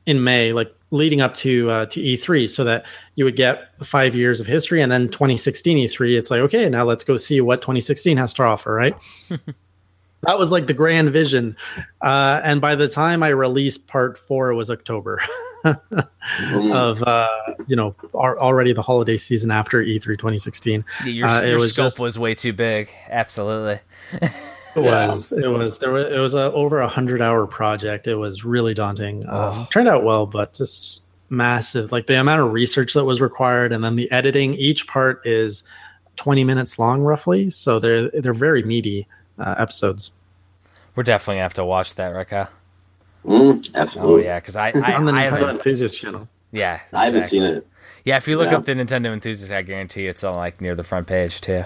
in 0.07 0.23
may 0.23 0.53
like 0.53 0.75
leading 0.95 1.20
up 1.20 1.34
to 1.34 1.68
uh, 1.70 1.86
to 1.86 2.01
e3 2.01 2.49
so 2.49 2.62
that 2.64 2.86
you 3.16 3.24
would 3.24 3.36
get 3.36 3.68
five 3.84 4.14
years 4.14 4.38
of 4.40 4.47
history 4.47 4.80
and 4.80 4.90
then 4.92 5.09
2016 5.09 5.76
e3 5.88 6.16
it's 6.16 6.30
like 6.30 6.40
okay 6.40 6.68
now 6.68 6.84
let's 6.84 7.03
go 7.05 7.16
see 7.16 7.40
what 7.40 7.61
2016 7.61 8.16
has 8.16 8.32
to 8.32 8.42
offer 8.45 8.72
right 8.72 8.95
that 10.22 10.38
was 10.38 10.51
like 10.53 10.66
the 10.66 10.72
grand 10.74 11.11
vision 11.11 11.57
uh, 12.03 12.40
and 12.45 12.61
by 12.61 12.74
the 12.74 12.86
time 12.88 13.22
i 13.22 13.28
released 13.28 13.86
part 13.88 14.16
four 14.16 14.51
it 14.51 14.55
was 14.55 14.70
october 14.70 15.18
Mm. 15.64 16.74
of 16.74 17.03
uh, 17.05 17.26
you 17.66 17.74
know 17.74 17.95
ar- 18.12 18.38
already 18.38 18.74
the 18.74 18.82
holiday 18.82 19.16
season 19.16 19.51
after 19.51 19.82
e3 19.82 20.03
2016 20.18 20.84
Yeah, 21.05 21.11
Your, 21.11 21.26
Uh, 21.26 21.40
it 21.42 21.55
was 21.55 21.72
scope 21.72 21.86
just- 21.86 22.01
was 22.01 22.18
way 22.18 22.34
too 22.34 22.53
big. 22.53 22.90
Absolutely. 23.09 23.80
it 24.77 24.83
was 24.83 25.33
it 25.33 25.49
was 25.49 25.79
there 25.79 25.91
was 25.93 26.12
it 26.12 26.18
was 26.18 26.35
a 26.35 26.53
over 26.53 26.81
a 26.81 26.89
hundred 26.89 27.20
hour 27.22 27.47
project 27.47 28.07
it 28.07 28.16
was 28.16 28.45
really 28.45 28.75
daunting 28.75 29.27
um, 29.29 29.66
turned 29.70 29.89
out 29.89 30.05
well 30.05 30.27
but 30.27 30.53
just 30.55 31.03
massive 31.31 31.91
like 31.93 32.07
the 32.07 32.18
amount 32.20 32.41
of 32.41 32.53
research 32.53 32.95
that 32.95 33.05
was 33.05 33.20
required 33.20 33.72
and 33.72 33.83
then 33.85 33.97
the 33.97 34.11
editing 34.12 34.55
each 34.55 34.87
part 34.87 35.20
is 35.27 35.64
20 36.16 36.45
minutes 36.45 36.79
long 36.79 37.03
roughly 37.03 37.51
so 37.51 37.79
they're 37.79 38.11
they're 38.11 38.33
very 38.33 38.62
meaty 38.62 39.07
uh, 39.39 39.55
episodes 39.59 40.11
We're 40.95 41.03
definitely 41.03 41.37
gonna 41.37 41.43
have 41.45 41.55
to 41.55 41.64
watch 41.64 41.95
that, 41.97 42.09
right, 42.09 42.29
Kyle? 42.29 42.49
Mm, 43.27 43.68
Oh 43.75 43.81
absolutely. 43.81 44.25
yeah, 44.25 44.39
because 44.39 44.55
I 44.55 44.68
I, 44.70 44.93
on 44.97 45.07
the 45.07 45.12
I 45.12 45.27
Nintendo 45.27 45.31
haven't. 45.31 45.51
enthusiast 45.57 45.99
channel 46.01 46.29
Yeah, 46.53 46.81
I 46.93 47.07
haven't 47.07 47.25
seen 47.25 47.43
it. 47.43 47.66
Yeah, 48.05 48.18
if 48.18 48.29
you 48.29 48.37
look 48.37 48.51
Yeah. 48.51 48.59
up 48.59 48.64
the 48.64 48.75
Nintendo 48.75 49.12
enthusiast, 49.12 49.51
I 49.51 49.62
guarantee 49.62 50.07
it's 50.07 50.22
on 50.22 50.35
like 50.35 50.61
near 50.61 50.75
the 50.77 50.85
front 50.85 51.07
page 51.09 51.41
too. 51.41 51.64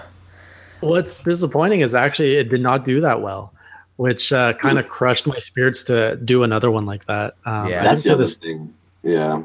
What's 0.81 1.19
disappointing 1.21 1.81
is 1.81 1.93
actually 1.93 2.35
it 2.35 2.49
did 2.49 2.61
not 2.61 2.85
do 2.85 3.01
that 3.01 3.21
well, 3.21 3.53
which 3.97 4.31
uh, 4.31 4.53
kind 4.53 4.79
of 4.79 4.87
crushed 4.89 5.27
my 5.27 5.37
spirits 5.37 5.83
to 5.83 6.15
do 6.17 6.43
another 6.43 6.71
one 6.71 6.85
like 6.85 7.05
that. 7.07 7.35
Um, 7.45 7.67
Yeah. 7.69 7.81
I 7.81 7.83
That's 7.83 8.03
the 8.03 8.13
other 8.13 8.23
this, 8.23 8.35
thing. 8.37 8.73
Yeah, 9.03 9.41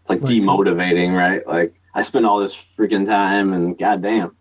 it's 0.00 0.10
like 0.10 0.20
Like, 0.22 0.32
demotivating, 0.32 1.16
right? 1.16 1.46
Like 1.46 1.74
I 1.94 2.02
spent 2.02 2.26
all 2.26 2.38
this 2.38 2.54
freaking 2.54 3.06
time, 3.06 3.52
and 3.52 3.78
goddamn. 3.78 4.34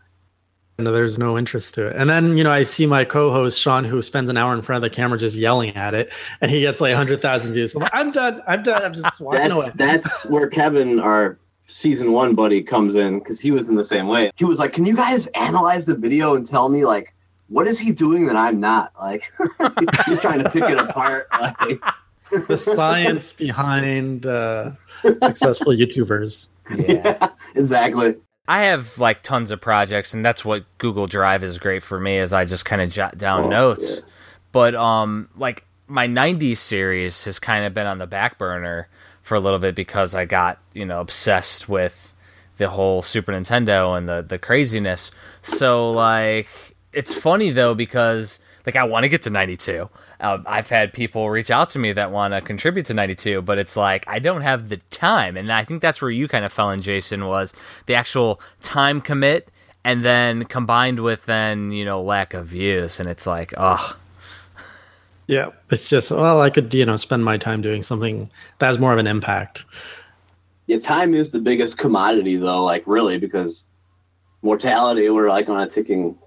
no, 0.79 0.91
there's 0.91 1.19
no 1.19 1.37
interest 1.37 1.75
to 1.75 1.87
it. 1.87 1.95
And 1.95 2.09
then 2.09 2.37
you 2.37 2.43
know 2.43 2.51
I 2.51 2.63
see 2.63 2.85
my 2.87 3.05
co-host 3.05 3.59
Sean, 3.59 3.83
who 3.83 4.01
spends 4.01 4.29
an 4.29 4.37
hour 4.37 4.53
in 4.53 4.61
front 4.61 4.83
of 4.83 4.89
the 4.89 4.93
camera 4.95 5.17
just 5.19 5.35
yelling 5.35 5.75
at 5.75 5.93
it, 5.93 6.11
and 6.41 6.49
he 6.49 6.61
gets 6.61 6.81
like 6.81 6.95
hundred 6.95 7.21
thousand 7.21 7.53
views. 7.53 7.75
I'm 7.75 7.81
like, 7.83 7.91
I'm 7.93 8.11
done. 8.11 8.41
I'm 8.47 8.63
done. 8.63 8.81
I'm 8.83 8.93
just 8.93 9.19
walking 9.21 9.41
That's 9.41 9.53
away. 9.53 9.71
that's 9.75 10.25
where 10.25 10.47
Kevin, 10.47 10.99
our 10.99 11.37
season 11.67 12.11
one 12.11 12.35
buddy, 12.35 12.61
comes 12.61 12.95
in 12.95 13.19
because 13.19 13.39
he 13.39 13.51
was 13.51 13.69
in 13.69 13.75
the 13.75 13.83
same 13.85 14.07
way. 14.07 14.31
He 14.35 14.45
was 14.45 14.59
like, 14.59 14.73
"Can 14.73 14.85
you 14.85 14.95
guys 14.95 15.27
analyze 15.27 15.85
the 15.85 15.95
video 15.95 16.35
and 16.35 16.45
tell 16.45 16.69
me 16.69 16.85
like 16.85 17.13
what 17.49 17.67
is 17.67 17.77
he 17.77 17.91
doing 17.91 18.25
that 18.27 18.35
I'm 18.35 18.59
not?" 18.59 18.91
Like 18.99 19.31
he's 20.05 20.19
trying 20.19 20.43
to 20.43 20.49
pick 20.49 20.63
it 20.63 20.79
apart. 20.79 21.27
Like, 22.31 22.47
the 22.47 22.57
science 22.57 23.31
behind 23.33 24.25
uh, 24.25 24.71
successful 25.21 25.73
YouTubers. 25.73 26.47
Yeah. 26.75 27.29
exactly. 27.55 28.15
I 28.47 28.63
have 28.63 28.97
like 28.97 29.21
tons 29.21 29.51
of 29.51 29.59
projects, 29.61 30.13
and 30.13 30.25
that's 30.25 30.43
what 30.45 30.63
Google 30.77 31.07
Drive 31.07 31.43
is 31.43 31.57
great 31.57 31.83
for 31.83 31.99
me. 31.99 32.17
Is 32.17 32.33
I 32.33 32.45
just 32.45 32.65
kind 32.65 32.81
of 32.81 32.89
jot 32.91 33.17
down 33.17 33.43
Oh, 33.45 33.49
notes. 33.49 33.97
yeah. 33.97 34.01
But 34.51 34.73
um, 34.75 35.29
like 35.35 35.65
my 35.87 36.07
'90s 36.07 36.57
series 36.57 37.25
has 37.25 37.37
kind 37.39 37.65
of 37.65 37.73
been 37.73 37.85
on 37.87 37.97
the 37.99 38.07
back 38.07 38.37
burner 38.37 38.87
for 39.23 39.35
a 39.35 39.39
little 39.39 39.57
bit 39.57 39.73
because 39.73 40.13
I 40.13 40.25
got 40.25 40.59
you 40.73 40.85
know 40.85 40.99
obsessed 40.99 41.67
with 41.67 42.13
the 42.57 42.69
whole 42.69 43.01
Super 43.01 43.31
Nintendo 43.31 43.97
and 43.97 44.07
the 44.07 44.21
the 44.21 44.37
craziness. 44.37 45.09
So 45.41 45.91
like, 45.91 46.47
it's 46.91 47.15
funny 47.15 47.49
though 47.49 47.73
because 47.73 48.39
like 48.65 48.75
I 48.75 48.83
want 48.83 49.03
to 49.03 49.09
get 49.09 49.23
to 49.23 49.29
92. 49.29 49.89
Um, 50.19 50.45
I've 50.47 50.69
had 50.69 50.93
people 50.93 51.29
reach 51.29 51.51
out 51.51 51.69
to 51.71 51.79
me 51.79 51.91
that 51.93 52.11
want 52.11 52.33
to 52.33 52.41
contribute 52.41 52.85
to 52.85 52.93
92, 52.93 53.41
but 53.41 53.57
it's 53.57 53.75
like 53.75 54.05
I 54.07 54.19
don't 54.19 54.41
have 54.41 54.69
the 54.69 54.77
time, 54.77 55.35
and 55.35 55.51
I 55.51 55.63
think 55.63 55.81
that's 55.81 56.01
where 56.01 56.11
you 56.11 56.27
kind 56.27 56.45
of 56.45 56.53
fell 56.53 56.69
in, 56.69 56.81
Jason, 56.81 57.25
was 57.25 57.53
the 57.87 57.95
actual 57.95 58.39
time 58.61 59.01
commit, 59.01 59.49
and 59.83 60.03
then 60.03 60.45
combined 60.45 60.99
with 60.99 61.25
then 61.25 61.71
you 61.71 61.85
know 61.85 62.01
lack 62.01 62.33
of 62.33 62.47
views, 62.47 62.99
and 62.99 63.09
it's 63.09 63.25
like 63.25 63.53
oh. 63.57 63.97
Yeah, 65.27 65.49
it's 65.69 65.89
just 65.89 66.11
well, 66.11 66.41
I 66.41 66.49
could 66.49 66.73
you 66.73 66.85
know 66.85 66.97
spend 66.97 67.23
my 67.23 67.37
time 67.37 67.61
doing 67.61 67.83
something 67.83 68.29
that 68.59 68.67
has 68.67 68.79
more 68.79 68.93
of 68.93 68.99
an 68.99 69.07
impact. 69.07 69.63
Yeah, 70.67 70.79
time 70.79 71.13
is 71.13 71.29
the 71.29 71.39
biggest 71.39 71.77
commodity 71.77 72.37
though, 72.37 72.63
like 72.63 72.83
really, 72.85 73.17
because 73.17 73.65
mortality 74.41 75.09
we're 75.09 75.29
like 75.29 75.49
on 75.49 75.61
a 75.61 75.67
ticking 75.69 76.17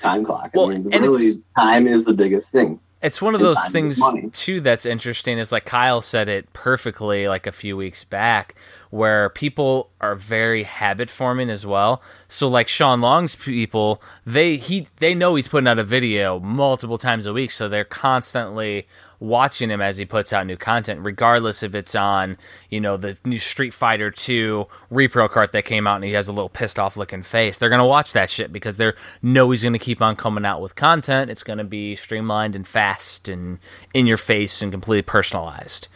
time 0.00 0.24
clock. 0.24 0.50
Well, 0.54 0.70
I 0.70 0.78
mean, 0.78 0.92
and 0.92 1.02
really, 1.02 1.28
it's- 1.28 1.42
time 1.56 1.86
is 1.86 2.04
the 2.04 2.14
biggest 2.14 2.52
thing. 2.52 2.80
It's 3.02 3.22
one 3.22 3.34
of 3.34 3.40
And 3.40 3.48
those 3.48 3.68
things 3.68 3.98
too 4.32 4.60
that's 4.60 4.84
interesting 4.84 5.38
is 5.38 5.50
like 5.50 5.64
Kyle 5.64 6.02
said 6.02 6.28
it 6.28 6.52
perfectly 6.52 7.28
like 7.28 7.46
a 7.46 7.52
few 7.52 7.74
weeks 7.74 8.04
back 8.04 8.54
where 8.90 9.30
people 9.30 9.90
are 10.00 10.14
very 10.14 10.64
habit 10.64 11.08
forming 11.08 11.48
as 11.48 11.64
well. 11.64 12.02
So 12.28 12.48
like 12.48 12.68
Sean 12.68 13.00
Long's 13.00 13.36
people, 13.36 14.02
they 14.26 14.56
he 14.56 14.88
they 14.96 15.14
know 15.14 15.36
he's 15.36 15.48
putting 15.48 15.68
out 15.68 15.78
a 15.78 15.84
video 15.84 16.38
multiple 16.40 16.98
times 16.98 17.26
a 17.26 17.32
week, 17.32 17.50
so 17.50 17.68
they're 17.68 17.84
constantly 17.84 18.86
watching 19.20 19.68
him 19.68 19.82
as 19.82 19.98
he 19.98 20.04
puts 20.06 20.32
out 20.32 20.46
new 20.46 20.56
content, 20.56 21.00
regardless 21.04 21.62
if 21.62 21.74
it's 21.74 21.94
on, 21.94 22.38
you 22.70 22.80
know, 22.80 22.96
the 22.96 23.18
new 23.24 23.38
Street 23.38 23.74
Fighter 23.74 24.10
2 24.10 24.66
repro 24.90 25.30
cart 25.30 25.52
that 25.52 25.66
came 25.66 25.86
out 25.86 25.96
and 25.96 26.04
he 26.04 26.12
has 26.12 26.26
a 26.26 26.32
little 26.32 26.48
pissed 26.48 26.78
off 26.78 26.96
looking 26.96 27.22
face. 27.22 27.58
They're 27.58 27.68
going 27.68 27.80
to 27.80 27.84
watch 27.84 28.14
that 28.14 28.30
shit 28.30 28.50
because 28.50 28.78
they 28.78 28.92
know 29.22 29.50
he's 29.50 29.62
going 29.62 29.74
to 29.74 29.78
keep 29.78 30.00
on 30.00 30.16
coming 30.16 30.46
out 30.46 30.62
with 30.62 30.74
content. 30.74 31.30
It's 31.30 31.42
going 31.42 31.58
to 31.58 31.64
be 31.64 31.94
streamlined 31.94 32.56
and 32.56 32.66
fast 32.66 33.28
and 33.28 33.58
in 33.92 34.06
your 34.06 34.16
face 34.16 34.62
and 34.62 34.72
completely 34.72 35.02
personalized. 35.02 35.88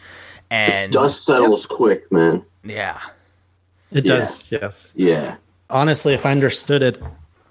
And 0.51 0.93
Dust 0.93 1.25
settles 1.25 1.65
quick, 1.65 2.11
man. 2.11 2.45
Yeah. 2.65 2.99
It 3.91 4.05
Yeah. 4.05 4.15
does, 4.15 4.51
yes. 4.51 4.93
Yeah. 4.95 5.35
Honestly, 5.69 6.13
if 6.13 6.25
I 6.25 6.31
understood 6.31 6.81
it, 6.83 7.01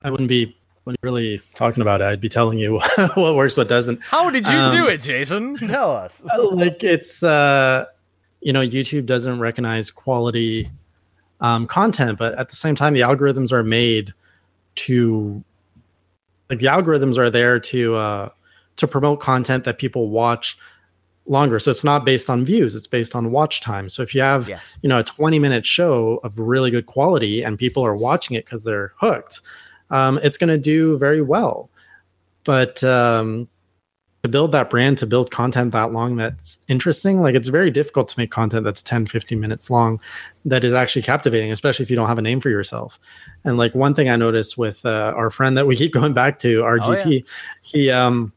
I 0.02 0.10
wouldn't 0.10 0.28
be 0.28 0.56
wouldn't 0.84 1.00
be 1.00 1.06
really 1.08 1.40
talking 1.54 1.80
about 1.80 2.02
it. 2.02 2.04
I'd 2.04 2.20
be 2.20 2.28
telling 2.28 2.58
you 2.58 2.78
what 3.14 3.34
works, 3.36 3.56
what 3.56 3.68
doesn't. 3.68 4.00
How 4.02 4.28
did 4.28 4.46
you 4.46 4.56
Um, 4.56 4.70
do 4.70 4.86
it, 4.86 5.00
Jason? 5.00 5.56
Tell 5.56 5.90
us. 5.92 6.20
like 6.52 6.84
it's 6.84 7.22
uh 7.22 7.86
you 8.42 8.52
know 8.52 8.60
youtube 8.60 9.06
doesn't 9.06 9.38
recognize 9.40 9.90
quality 9.90 10.68
um 11.40 11.66
content 11.66 12.18
but 12.18 12.34
at 12.38 12.50
the 12.50 12.56
same 12.56 12.74
time 12.76 12.92
the 12.92 13.00
algorithms 13.00 13.52
are 13.52 13.62
made 13.62 14.12
to 14.74 15.42
like 16.50 16.58
the 16.58 16.66
algorithms 16.66 17.16
are 17.16 17.30
there 17.30 17.58
to 17.58 17.94
uh 17.94 18.28
to 18.76 18.86
promote 18.86 19.20
content 19.20 19.64
that 19.64 19.78
people 19.78 20.10
watch 20.10 20.58
longer. 21.26 21.58
So 21.58 21.70
it's 21.70 21.84
not 21.84 22.04
based 22.04 22.28
on 22.28 22.44
views 22.44 22.74
it's 22.74 22.86
based 22.86 23.14
on 23.16 23.30
watch 23.30 23.60
time. 23.60 23.88
So 23.88 24.02
if 24.02 24.14
you 24.14 24.20
have 24.20 24.48
Yes. 24.48 24.78
you 24.82 24.88
know 24.88 24.98
a 24.98 25.04
20 25.04 25.38
minute 25.38 25.64
show 25.66 26.20
of 26.22 26.38
really 26.38 26.70
good 26.70 26.86
quality 26.86 27.42
and 27.42 27.58
people 27.58 27.84
are 27.84 27.94
watching 27.96 28.36
it 28.36 28.44
because 28.44 28.64
they're 28.64 28.92
hooked 28.96 29.40
um, 29.90 30.18
it's 30.22 30.38
going 30.38 30.48
to 30.48 30.58
do 30.58 30.98
very 30.98 31.22
well. 31.22 31.70
But 32.44 32.82
um, 32.84 33.48
to 34.22 34.28
build 34.28 34.52
that 34.52 34.70
brand 34.70 34.96
to 34.98 35.06
build 35.06 35.30
content 35.30 35.72
that 35.72 35.92
long 35.92 36.16
that's 36.16 36.58
interesting 36.66 37.20
like 37.20 37.34
it's 37.34 37.48
very 37.48 37.70
difficult 37.70 38.08
to 38.08 38.18
make 38.18 38.30
content 38.30 38.64
that's 38.64 38.82
10 38.82 39.04
15 39.04 39.38
minutes 39.38 39.68
long 39.68 40.00
that 40.46 40.64
is 40.64 40.72
actually 40.72 41.02
captivating 41.02 41.52
especially 41.52 41.82
if 41.82 41.90
you 41.90 41.96
don't 41.96 42.08
have 42.08 42.16
a 42.18 42.22
name 42.22 42.40
for 42.40 42.48
yourself. 42.48 42.98
And 43.44 43.58
like 43.58 43.74
one 43.74 43.94
thing 43.94 44.08
i 44.08 44.16
noticed 44.16 44.56
with 44.56 44.84
uh, 44.86 45.12
our 45.14 45.28
friend 45.28 45.56
that 45.58 45.66
we 45.66 45.76
keep 45.76 45.92
going 45.92 46.14
back 46.14 46.38
to 46.40 46.62
rgt 46.62 47.24
he 47.62 47.90
um 47.90 48.32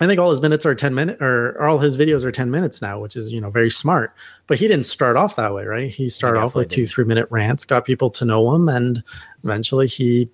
i 0.00 0.06
think 0.06 0.18
all 0.20 0.30
his 0.30 0.40
minutes 0.40 0.66
are 0.66 0.74
10 0.74 0.94
minutes 0.94 1.20
or, 1.22 1.50
or 1.52 1.64
all 1.66 1.78
his 1.78 1.96
videos 1.96 2.24
are 2.24 2.32
10 2.32 2.50
minutes 2.50 2.82
now 2.82 2.98
which 2.98 3.16
is 3.16 3.32
you 3.32 3.40
know 3.40 3.50
very 3.50 3.70
smart 3.70 4.12
but 4.46 4.58
he 4.58 4.66
didn't 4.66 4.86
start 4.86 5.16
off 5.16 5.36
that 5.36 5.54
way 5.54 5.64
right 5.64 5.92
he 5.92 6.08
started 6.08 6.40
off 6.40 6.54
with 6.54 6.68
definitely 6.68 6.86
two 6.86 6.92
three 6.92 7.04
minute 7.04 7.26
rants 7.30 7.64
got 7.64 7.84
people 7.84 8.10
to 8.10 8.24
know 8.24 8.54
him 8.54 8.68
and 8.68 9.02
eventually 9.44 9.86
he 9.86 10.28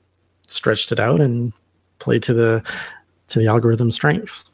stretched 0.47 0.93
it 0.93 0.99
out 1.01 1.21
and 1.21 1.53
played 1.99 2.23
to 2.23 2.33
the 2.35 2.63
to 3.29 3.39
the 3.39 3.47
algorithm 3.47 3.91
strengths 3.91 4.51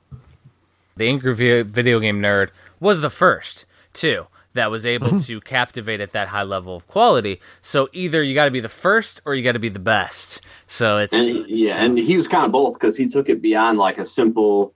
the 0.97 1.09
Angry 1.09 1.63
Video 1.63 2.01
Game 2.01 2.23
Nerd 2.23 2.49
was 2.81 3.03
the 3.03 3.11
first, 3.11 3.67
too, 3.93 4.29
that 4.55 4.71
was 4.71 4.87
able 4.87 5.09
Mm-hmm. 5.09 5.19
to 5.19 5.41
captivate 5.43 6.01
at 6.01 6.13
that 6.13 6.29
high 6.29 6.43
level 6.43 6.75
of 6.75 6.87
quality. 6.87 7.39
So 7.61 7.91
either 7.93 8.23
you 8.23 8.35
got 8.35 8.47
to 8.47 8.51
be 8.51 8.61
the 8.61 8.71
first 8.71 9.21
or 9.27 9.35
you 9.35 9.43
got 9.45 9.53
to 9.53 9.59
be 9.59 9.69
the 9.69 9.79
best. 9.79 10.41
So 10.67 10.97
it's 10.97 11.13
And 11.13 11.47
yeah, 11.51 11.85
and 11.85 11.99
he 11.99 12.17
was 12.17 12.27
kind 12.27 12.47
of 12.47 12.53
both 12.53 12.75
because 12.81 12.97
he 12.97 13.09
took 13.09 13.29
it 13.29 13.43
beyond 13.43 13.77
like 13.77 13.99
a 13.99 14.07
simple 14.07 14.73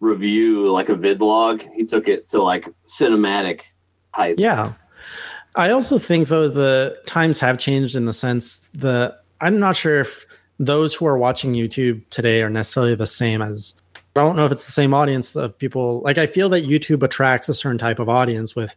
review, 0.00 0.70
like 0.70 0.88
a 0.88 0.94
vid 0.94 1.20
log. 1.20 1.62
He 1.74 1.84
took 1.84 2.08
it 2.08 2.28
to 2.30 2.42
like 2.42 2.68
cinematic 2.86 3.60
height. 4.12 4.38
Yeah. 4.38 4.72
I 5.56 5.70
also 5.70 5.98
think 5.98 6.28
though 6.28 6.48
the 6.48 6.98
times 7.06 7.38
have 7.40 7.58
changed 7.58 7.94
in 7.96 8.06
the 8.06 8.12
sense 8.12 8.70
that 8.74 9.22
I'm 9.40 9.58
not 9.58 9.76
sure 9.76 10.00
if 10.00 10.26
those 10.58 10.94
who 10.94 11.06
are 11.06 11.18
watching 11.18 11.52
YouTube 11.54 12.02
today 12.10 12.42
are 12.42 12.50
necessarily 12.50 12.94
the 12.94 13.06
same 13.06 13.42
as 13.42 13.74
I 14.16 14.20
don't 14.20 14.36
know 14.36 14.46
if 14.46 14.52
it's 14.52 14.66
the 14.66 14.72
same 14.72 14.94
audience 14.94 15.34
of 15.34 15.56
people 15.58 16.00
like 16.02 16.18
I 16.18 16.26
feel 16.26 16.48
that 16.50 16.64
YouTube 16.64 17.02
attracts 17.02 17.48
a 17.48 17.54
certain 17.54 17.78
type 17.78 17.98
of 17.98 18.08
audience 18.08 18.54
with 18.54 18.74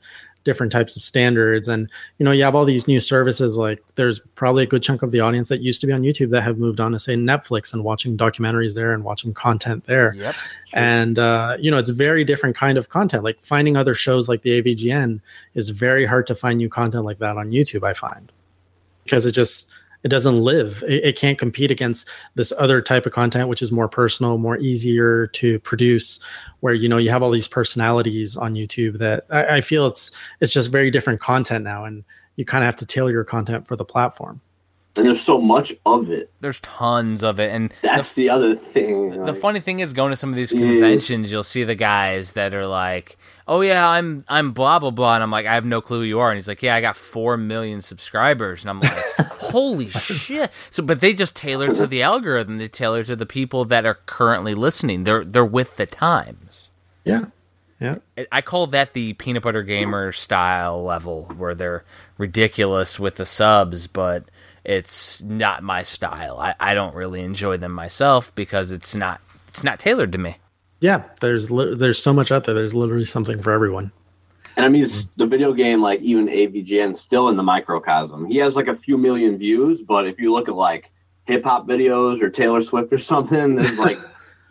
different 0.47 0.71
types 0.71 0.95
of 0.95 1.03
standards. 1.03 1.67
And 1.67 1.89
you 2.17 2.23
know 2.23 2.31
you 2.31 2.43
have 2.45 2.55
all 2.55 2.63
these 2.63 2.87
new 2.87 3.01
services 3.01 3.57
like 3.57 3.83
there's 3.95 4.21
probably 4.35 4.63
a 4.63 4.65
good 4.65 4.81
chunk 4.81 5.03
of 5.03 5.11
the 5.11 5.19
audience 5.19 5.49
that 5.49 5.59
used 5.59 5.81
to 5.81 5.87
be 5.87 5.91
on 5.91 6.03
YouTube 6.03 6.29
that 6.31 6.41
have 6.41 6.57
moved 6.57 6.79
on 6.79 6.93
to 6.93 6.99
say 6.99 7.15
Netflix 7.15 7.73
and 7.73 7.83
watching 7.83 8.17
documentaries 8.17 8.73
there 8.73 8.93
and 8.93 9.03
watching 9.03 9.33
content 9.33 9.85
there. 9.87 10.13
Yep. 10.15 10.35
and 10.71 11.19
uh, 11.19 11.57
you 11.59 11.69
know 11.69 11.77
it's 11.77 11.89
very 11.89 12.23
different 12.23 12.55
kind 12.55 12.77
of 12.77 12.87
content. 12.87 13.25
Like 13.25 13.41
finding 13.41 13.75
other 13.75 13.93
shows 13.93 14.29
like 14.29 14.41
the 14.41 14.61
avgn 14.61 15.19
is 15.53 15.69
very 15.69 16.05
hard 16.05 16.25
to 16.27 16.35
find 16.35 16.57
new 16.57 16.69
content 16.69 17.03
like 17.03 17.19
that 17.19 17.37
on 17.37 17.51
youtube 17.51 17.83
i 17.83 17.93
find. 17.93 18.31
Because 19.03 19.25
it 19.25 19.33
just 19.33 19.69
it 20.07 20.09
doesn't 20.09 20.39
live 20.39 20.83
it, 20.87 21.03
it 21.03 21.15
can't 21.17 21.37
compete 21.37 21.69
against 21.69 22.07
this 22.35 22.53
other 22.57 22.81
type 22.81 23.05
of 23.05 23.11
content 23.11 23.49
which 23.49 23.61
is 23.61 23.73
more 23.73 23.89
personal 23.89 24.37
more 24.37 24.57
easier 24.57 25.27
to 25.27 25.59
produce 25.59 26.19
where 26.61 26.73
you 26.73 26.87
know 26.87 26.95
you 26.97 27.09
have 27.09 27.21
all 27.21 27.29
these 27.29 27.47
personalities 27.47 28.37
on 28.37 28.55
youtube 28.55 28.99
that 28.99 29.25
i, 29.29 29.57
I 29.57 29.61
feel 29.61 29.85
it's 29.87 30.09
it's 30.39 30.53
just 30.53 30.71
very 30.71 30.89
different 30.91 31.19
content 31.19 31.65
now 31.65 31.83
and 31.83 32.05
you 32.37 32.45
kind 32.45 32.63
of 32.63 32.67
have 32.67 32.77
to 32.77 32.85
tailor 32.85 33.11
your 33.11 33.25
content 33.25 33.67
for 33.67 33.75
the 33.75 33.83
platform 33.85 34.39
And 34.95 35.05
there's 35.05 35.21
so 35.21 35.39
much 35.41 35.73
of 35.85 36.09
it. 36.09 36.31
There's 36.41 36.59
tons 36.61 37.21
of 37.23 37.39
it. 37.39 37.51
And 37.51 37.71
That's 37.83 38.13
the, 38.13 38.29
other 38.31 38.55
thing. 38.55 39.09
the 39.11 39.31
like- 39.33 39.41
funny 39.41 39.59
thing 39.59 39.79
is 39.79 39.93
going 39.93 40.09
to 40.11 40.15
some 40.15 40.31
of 40.31 40.35
these 40.35 40.51
Yeah. 40.53 40.61
conventions 40.61 41.31
you'll 41.31 41.43
see 41.55 41.63
the 41.65 41.75
guys 41.75 42.31
that 42.33 42.53
are 42.55 42.65
like 42.65 43.17
oh 43.47 43.61
yeah 43.61 43.87
i'm 43.87 44.23
i'm 44.27 44.51
blah 44.51 44.79
blah 44.79 44.91
blah. 44.91 45.15
And 45.15 45.23
i'm 45.23 45.31
like 45.31 45.45
i 45.45 45.53
have 45.53 45.65
no 45.65 45.81
clue 45.81 45.99
who 45.99 46.05
you 46.05 46.19
are. 46.19 46.29
And 46.29 46.37
he's 46.37 46.47
like 46.47 46.61
yeah 46.61 46.75
i 46.75 46.81
got 46.81 46.95
four 46.97 47.37
million 47.37 47.81
subscribers. 47.81 48.63
And 48.63 48.69
i'm 48.69 48.79
like 48.81 48.97
holy 49.39 49.89
shit. 49.89 50.51
So 50.69 50.83
but 50.83 51.01
they 51.01 51.13
just 51.13 51.35
tailor 51.35 51.73
to 51.73 51.87
the 51.87 52.01
algorithm. 52.01 52.57
They 52.57 52.67
tailor 52.67 53.03
to 53.03 53.15
the 53.15 53.25
people 53.25 53.65
that 53.65 53.85
are 53.85 53.99
currently 54.05 54.53
listening. 54.55 55.03
They're 55.03 55.23
they're 55.23 55.45
with 55.45 55.77
the 55.77 55.85
times. 55.85 56.69
Yeah. 57.03 57.25
Yeah. 57.79 57.97
I- 58.31 58.41
call 58.41 58.67
that 58.67 58.93
the 58.93 59.13
peanut 59.13 59.43
butter 59.43 59.61
gamer 59.63 60.11
style 60.11 60.83
level 60.83 61.25
where 61.37 61.53
they're 61.53 61.83
ridiculous 62.17 62.99
with 62.99 63.15
the 63.15 63.25
subs, 63.25 63.85
but 63.87 64.23
it's 64.63 65.21
not 65.21 65.61
my 65.63 65.83
style. 65.83 66.39
I, 66.39 66.55
I 66.59 66.73
don't 66.73 66.95
really 66.95 67.21
enjoy 67.21 67.57
them 67.57 67.71
myself 67.71 68.33
because 68.35 68.71
it's 68.71 68.95
not 68.95 69.21
it's 69.47 69.63
not 69.63 69.79
tailored 69.79 70.11
to 70.11 70.17
me. 70.17 70.37
Yeah 70.79 71.03
there's 71.21 71.49
li- 71.51 71.75
there's 71.75 72.01
so 72.01 72.13
much 72.13 72.31
out 72.31 72.43
there 72.43 72.53
there's 72.55 72.73
literally 72.73 73.05
something 73.05 73.41
for 73.41 73.51
everyone 73.51 73.91
And 74.57 74.65
I 74.65 74.69
mean, 74.69 74.87
the 75.17 75.27
video 75.27 75.53
game, 75.53 75.81
like 75.83 76.01
even 76.01 76.25
AVGN, 76.27 76.97
still 76.97 77.29
in 77.29 77.37
the 77.37 77.43
microcosm. 77.43 78.25
He 78.25 78.37
has 78.37 78.55
like 78.55 78.67
a 78.67 78.75
few 78.75 78.97
million 78.97 79.37
views, 79.37 79.83
but 79.83 80.07
if 80.07 80.19
you 80.19 80.33
look 80.33 80.49
at 80.49 80.55
like 80.55 80.89
hip 81.25 81.43
hop 81.43 81.67
videos 81.67 82.23
or 82.23 82.29
Taylor 82.31 82.63
Swift 82.63 82.91
or 82.91 82.97
something, 83.13 83.53
there's 83.55 83.77
like, 83.77 83.99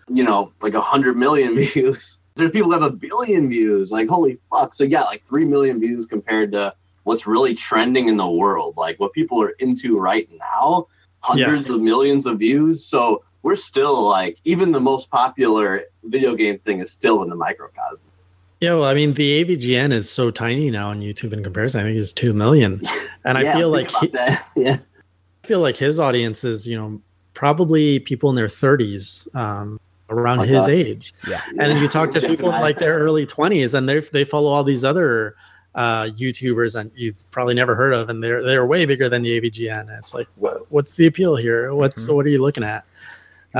you 0.08 0.22
know, 0.22 0.52
like 0.62 0.74
a 0.74 0.80
hundred 0.80 1.16
million 1.16 1.56
views. 1.58 2.20
There's 2.36 2.52
people 2.52 2.70
that 2.70 2.82
have 2.82 2.92
a 2.92 2.94
billion 2.94 3.48
views. 3.48 3.90
Like, 3.90 4.08
holy 4.08 4.38
fuck. 4.48 4.74
So, 4.74 4.84
yeah, 4.84 5.02
like 5.02 5.26
three 5.26 5.44
million 5.44 5.80
views 5.80 6.06
compared 6.06 6.52
to 6.52 6.72
what's 7.02 7.26
really 7.26 7.54
trending 7.56 8.06
in 8.08 8.16
the 8.16 8.30
world. 8.30 8.76
Like, 8.76 9.00
what 9.00 9.12
people 9.12 9.42
are 9.42 9.54
into 9.58 9.98
right 9.98 10.28
now, 10.38 10.86
hundreds 11.18 11.68
of 11.68 11.80
millions 11.80 12.26
of 12.26 12.38
views. 12.38 12.84
So, 12.84 13.24
we're 13.46 13.54
still 13.54 14.02
like, 14.08 14.38
even 14.44 14.72
the 14.72 14.80
most 14.80 15.08
popular 15.08 15.82
video 16.02 16.34
game 16.34 16.58
thing 16.58 16.80
is 16.80 16.90
still 16.90 17.22
in 17.22 17.28
the 17.30 17.36
microcosm. 17.36 18.00
Yeah, 18.60 18.72
well, 18.74 18.84
I 18.86 18.94
mean, 18.94 19.14
the 19.14 19.44
AVGN 19.44 19.92
is 19.92 20.10
so 20.10 20.32
tiny 20.32 20.68
now 20.68 20.88
on 20.88 21.00
YouTube 21.00 21.32
in 21.32 21.44
comparison. 21.44 21.80
I 21.80 21.84
think 21.84 21.96
it's 21.96 22.12
two 22.12 22.32
million, 22.32 22.82
and 23.24 23.38
I 23.38 23.52
feel 23.54 23.70
like 23.70 23.88
he. 23.92 24.08
Yeah. 24.56 24.78
I 25.44 25.46
feel 25.46 25.60
like 25.60 25.76
his 25.76 26.00
audience 26.00 26.42
is, 26.42 26.66
you 26.66 26.76
know, 26.76 27.00
probably 27.34 28.00
people 28.00 28.30
in 28.30 28.34
their 28.36 28.48
thirties, 28.48 29.28
um, 29.34 29.78
around 30.10 30.38
Like 30.38 30.48
his 30.48 30.64
us. 30.64 30.68
age. 30.68 31.14
Yeah. 31.28 31.40
And 31.50 31.60
then 31.60 31.80
you 31.80 31.86
talk 31.88 32.10
to 32.12 32.20
Jeff 32.20 32.28
people 32.28 32.50
in 32.52 32.60
like 32.60 32.78
their 32.78 32.98
early 32.98 33.26
twenties, 33.26 33.74
and 33.74 33.88
they 33.88 34.00
they 34.00 34.24
follow 34.24 34.50
all 34.50 34.64
these 34.64 34.82
other 34.82 35.36
uh, 35.76 36.04
YouTubers, 36.04 36.74
and 36.74 36.90
you've 36.96 37.30
probably 37.30 37.54
never 37.54 37.76
heard 37.76 37.92
of, 37.92 38.08
and 38.08 38.24
they're 38.24 38.42
they're 38.42 38.66
way 38.66 38.86
bigger 38.86 39.08
than 39.08 39.22
the 39.22 39.38
AVGN. 39.40 39.80
And 39.82 39.90
it's 39.90 40.14
like, 40.14 40.26
what, 40.34 40.68
what's 40.72 40.94
the 40.94 41.06
appeal 41.06 41.36
here? 41.36 41.72
What's 41.74 42.06
Mm-hmm. 42.06 42.14
what 42.16 42.26
are 42.26 42.30
you 42.30 42.40
looking 42.42 42.64
at? 42.64 42.84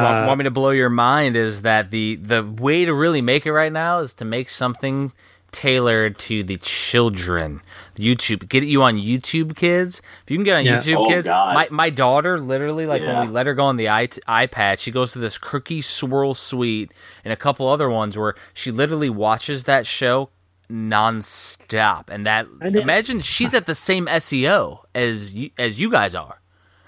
Want, 0.03 0.25
Uh, 0.25 0.27
want 0.29 0.39
me 0.39 0.45
to 0.45 0.51
blow 0.51 0.71
your 0.71 0.91
mind 0.91 1.37
is 1.37 1.63
that 1.63 1.91
the 1.91 2.17
the 2.17 2.43
way 2.45 2.85
to 2.85 2.93
really 2.95 3.23
make 3.23 3.47
it 3.47 3.53
right 3.53 3.73
now 3.73 3.99
is 4.01 4.13
to 4.15 4.25
make 4.25 4.51
something 4.51 5.13
tailored 5.53 6.19
to 6.19 6.43
the 6.43 6.57
children. 6.57 7.63
YouTube, 7.97 8.47
get 8.49 8.65
you 8.65 8.83
on 8.83 8.97
YouTube 8.97 9.57
Kids. 9.57 10.03
If 10.25 10.31
you 10.31 10.37
can 10.37 10.45
get 10.45 10.57
on 10.59 10.65
Yeah. 10.67 10.77
YouTube 10.77 10.99
Oh, 11.07 11.09
Kids, 11.09 11.27
God. 11.29 11.55
my 11.55 11.69
my 11.71 11.89
daughter 11.91 12.39
literally 12.39 12.85
like 12.87 13.01
Yeah. 13.01 13.21
when 13.21 13.29
we 13.29 13.33
let 13.33 13.47
her 13.47 13.55
go 13.55 13.65
on 13.65 13.77
the 13.77 13.89
i 13.89 14.07
iPad, 14.07 14.79
she 14.81 14.91
goes 14.91 15.13
to 15.13 15.19
this 15.19 15.39
Cookie 15.39 15.81
Swirl 15.81 16.35
C 16.35 16.89
and 17.25 17.33
a 17.33 17.37
couple 17.37 17.67
other 17.69 17.89
ones 17.89 18.19
where 18.19 18.35
she 18.53 18.71
literally 18.71 19.09
watches 19.09 19.65
that 19.65 19.87
show 19.87 20.29
nonstop. 20.71 22.11
And 22.11 22.27
that 22.27 22.47
imagine 22.61 23.21
she's 23.21 23.55
at 23.55 23.67
the 23.67 23.75
same 23.75 24.07
SEO 24.07 24.81
as 24.95 25.33
you, 25.33 25.51
as 25.59 25.81
you 25.81 25.91
guys 25.91 26.15
are. 26.15 26.41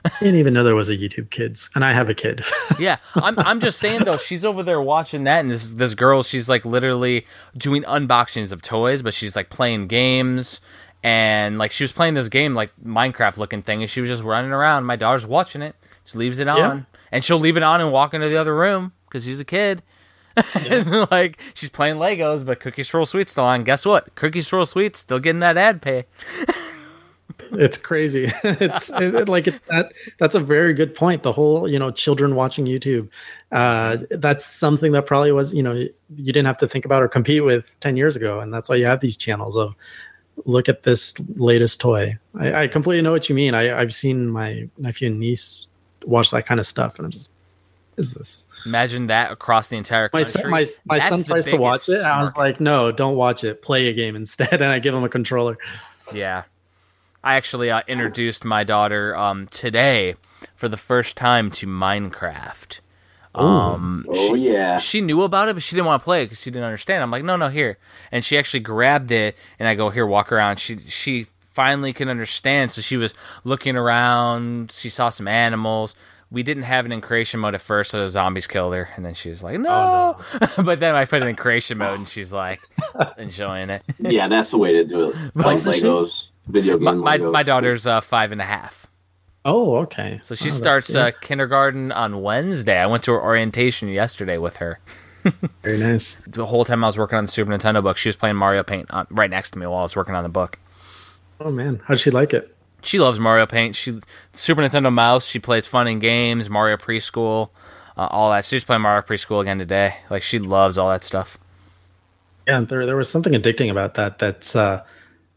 I 0.04 0.10
didn't 0.20 0.36
even 0.36 0.54
know 0.54 0.62
there 0.64 0.74
was 0.74 0.88
a 0.88 0.96
YouTube 0.96 1.30
Kids, 1.30 1.68
and 1.74 1.84
I 1.84 1.92
have 1.92 2.08
a 2.08 2.14
kid. 2.14 2.44
Yeah, 2.78 2.98
I'm 3.16 3.36
I'm 3.40 3.58
just 3.58 3.80
saying 3.80 4.04
though, 4.04 4.16
she's 4.16 4.44
over 4.44 4.62
there 4.62 4.80
watching 4.80 5.24
that, 5.24 5.40
and 5.40 5.50
this 5.50 5.70
this 5.70 5.94
girl, 5.94 6.22
she's 6.22 6.48
like 6.48 6.64
literally 6.64 7.26
doing 7.56 7.82
unboxings 7.82 8.52
of 8.52 8.62
toys, 8.62 9.02
but 9.02 9.14
she's 9.14 9.34
like 9.34 9.50
playing 9.50 9.88
games, 9.88 10.60
and 11.02 11.58
like 11.58 11.72
she 11.72 11.82
was 11.82 11.90
playing 11.90 12.14
this 12.14 12.28
game 12.28 12.54
like 12.54 12.70
Minecraft 12.84 13.36
looking 13.36 13.62
thing, 13.62 13.82
and 13.82 13.90
she 13.90 14.00
was 14.00 14.08
just 14.08 14.22
running 14.22 14.52
around. 14.52 14.84
My 14.84 14.94
daughter's 14.94 15.26
watching 15.26 15.60
it, 15.60 15.74
she 16.04 16.18
leaves 16.18 16.38
it 16.38 16.46
on, 16.46 16.86
and 17.10 17.24
she'll 17.24 17.38
leave 17.40 17.56
it 17.56 17.64
on 17.64 17.80
and 17.80 17.90
walk 17.90 18.14
into 18.14 18.28
the 18.28 18.36
other 18.36 18.54
room 18.54 18.92
because 19.08 19.24
she's 19.24 19.40
a 19.40 19.44
kid. 19.44 19.82
and 20.70 21.10
like 21.10 21.36
she's 21.52 21.70
playing 21.70 21.96
Legos, 21.96 22.46
but 22.46 22.60
Cookie 22.60 22.84
Swirl 22.84 23.06
C's 23.06 23.32
still 23.32 23.42
on. 23.44 23.64
Guess 23.64 23.84
what? 23.84 24.14
Cookie 24.14 24.42
Swirl 24.42 24.66
C's 24.66 24.98
still 24.98 25.18
getting 25.18 25.40
that 25.40 25.56
ad 25.56 25.82
pay. 25.82 26.04
it's 27.52 27.78
crazy. 27.78 28.30
it's 28.44 28.90
it, 28.90 29.28
like 29.28 29.46
it, 29.48 29.64
that. 29.66 29.92
That's 30.18 30.34
a 30.34 30.40
very 30.40 30.74
good 30.74 30.94
point. 30.94 31.22
The 31.22 31.32
whole 31.32 31.68
you 31.68 31.78
know 31.78 31.90
children 31.90 32.34
watching 32.34 32.66
YouTube. 32.66 33.08
Uh, 33.52 33.98
that's 34.10 34.44
something 34.44 34.92
that 34.92 35.06
probably 35.06 35.32
was 35.32 35.54
you 35.54 35.62
know 35.62 35.72
you 35.72 35.92
didn't 36.32 36.46
have 36.46 36.58
to 36.58 36.68
think 36.68 36.84
about 36.84 37.02
or 37.02 37.08
compete 37.08 37.44
with 37.44 37.78
ten 37.80 37.96
years 37.96 38.16
ago, 38.16 38.40
and 38.40 38.52
that's 38.52 38.68
why 38.68 38.76
you 38.76 38.84
have 38.84 39.00
these 39.00 39.16
channels 39.16 39.56
of 39.56 39.74
look 40.44 40.68
at 40.68 40.82
this 40.82 41.14
latest 41.36 41.80
toy. 41.80 42.16
I, 42.38 42.62
I 42.62 42.68
completely 42.68 43.02
know 43.02 43.12
what 43.12 43.28
you 43.28 43.34
mean. 43.34 43.54
I, 43.54 43.78
I've 43.78 43.94
seen 43.94 44.28
my 44.28 44.68
nephew 44.78 45.08
and 45.08 45.18
niece 45.18 45.68
watch 46.04 46.30
that 46.30 46.46
kind 46.46 46.60
of 46.60 46.66
stuff, 46.66 46.98
and 46.98 47.06
I'm 47.06 47.10
just, 47.10 47.30
is 47.96 48.14
this? 48.14 48.44
Imagine 48.66 49.08
that 49.08 49.32
across 49.32 49.68
the 49.68 49.76
entire 49.76 50.08
My 50.12 50.22
son, 50.22 50.50
my, 50.50 50.66
my 50.84 50.98
son 50.98 51.22
tries 51.22 51.46
to 51.46 51.56
watch 51.56 51.88
it. 51.88 52.00
I 52.00 52.22
was 52.22 52.36
like, 52.36 52.60
no, 52.60 52.92
don't 52.92 53.16
watch 53.16 53.44
it. 53.44 53.62
Play 53.62 53.88
a 53.88 53.92
game 53.92 54.16
instead. 54.16 54.48
And 54.62 54.64
I 54.64 54.78
give 54.78 54.94
him 54.94 55.04
a 55.04 55.08
controller. 55.08 55.58
Yeah. 56.12 56.44
I 57.28 57.34
actually 57.34 57.70
uh, 57.70 57.82
introduced 57.86 58.46
my 58.46 58.64
daughter 58.64 59.14
um, 59.14 59.44
today 59.48 60.14
for 60.56 60.66
the 60.66 60.78
first 60.78 61.14
time 61.14 61.50
to 61.50 61.66
Minecraft. 61.66 62.80
Um, 63.34 64.06
Oh 64.08 64.34
she, 64.34 64.48
yeah. 64.48 64.78
she 64.78 65.02
knew 65.02 65.20
about 65.22 65.50
it, 65.50 65.52
but 65.52 65.62
she 65.62 65.76
didn't 65.76 65.88
want 65.88 66.00
to 66.00 66.04
play 66.04 66.22
it 66.22 66.26
because 66.26 66.40
she 66.40 66.50
didn't 66.50 66.64
understand. 66.64 67.02
I'm 67.02 67.10
like, 67.10 67.24
no, 67.24 67.36
no, 67.36 67.48
here. 67.48 67.76
And 68.10 68.24
she 68.24 68.38
actually 68.38 68.60
grabbed 68.60 69.12
it, 69.12 69.36
and 69.58 69.68
I 69.68 69.74
go, 69.74 69.90
here, 69.90 70.06
walk 70.06 70.32
around. 70.32 70.58
She 70.58 70.78
she 70.78 71.26
finally 71.50 71.92
can 71.92 72.08
understand. 72.08 72.72
So 72.72 72.80
she 72.80 72.96
was 72.96 73.12
looking 73.44 73.76
around. 73.76 74.72
She 74.72 74.88
saw 74.88 75.10
some 75.10 75.28
animals. 75.28 75.94
We 76.30 76.42
didn't 76.42 76.62
have 76.62 76.86
it 76.86 76.92
in 76.92 77.02
creation 77.02 77.40
mode 77.40 77.54
at 77.54 77.60
first, 77.60 77.90
so 77.90 78.00
the 78.00 78.08
zombies 78.08 78.46
killed 78.46 78.72
her, 78.72 78.88
and 78.96 79.04
then 79.04 79.12
she 79.12 79.28
was 79.28 79.42
like, 79.42 79.58
no. 79.60 80.16
but 80.64 80.80
then 80.80 80.94
I 80.94 81.04
put 81.04 81.22
it 81.22 81.26
in 81.26 81.36
creation 81.36 81.76
mode, 81.76 81.98
and 81.98 82.08
she's 82.08 82.32
like 82.32 82.60
enjoying 83.18 83.68
it. 83.68 83.82
Yeah, 83.98 84.28
that's 84.28 84.50
the 84.50 84.58
way 84.58 84.72
to 84.72 84.84
do 84.84 85.10
it. 85.10 85.16
It's 85.34 85.36
like 85.36 85.66
old 85.66 85.68
is 85.68 85.74
she? 85.80 85.82
Legos, 85.82 86.28
video 86.48 86.78
game 86.78 86.84
My 86.84 86.92
my, 86.94 87.16
my 87.18 87.42
daughter's 87.42 87.86
uh, 87.86 88.00
five 88.00 88.32
and 88.32 88.40
a 88.40 88.44
half. 88.44 88.86
Oh, 89.44 89.76
okay. 89.78 90.18
So 90.22 90.34
she 90.34 90.48
Oh, 90.48 90.52
starts 90.52 90.94
yeah, 90.94 91.06
uh, 91.06 91.10
kindergarten 91.20 91.92
on 91.92 92.20
Wednesday. 92.22 92.78
I 92.78 92.86
went 92.86 93.02
to 93.04 93.12
her 93.12 93.22
orientation 93.22 93.88
yesterday 93.88 94.36
with 94.38 94.56
her. 94.56 94.80
very 95.62 95.78
nice. 95.78 96.16
The 96.26 96.46
whole 96.46 96.64
time 96.64 96.84
I 96.84 96.86
was 96.86 96.98
working 96.98 97.18
on 97.18 97.24
the 97.24 97.30
Super 97.30 97.52
Nintendo 97.52 97.82
book, 97.82 97.96
she 97.96 98.08
was 98.08 98.16
playing 98.16 98.36
Mario 98.36 98.62
Paint 98.62 98.90
on, 98.90 99.06
right 99.10 99.30
next 99.30 99.52
to 99.52 99.58
me 99.58 99.66
while 99.66 99.78
I 99.80 99.82
was 99.82 99.96
working 99.96 100.14
on 100.14 100.22
the 100.22 100.28
book. 100.28 100.58
Oh 101.40 101.50
man, 101.50 101.80
how'd 101.84 102.00
she 102.00 102.10
like 102.10 102.34
it? 102.34 102.54
She 102.82 102.98
loves 102.98 103.18
Mario 103.18 103.46
Paint. 103.46 103.74
She 103.76 103.98
Super 104.32 104.62
Nintendo 104.62 104.92
mouse. 104.92 105.26
She 105.26 105.38
plays 105.38 105.66
fun 105.66 105.86
and 105.88 106.00
games, 106.00 106.48
Mario 106.50 106.76
Preschool, 106.76 107.50
uh, 107.96 108.06
all 108.10 108.30
that. 108.30 108.44
She's 108.44 108.64
playing 108.64 108.82
Mario 108.82 109.02
Preschool 109.02 109.40
again 109.40 109.58
today. 109.58 109.96
Like 110.10 110.22
she 110.22 110.38
loves 110.38 110.78
all 110.78 110.88
that 110.90 111.04
stuff. 111.04 111.38
Yeah, 112.46 112.60
there 112.60 112.86
there 112.86 112.96
was 112.96 113.08
something 113.10 113.32
addicting 113.32 113.70
about 113.70 113.94
that. 113.94 114.18
That's 114.18 114.54
uh, 114.56 114.84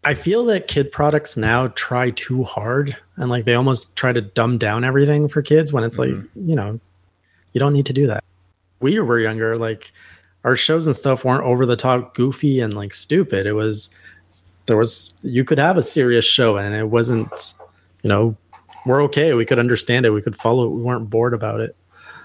I 0.03 0.15
feel 0.15 0.45
that 0.45 0.67
kid 0.67 0.91
products 0.91 1.37
now 1.37 1.67
try 1.75 2.09
too 2.11 2.43
hard 2.43 2.97
and 3.17 3.29
like 3.29 3.45
they 3.45 3.53
almost 3.53 3.95
try 3.95 4.11
to 4.11 4.21
dumb 4.21 4.57
down 4.57 4.83
everything 4.83 5.27
for 5.27 5.41
kids 5.41 5.71
when 5.71 5.83
it's 5.83 5.99
like 5.99 6.09
mm-hmm. 6.09 6.49
you 6.49 6.55
know 6.55 6.79
you 7.53 7.59
don't 7.59 7.73
need 7.73 7.85
to 7.85 7.93
do 7.93 8.07
that. 8.07 8.23
We 8.79 8.99
were 8.99 9.19
younger, 9.19 9.57
like 9.57 9.91
our 10.43 10.55
shows 10.55 10.87
and 10.87 10.95
stuff 10.95 11.23
weren't 11.23 11.43
over 11.43 11.65
the 11.65 11.75
top, 11.75 12.15
goofy 12.15 12.61
and 12.61 12.73
like 12.73 12.93
stupid. 12.93 13.45
It 13.45 13.53
was 13.53 13.91
there 14.65 14.77
was 14.77 15.13
you 15.21 15.43
could 15.43 15.59
have 15.59 15.77
a 15.77 15.83
serious 15.83 16.25
show 16.25 16.57
and 16.57 16.73
it 16.73 16.89
wasn't 16.89 17.53
you 18.01 18.07
know 18.07 18.35
we're 18.85 19.03
okay. 19.03 19.33
We 19.33 19.45
could 19.45 19.59
understand 19.59 20.05
it. 20.05 20.09
We 20.09 20.21
could 20.21 20.35
follow 20.35 20.65
it. 20.65 20.69
We 20.69 20.81
weren't 20.81 21.09
bored 21.09 21.35
about 21.35 21.59
it. 21.59 21.75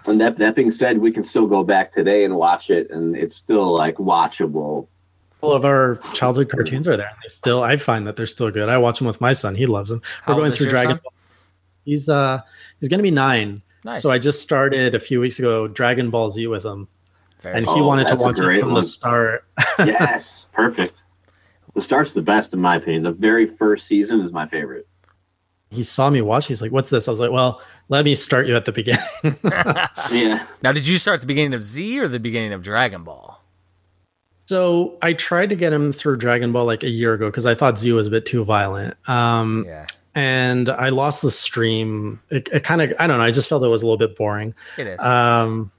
And 0.06 0.20
that 0.20 0.38
that 0.38 0.54
being 0.54 0.72
said, 0.72 0.98
we 0.98 1.10
can 1.10 1.24
still 1.24 1.46
go 1.46 1.64
back 1.64 1.92
today 1.92 2.24
and 2.24 2.36
watch 2.36 2.70
it, 2.70 2.90
and 2.90 3.16
it's 3.16 3.36
still 3.36 3.74
like 3.74 3.96
watchable. 3.96 4.86
All 5.42 5.52
of 5.52 5.64
our 5.64 5.96
childhood 6.14 6.48
cartoons 6.48 6.88
are 6.88 6.96
there. 6.96 7.08
And 7.08 7.16
they 7.24 7.28
still, 7.28 7.62
I 7.62 7.76
find 7.76 8.06
that 8.06 8.16
they're 8.16 8.26
still 8.26 8.50
good. 8.50 8.68
I 8.68 8.78
watch 8.78 8.98
them 8.98 9.06
with 9.06 9.20
my 9.20 9.32
son. 9.32 9.54
He 9.54 9.66
loves 9.66 9.90
them. 9.90 10.02
How 10.22 10.32
We're 10.32 10.40
old 10.40 10.42
going 10.44 10.56
through 10.56 10.66
Dragon 10.68 10.92
son? 10.96 11.00
Ball. 11.02 11.12
He's 11.84 12.08
uh 12.08 12.40
he's 12.80 12.88
gonna 12.88 13.02
be 13.02 13.10
nine. 13.12 13.62
Nice. 13.84 14.02
So 14.02 14.10
I 14.10 14.18
just 14.18 14.42
started 14.42 14.94
a 14.94 15.00
few 15.00 15.20
weeks 15.20 15.38
ago 15.38 15.68
Dragon 15.68 16.10
Ball 16.10 16.30
Z 16.30 16.46
with 16.48 16.64
him, 16.64 16.88
Very 17.40 17.58
and 17.58 17.66
cool. 17.66 17.74
he 17.76 17.80
Oh, 17.82 17.86
wanted 17.86 18.08
to 18.08 18.14
that's 18.14 18.22
a 18.22 18.24
watch 18.26 18.38
it 18.40 18.60
from 18.60 18.70
one. 18.72 18.74
the 18.74 18.82
start. 18.82 19.44
yes, 19.78 20.46
perfect. 20.52 21.02
The 21.74 21.80
start's 21.80 22.12
the 22.14 22.22
best 22.22 22.52
in 22.54 22.58
my 22.60 22.76
opinion. 22.76 23.02
The 23.04 23.12
very 23.12 23.46
first 23.46 23.86
season 23.86 24.20
is 24.22 24.32
my 24.32 24.46
favorite. 24.48 24.88
He 25.70 25.82
saw 25.82 26.08
me 26.10 26.22
watch. 26.22 26.46
He's 26.46 26.62
like, 26.62 26.72
"What's 26.72 26.90
this?" 26.90 27.06
I 27.06 27.10
was 27.10 27.20
like, 27.20 27.30
"Well, 27.32 27.60
let 27.88 28.04
me 28.04 28.14
start 28.14 28.46
you 28.46 28.56
at 28.56 28.64
the 28.64 28.72
beginning." 28.72 29.04
Yeah, 30.10 30.46
now, 30.62 30.72
did 30.72 30.86
you 30.86 30.98
start 30.98 31.16
at 31.16 31.20
the 31.20 31.26
beginning 31.26 31.52
of 31.54 31.62
Z 31.62 31.98
or 32.00 32.06
the 32.08 32.20
beginning 32.20 32.52
of 32.52 32.62
Dragon 32.62 33.02
Ball? 33.04 33.42
So 34.46 34.96
I 35.02 35.12
tried 35.12 35.50
to 35.50 35.56
get 35.56 35.72
him 35.72 35.92
through 35.92 36.16
Dragon 36.16 36.52
Ball 36.52 36.64
like 36.64 36.82
a 36.82 36.88
year 36.88 37.12
ago 37.14 37.30
because 37.30 37.46
I 37.46 37.54
thought 37.54 37.78
Z 37.78 37.92
was 37.92 38.06
a 38.06 38.10
bit 38.10 38.26
too 38.26 38.44
violent. 38.44 38.96
Um, 39.08 39.64
Yeah, 39.66 39.86
and 40.14 40.70
I 40.70 40.88
lost 40.88 41.20
the 41.20 41.30
stream. 41.30 42.20
It, 42.30 42.48
it 42.50 42.64
kind 42.64 42.80
of, 42.80 42.94
I 42.98 43.06
don't 43.06 43.18
know. 43.18 43.24
I 43.24 43.30
just 43.30 43.48
felt 43.48 43.62
it 43.62 43.68
was 43.68 43.82
a 43.82 43.84
little 43.84 43.98
bit 43.98 44.16
boring. 44.16 44.54
it 44.78 44.86
is. 44.86 45.00
Um, 45.00 45.70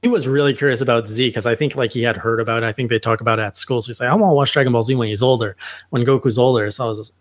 he 0.00 0.08
was 0.08 0.28
really 0.28 0.54
curious 0.54 0.80
about 0.80 1.08
Z 1.08 1.28
because 1.28 1.46
I 1.46 1.54
think 1.54 1.74
like 1.74 1.90
he 1.90 2.02
had 2.02 2.16
heard 2.16 2.40
about 2.40 2.62
it. 2.62 2.66
I 2.66 2.72
think 2.72 2.88
they 2.90 2.98
talk 2.98 3.20
about 3.20 3.38
it 3.38 3.42
at 3.42 3.56
school. 3.56 3.82
So 3.82 3.88
he's 3.88 4.00
like, 4.00 4.08
I 4.08 4.14
want 4.14 4.30
to 4.30 4.34
watch 4.34 4.52
Dragon 4.52 4.72
Ball 4.72 4.82
Z 4.82 4.94
when 4.94 5.08
he's 5.08 5.22
older, 5.22 5.56
when 5.90 6.04
Goku's 6.04 6.38
older. 6.38 6.70
So 6.70 6.84
I 6.84 6.86
was, 6.86 7.12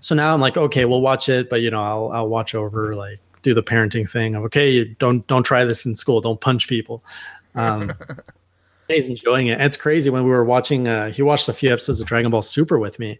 so 0.00 0.14
now 0.14 0.32
I'm 0.32 0.40
like, 0.40 0.56
okay, 0.56 0.86
we'll 0.86 1.02
watch 1.02 1.28
it, 1.28 1.50
but 1.50 1.60
you 1.60 1.70
know, 1.70 1.82
I'll 1.82 2.10
I'll 2.12 2.28
watch 2.28 2.54
over 2.54 2.94
like 2.96 3.20
do 3.42 3.52
the 3.52 3.62
parenting 3.62 4.08
thing 4.08 4.34
of 4.34 4.42
okay, 4.44 4.70
you 4.70 4.94
don't 4.98 5.26
don't 5.26 5.42
try 5.44 5.64
this 5.64 5.84
in 5.84 5.94
school, 5.94 6.20
don't 6.20 6.40
punch 6.40 6.66
people. 6.66 7.04
Um, 7.54 7.92
he's 8.88 9.08
enjoying 9.08 9.46
it. 9.48 9.60
It's 9.60 9.76
crazy 9.76 10.10
when 10.10 10.24
we 10.24 10.30
were 10.30 10.44
watching. 10.44 10.88
Uh, 10.88 11.10
he 11.10 11.22
watched 11.22 11.48
a 11.48 11.52
few 11.52 11.72
episodes 11.72 12.00
of 12.00 12.06
Dragon 12.06 12.30
Ball 12.30 12.42
Super 12.42 12.78
with 12.78 12.98
me, 12.98 13.18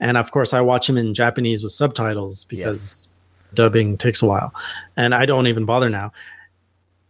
and 0.00 0.16
of 0.16 0.30
course 0.30 0.52
I 0.54 0.60
watch 0.60 0.88
him 0.88 0.96
in 0.96 1.14
Japanese 1.14 1.62
with 1.62 1.72
subtitles 1.72 2.44
because 2.44 3.08
dubbing 3.54 3.98
takes 3.98 4.22
a 4.22 4.26
while, 4.26 4.52
and 4.96 5.14
I 5.14 5.26
don't 5.26 5.46
even 5.46 5.64
bother 5.64 5.90
now. 5.90 6.12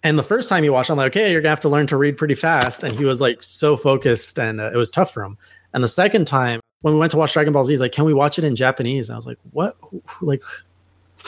And 0.04 0.18
the 0.18 0.24
first 0.24 0.48
time 0.48 0.64
he 0.64 0.70
watched, 0.70 0.90
I'm 0.90 0.96
like, 0.96 1.12
okay, 1.12 1.30
you're 1.30 1.40
gonna 1.40 1.50
have 1.50 1.60
to 1.60 1.68
learn 1.68 1.86
to 1.86 1.96
read 1.96 2.18
pretty 2.18 2.34
fast. 2.34 2.82
And 2.82 2.92
he 2.92 3.04
was 3.04 3.20
like 3.20 3.42
so 3.42 3.76
focused, 3.76 4.38
and 4.38 4.60
uh, 4.60 4.70
it 4.72 4.76
was 4.76 4.90
tough 4.90 5.12
for 5.14 5.22
him. 5.22 5.38
And 5.74 5.84
the 5.84 5.88
second 5.88 6.26
time, 6.26 6.60
when 6.80 6.94
we 6.94 7.00
went 7.00 7.12
to 7.12 7.16
watch 7.18 7.32
Dragon 7.32 7.52
Ball 7.52 7.64
Z, 7.64 7.72
he's 7.72 7.80
like, 7.80 7.92
can 7.92 8.04
we 8.04 8.12
watch 8.12 8.36
it 8.38 8.44
in 8.44 8.56
Japanese? 8.56 9.08
And 9.08 9.14
I 9.14 9.16
was 9.16 9.26
like, 9.26 9.38
what? 9.52 9.76
Like, 10.20 10.42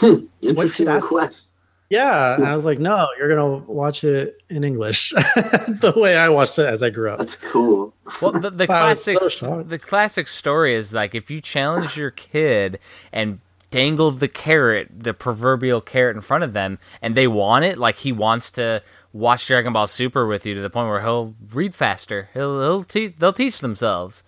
interesting 0.03 0.87
that's- 0.87 1.05
request. 1.05 1.51
Yeah. 1.91 2.35
And 2.35 2.45
I 2.45 2.55
was 2.55 2.65
like, 2.65 2.79
no, 2.79 3.09
you're 3.19 3.29
gonna 3.29 3.57
watch 3.65 4.05
it 4.05 4.43
in 4.49 4.65
English, 4.65 5.11
the 5.11 5.93
way 5.97 6.17
I 6.17 6.29
watched 6.29 6.59
it 6.59 6.67
as 6.67 6.83
I 6.83 6.91
grew 6.91 7.11
up. 7.11 7.19
That's 7.21 7.37
cool. 7.37 7.95
well, 8.21 8.33
the, 8.33 8.51
the 8.51 8.67
classic 8.69 9.19
so 9.31 9.63
the 9.63 9.79
classic 9.79 10.29
story 10.29 10.75
is 10.75 10.93
like 10.93 11.15
if 11.15 11.31
you 11.31 11.41
challenge 11.41 11.97
your 11.97 12.11
kid 12.11 12.79
and 13.13 13.41
dangle 13.71 14.11
the 14.13 14.29
carrot, 14.29 14.89
the 14.95 15.13
proverbial 15.15 15.81
carrot 15.81 16.15
in 16.17 16.23
front 16.23 16.45
of 16.45 16.53
them, 16.53 16.79
and 17.03 17.15
they 17.17 17.27
want 17.27 17.65
it, 17.65 17.77
like 17.79 17.97
he 17.97 18.13
wants 18.13 18.51
to 18.53 18.83
watch 19.13 19.47
Dragon 19.47 19.73
Ball 19.73 19.87
Super 19.89 20.27
with 20.27 20.47
you 20.47 20.55
to 20.55 20.61
the 20.61 20.71
point 20.71 20.89
where 20.89 21.01
he'll 21.03 21.35
read 21.53 21.75
faster. 21.75 22.29
He'll 22.35 22.61
he'll 22.61 22.85
te- 22.85 23.09
they'll 23.09 23.33
teach 23.33 23.59
themselves. 23.61 24.23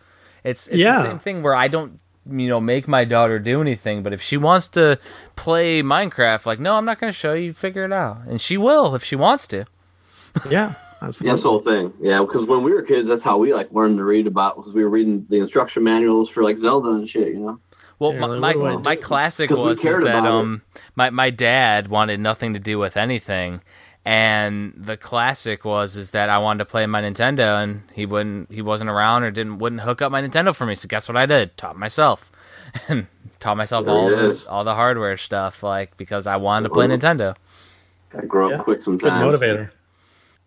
It's, 0.44 0.66
it's 0.68 0.76
Yeah. 0.76 0.98
the 0.98 1.08
same 1.10 1.18
thing 1.18 1.42
where 1.42 1.54
I 1.56 1.66
don't 1.68 1.98
you 2.30 2.48
know 2.48 2.60
make 2.60 2.86
my 2.88 3.04
daughter 3.04 3.38
do 3.38 3.60
anything, 3.60 4.02
but 4.02 4.12
if 4.12 4.20
she 4.22 4.36
wants 4.36 4.68
to 4.70 4.98
play 5.36 5.82
Minecraft, 5.82 6.46
like 6.46 6.60
no, 6.60 6.74
I'm 6.76 6.84
not 6.84 6.98
going 7.00 7.12
to 7.12 7.18
show 7.18 7.34
you. 7.34 7.52
Figure 7.52 7.84
it 7.84 7.92
out, 7.92 8.18
and 8.26 8.40
she 8.40 8.56
will 8.56 8.94
if 8.94 9.02
she 9.04 9.16
wants 9.16 9.46
to. 9.48 9.64
Yeah, 10.50 10.74
That's 11.00 11.18
the 11.20 11.34
whole 11.36 11.60
thing. 11.60 11.92
Yeah, 12.00 12.20
because 12.20 12.44
when 12.46 12.62
we 12.62 12.72
were 12.72 12.82
kids, 12.82 13.08
that's 13.08 13.22
how 13.22 13.38
we 13.38 13.54
like 13.54 13.72
learned 13.72 13.96
to 13.98 14.04
read 14.04 14.26
about. 14.26 14.56
Because 14.56 14.74
we 14.74 14.82
were 14.82 14.90
reading 14.90 15.24
the 15.30 15.38
instruction 15.38 15.82
manuals 15.82 16.28
for 16.28 16.42
like 16.42 16.56
Zelda 16.58 16.90
and 16.90 17.08
shit. 17.08 17.28
You 17.28 17.38
know. 17.40 17.60
Well, 17.98 18.12
Yeah, 18.12 18.20
my 18.20 18.26
like, 18.26 18.56
my, 18.56 18.62
what 18.62 18.70
do 18.70 18.78
I 18.78 18.82
my 18.82 18.94
do? 18.96 19.00
classic 19.02 19.48
'Cause 19.48 19.56
we 19.58 19.64
was 19.64 19.78
is 19.84 20.00
that 20.00 20.26
um 20.26 20.60
my 20.94 21.08
my 21.08 21.30
dad 21.30 21.88
wanted 21.88 22.20
nothing 22.20 22.52
to 22.52 22.60
do 22.60 22.78
with 22.78 22.96
anything, 22.98 23.62
And 24.06 24.72
the 24.76 24.96
classic 24.96 25.64
was 25.64 25.96
is 25.96 26.10
that 26.10 26.30
I 26.30 26.38
wanted 26.38 26.60
to 26.60 26.64
play 26.66 26.86
my 26.86 27.02
Nintendo, 27.02 27.62
and 27.62 27.82
he 27.92 28.06
wouldn't, 28.06 28.52
he 28.52 28.62
wasn't 28.62 28.90
around 28.90 29.24
or 29.24 29.32
didn't 29.32 29.58
wouldn't 29.58 29.82
hook 29.82 30.00
up 30.02 30.12
my 30.12 30.22
Nintendo 30.22 30.54
for 30.54 30.64
me. 30.64 30.76
So 30.76 30.86
guess 30.88 31.08
what 31.08 31.16
I 31.16 31.26
did? 31.26 31.56
Taught 31.56 31.76
myself, 31.76 32.30
and 32.88 33.08
taught 33.40 33.56
myself 33.56 33.84
There 33.84 33.94
all 33.94 34.08
it 34.12 34.16
the, 34.16 34.30
is. 34.30 34.46
all 34.46 34.64
the 34.64 34.74
hardware 34.74 35.16
stuff, 35.16 35.62
like 35.64 35.96
because 35.96 36.26
I 36.28 36.36
wanted 36.36 36.68
to 36.68 36.74
play 36.74 36.86
Ooh. 36.86 36.90
Nintendo. 36.90 37.36
Gotta 38.10 38.26
grow 38.28 38.46
up 38.46 38.52
Yeah, 38.52 38.62
quick 38.62 38.78
Good 38.78 38.84
sometimes. 38.84 39.40
motivator. 39.40 39.70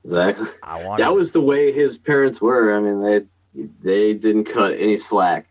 Exactly. 0.06 0.48
I 0.64 0.86
wanted. 0.86 1.04
That 1.04 1.14
was 1.14 1.32
the 1.32 1.42
way 1.42 1.72
his 1.74 1.98
parents 1.98 2.40
were. 2.42 2.74
I 2.76 2.80
mean, 2.80 3.02
they 3.04 3.68
they 3.82 4.14
didn't 4.14 4.46
cut 4.46 4.74
any 4.74 4.96
slack. 4.96 5.48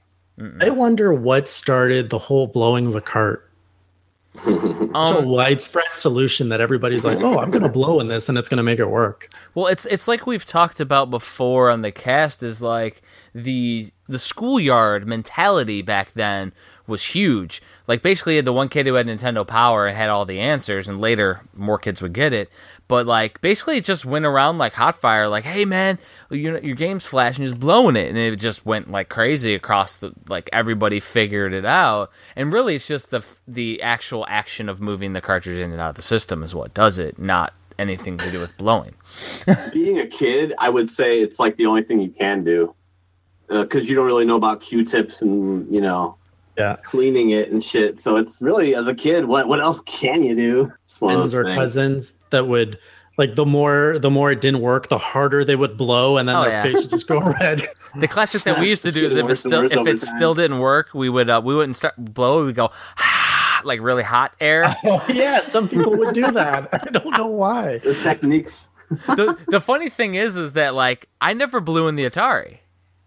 I 0.60 0.70
wonder 0.70 1.12
what 1.12 1.48
started 1.48 2.10
the 2.10 2.18
whole 2.18 2.46
blowing 2.46 2.92
the 2.92 3.00
cart. 3.00 3.47
It's 4.46 4.94
a 4.94 5.18
um, 5.18 5.26
widespread 5.26 5.92
solution 5.92 6.48
that 6.48 6.60
everybody's 6.60 7.04
like, 7.04 7.18
"Oh, 7.20 7.38
I'm 7.38 7.50
going 7.50 7.62
to 7.62 7.68
blow 7.68 8.00
in 8.00 8.08
this, 8.08 8.28
and 8.28 8.38
it's 8.38 8.48
going 8.48 8.58
to 8.58 8.62
make 8.62 8.78
it 8.78 8.88
work." 8.88 9.30
Well, 9.54 9.66
it's 9.66 9.86
it's 9.86 10.08
like 10.08 10.26
we've 10.26 10.44
talked 10.44 10.80
about 10.80 11.10
before 11.10 11.70
on 11.70 11.82
the 11.82 11.92
cast 11.92 12.42
is 12.42 12.62
like 12.62 13.02
the 13.34 13.90
the 14.06 14.18
schoolyard 14.18 15.06
mentality 15.06 15.82
back 15.82 16.12
then 16.12 16.52
was 16.86 17.04
huge. 17.06 17.62
Like 17.86 18.02
basically, 18.02 18.40
the 18.40 18.52
one 18.52 18.68
kid 18.68 18.86
who 18.86 18.94
had 18.94 19.06
Nintendo 19.06 19.46
Power 19.46 19.86
and 19.86 19.96
had 19.96 20.08
all 20.08 20.24
the 20.24 20.40
answers, 20.40 20.88
and 20.88 21.00
later 21.00 21.42
more 21.54 21.78
kids 21.78 22.00
would 22.00 22.12
get 22.12 22.32
it. 22.32 22.50
But 22.88 23.06
like 23.06 23.40
basically, 23.40 23.76
it 23.76 23.84
just 23.84 24.04
went 24.04 24.24
around 24.24 24.58
like 24.58 24.72
hot 24.72 24.98
fire. 24.98 25.28
Like, 25.28 25.44
hey 25.44 25.64
man, 25.64 25.98
you 26.30 26.58
your 26.60 26.74
game's 26.74 27.04
flashing, 27.04 27.44
just 27.44 27.60
blowing 27.60 27.96
it, 27.96 28.08
and 28.08 28.16
it 28.16 28.34
just 28.36 28.64
went 28.64 28.90
like 28.90 29.10
crazy 29.10 29.54
across 29.54 29.98
the 29.98 30.12
like 30.28 30.48
everybody 30.52 30.98
figured 30.98 31.52
it 31.52 31.66
out. 31.66 32.10
And 32.34 32.52
really, 32.52 32.74
it's 32.74 32.88
just 32.88 33.10
the 33.10 33.24
the 33.46 33.82
actual 33.82 34.26
action 34.28 34.68
of 34.68 34.80
moving 34.80 35.12
the 35.12 35.20
cartridge 35.20 35.58
in 35.58 35.70
and 35.70 35.80
out 35.80 35.90
of 35.90 35.96
the 35.96 36.02
system 36.02 36.42
is 36.42 36.54
what 36.54 36.72
does 36.72 36.98
it, 36.98 37.18
not 37.18 37.52
anything 37.78 38.18
to 38.18 38.30
do 38.30 38.40
with 38.40 38.56
blowing. 38.56 38.94
Being 39.72 40.00
a 40.00 40.06
kid, 40.06 40.54
I 40.58 40.68
would 40.68 40.90
say 40.90 41.20
it's 41.20 41.38
like 41.38 41.56
the 41.56 41.66
only 41.66 41.82
thing 41.82 42.00
you 42.00 42.10
can 42.10 42.42
do 42.42 42.74
uh, 43.50 43.62
because 43.62 43.88
you 43.88 43.94
don't 43.94 44.06
really 44.06 44.24
know 44.24 44.36
about 44.36 44.60
Q-tips 44.60 45.22
and 45.22 45.72
you 45.72 45.80
know 45.80 46.16
Yeah, 46.58 46.76
cleaning 46.76 47.30
it 47.30 47.50
and 47.52 47.62
shit. 47.62 48.00
So 48.00 48.16
it's 48.16 48.42
really 48.42 48.74
as 48.74 48.88
a 48.88 48.94
kid, 48.94 49.26
what 49.26 49.46
what 49.48 49.60
else 49.60 49.80
can 49.82 50.22
you 50.24 50.34
do? 50.34 50.72
It's 50.86 51.00
one 51.00 51.12
of 51.14 51.18
friends 51.20 51.34
or 51.34 51.44
things. 51.44 51.54
cousins 51.54 52.14
that 52.30 52.48
would 52.48 52.78
like 53.16 53.34
the 53.36 53.46
more 53.46 53.98
the 53.98 54.10
more 54.10 54.30
it 54.32 54.40
didn't 54.40 54.60
work, 54.60 54.88
the 54.88 54.98
harder 54.98 55.44
they 55.44 55.56
would 55.56 55.76
blow, 55.76 56.16
and 56.16 56.28
then 56.28 56.36
Oh, 56.36 56.42
their 56.42 56.50
yeah. 56.50 56.62
face 56.62 56.76
would 56.82 56.90
just 56.90 57.06
go 57.06 57.20
red. 57.40 57.68
The 57.96 58.08
classic 58.08 58.42
that 58.42 58.58
we 58.58 58.68
used 58.68 58.82
to 58.82 58.90
do 58.92 59.04
is 59.04 59.14
if 59.14 59.28
it 59.28 59.36
still 59.36 59.64
if 59.66 59.72
it 59.72 59.84
time. 59.84 59.96
still 59.98 60.34
didn't 60.34 60.58
work, 60.58 60.94
we 60.94 61.08
would 61.08 61.30
uh, 61.30 61.40
we 61.44 61.54
wouldn't 61.54 61.76
start 61.76 61.94
blow. 61.96 62.40
We 62.40 62.46
would 62.46 62.54
go 62.56 62.70
like 63.64 63.80
really 63.80 64.02
hot 64.04 64.32
air. 64.40 64.64
oh 64.84 65.04
yeah, 65.08 65.40
some 65.40 65.68
people 65.68 65.96
would 65.96 66.14
do 66.14 66.30
that. 66.32 66.68
I 66.72 66.78
don't 66.90 67.16
know 67.16 67.26
why. 67.26 67.78
The 67.78 67.94
techniques. 67.94 68.68
the 69.06 69.36
the 69.48 69.60
funny 69.60 69.90
thing 69.90 70.14
is 70.14 70.36
is 70.36 70.52
that 70.54 70.74
like 70.74 71.08
I 71.20 71.34
never 71.34 71.60
blew 71.60 71.88
in 71.88 71.96
the 71.96 72.04
Atari. 72.04 72.58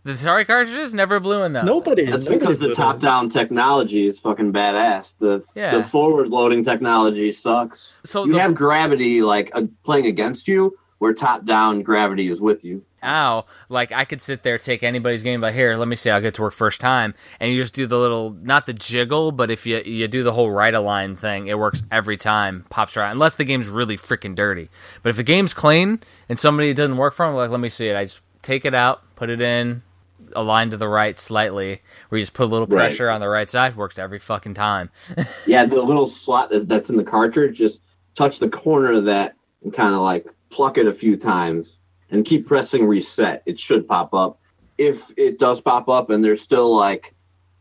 The 0.03 0.13
Atari 0.13 0.47
cartridges 0.47 0.93
never 0.93 1.19
blew 1.19 1.43
in 1.43 1.53
those. 1.53 1.63
Nobody. 1.63 2.05
That's 2.05 2.25
nobody 2.25 2.39
because 2.39 2.59
the 2.59 2.73
top-down 2.73 3.29
technology 3.29 4.07
is 4.07 4.17
fucking 4.17 4.51
badass. 4.51 5.13
The 5.19 5.43
Yeah. 5.55 5.75
the 5.75 5.83
forward 5.83 6.29
loading 6.29 6.63
technology 6.63 7.31
sucks. 7.31 7.95
So 8.03 8.25
you 8.25 8.33
the, 8.33 8.41
have 8.41 8.55
gravity 8.55 9.21
like 9.21 9.51
uh, 9.53 9.63
playing 9.83 10.07
against 10.07 10.47
you, 10.47 10.75
where 10.97 11.13
top 11.13 11.45
down 11.45 11.83
gravity 11.83 12.29
is 12.29 12.41
with 12.41 12.63
you. 12.65 12.83
Ow, 13.03 13.45
like 13.69 13.91
I 13.91 14.05
could 14.05 14.21
sit 14.21 14.43
there, 14.43 14.59
take 14.59 14.83
anybody's 14.83 15.23
game, 15.23 15.41
but 15.41 15.55
here, 15.55 15.75
let 15.75 15.87
me 15.87 15.95
see, 15.95 16.11
I'll 16.11 16.21
get 16.21 16.35
to 16.35 16.43
work 16.43 16.53
first 16.53 16.79
time, 16.79 17.15
and 17.39 17.51
you 17.51 17.59
just 17.59 17.73
do 17.73 17.87
the 17.87 17.97
little, 17.97 18.31
not 18.43 18.67
the 18.67 18.73
jiggle, 18.73 19.31
but 19.31 19.49
if 19.49 19.65
you 19.65 19.81
you 19.83 20.07
do 20.07 20.21
the 20.21 20.33
whole 20.33 20.51
right 20.51 20.73
align 20.73 21.15
thing, 21.15 21.47
it 21.47 21.57
works 21.57 21.81
every 21.91 22.17
time, 22.17 22.65
pops 22.69 22.95
right, 22.95 23.11
unless 23.11 23.35
the 23.35 23.43
game's 23.43 23.67
really 23.67 23.97
freaking 23.97 24.35
dirty. 24.35 24.69
But 25.01 25.09
if 25.09 25.15
the 25.15 25.23
game's 25.23 25.55
clean 25.55 26.01
and 26.29 26.37
somebody 26.37 26.71
doesn't 26.75 26.97
work 26.97 27.13
for 27.15 27.25
them, 27.25 27.35
like 27.35 27.49
let 27.49 27.59
me 27.59 27.69
see 27.69 27.87
it, 27.89 27.95
I 27.95 28.03
just 28.03 28.21
take 28.43 28.65
it 28.65 28.75
out, 28.75 29.01
put 29.15 29.31
it 29.31 29.41
in, 29.41 29.81
align 30.35 30.69
to 30.71 30.77
the 30.77 30.87
right 30.87 31.17
slightly, 31.17 31.81
where 32.09 32.19
you 32.19 32.21
just 32.23 32.33
put 32.33 32.43
a 32.43 32.45
little 32.45 32.67
Right. 32.67 32.77
pressure 32.87 33.09
on 33.09 33.19
the 33.21 33.29
right 33.29 33.49
side, 33.49 33.75
works 33.75 33.97
every 33.99 34.19
fucking 34.19 34.53
time. 34.53 34.89
Yeah, 35.47 35.65
the 35.65 35.81
little 35.81 36.07
slot 36.09 36.49
that's 36.51 36.89
in 36.89 36.97
the 36.97 37.03
cartridge, 37.03 37.57
just 37.57 37.79
touch 38.15 38.39
the 38.39 38.49
corner 38.49 38.91
of 38.93 39.05
that 39.05 39.35
and 39.63 39.73
kind 39.73 39.93
of 39.93 40.01
like 40.01 40.25
pluck 40.49 40.77
it 40.77 40.87
a 40.87 40.93
few 40.93 41.15
times 41.17 41.77
and 42.09 42.25
keep 42.25 42.45
pressing 42.47 42.85
reset. 42.85 43.41
It 43.45 43.59
should 43.59 43.87
pop 43.87 44.13
up. 44.13 44.39
If 44.77 45.11
it 45.17 45.39
does 45.39 45.61
pop 45.61 45.87
up 45.89 46.09
and 46.09 46.23
there's 46.23 46.41
still 46.41 46.75
like 46.75 47.13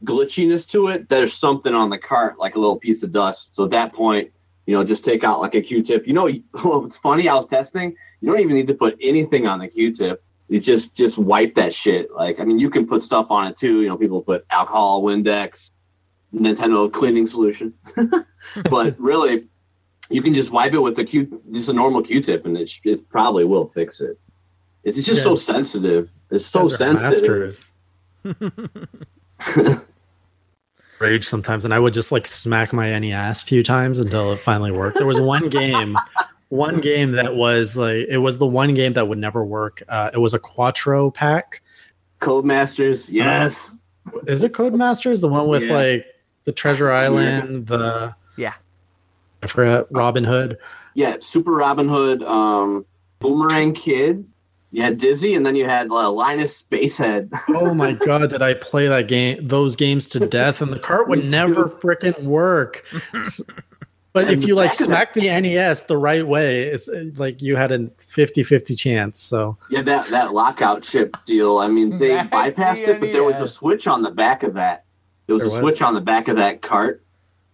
glitchiness 0.05 0.69
to 0.71 0.89
it, 0.89 1.09
there's 1.09 1.33
something 1.35 1.75
on 1.75 1.91
the 1.91 1.99
cart, 1.99 2.39
like 2.39 2.57
a 2.57 2.59
little 2.59 2.77
piece 2.79 3.03
of 3.03 3.13
dust. 3.13 3.55
So 3.55 3.65
at 3.65 3.71
that 3.71 3.93
point, 3.93 4.31
you 4.67 4.75
know, 4.75 4.85
just 4.85 5.05
take 5.05 5.25
out 5.25 5.41
like 5.41 5.55
a 5.55 5.61
Q-tip. 5.61 6.07
You 6.07 6.13
know, 6.15 6.29
what's 6.63 6.97
funny? 6.97 7.29
I 7.29 7.35
was 7.35 7.47
testing. 7.47 7.95
You 8.21 8.31
don't 8.31 8.41
even 8.41 8.55
need 8.55 8.69
to 8.69 8.75
put 8.75 8.97
anything 9.01 9.47
on 9.47 9.59
the 9.59 9.69
Q-tip. 9.69 10.23
You 10.51 10.59
just 10.59 10.97
just 10.97 11.17
wipe 11.17 11.55
that 11.55 11.73
shit. 11.73 12.13
Like, 12.13 12.41
I 12.41 12.45
mean, 12.45 12.59
you 12.59 12.71
can 12.71 12.85
put 12.85 13.05
stuff 13.05 13.31
on 13.31 13.47
it 13.47 13.57
too. 13.57 13.83
You 13.83 13.89
know, 13.89 13.97
people 13.97 14.21
put 14.21 14.45
alcohol, 14.51 15.05
Windex, 15.05 15.71
Nintendo 16.35 16.93
cleaning 16.93 17.25
solution. 17.29 17.73
but 18.69 18.99
really, 19.01 19.47
you 20.11 20.21
can 20.23 20.35
just 20.35 20.51
wipe 20.51 20.75
it 20.75 20.81
with 20.81 20.99
a 20.99 21.05
Q, 21.05 21.41
just 21.53 21.69
a 21.69 21.73
normal 21.73 22.03
Q-tip, 22.03 22.45
and 22.47 22.57
it, 22.59 22.69
sh- 22.69 22.81
it 22.83 23.09
probably 23.09 23.45
will 23.45 23.65
fix 23.65 24.01
it. 24.01 24.19
It's, 24.83 24.99
it's 24.99 25.07
just 25.07 25.23
so 25.23 25.37
sensitive. 25.37 26.11
It's 26.33 26.47
so 26.47 26.69
sensitive. 26.69 27.71
Rage 30.99 31.29
sometimes, 31.29 31.65
and 31.65 31.73
I 31.73 31.79
would 31.79 31.95
just 31.95 32.11
like 32.11 32.27
smack 32.27 32.73
my 32.73 32.99
NES 32.99 33.45
a 33.45 33.47
few 33.47 33.63
times 33.63 34.01
until 34.01 34.33
it 34.33 34.41
finally 34.41 34.73
worked. 34.73 34.99
There 34.99 35.07
was 35.07 35.21
one 35.21 35.49
game, 35.49 35.97
one 36.51 36.81
game 36.81 37.13
that 37.13 37.35
was 37.37 37.77
like 37.77 38.07
it 38.09 38.19
was 38.19 38.39
the 38.39 38.47
one 38.47 38.75
game 38.75 38.93
that 38.93 39.09
would 39.09 39.19
never 39.19 39.45
work. 39.45 39.83
Uh, 39.89 40.11
it 40.13 40.19
was 40.19 40.35
a 40.35 40.39
Quattro 40.39 41.11
pack. 41.11 41.63
Codemasters, 42.21 43.09
yes. 43.11 43.71
Is 44.27 44.43
it 44.43 44.53
Codemasters? 44.53 45.23
The 45.23 45.29
one 45.29 45.49
with 45.49 45.65
Yeah. 45.69 45.75
like 45.75 46.07
the 46.45 46.53
Treasure 46.53 46.91
Island, 46.91 47.67
the 47.69 48.15
Yeah. 48.37 48.55
I 49.43 49.47
forgot 49.47 49.87
Robin 49.91 50.25
Hood. 50.25 50.59
Yeah, 50.95 51.17
Super 51.21 51.53
Robin 51.53 51.89
Hood, 51.89 52.23
um, 52.25 52.85
Boomerang 53.21 53.73
Kid. 53.73 54.27
You 54.73 54.83
had 54.83 54.99
Dizzy, 54.99 55.35
and 55.35 55.45
then 55.45 55.57
you 55.57 55.65
had 55.65 55.91
uh, 55.91 56.11
Linus 56.13 56.63
Spacehead. 56.63 57.29
Oh 57.49 57.75
my 57.75 57.93
god, 57.93 58.31
did 58.31 58.43
I 58.43 58.55
play 58.55 58.87
that 58.89 59.09
game 59.09 59.39
those 59.47 59.75
games 59.77 60.07
to 60.09 60.21
death 60.27 60.61
and 60.61 60.73
the 60.73 60.79
cart 60.79 61.09
would 61.09 61.21
Me 61.25 61.29
never 61.29 61.69
freaking 61.69 62.23
work. 62.25 62.85
S- 64.11 64.13
But 64.13 64.29
And 64.29 64.43
if 64.43 64.49
you 64.49 64.55
like 64.57 64.75
smack 64.75 65.13
the 65.13 65.29
NES 65.41 65.83
the 65.83 65.97
right 65.97 66.27
way, 66.27 66.65
it's 66.65 66.89
uh, 66.89 67.05
like 67.17 67.41
you 67.41 67.55
had 67.57 67.71
a 67.71 67.79
50-50 68.15 68.77
chance. 68.77 69.21
So 69.21 69.57
yeah, 69.71 69.83
that 69.83 70.09
that 70.09 70.35
lockout 70.35 70.83
chip 70.83 71.17
deal. 71.25 71.59
I 71.59 71.69
mean, 71.69 71.97
they 71.99 72.11
bypassed 72.19 72.85
the 72.85 72.93
it, 72.97 73.01
but 73.01 73.13
there 73.13 73.23
was 73.25 73.41
a 73.41 73.47
switch 73.49 73.87
on 73.87 74.03
the 74.03 74.11
back 74.11 74.43
of 74.43 74.55
that. 74.55 74.85
There 75.27 75.35
was 75.35 75.43
There 75.45 75.51
a 75.51 75.63
was? 75.63 75.73
switch 75.75 75.83
on 75.83 75.95
the 75.95 76.01
back 76.01 76.27
of 76.29 76.37
that 76.37 76.61
cart 76.61 77.05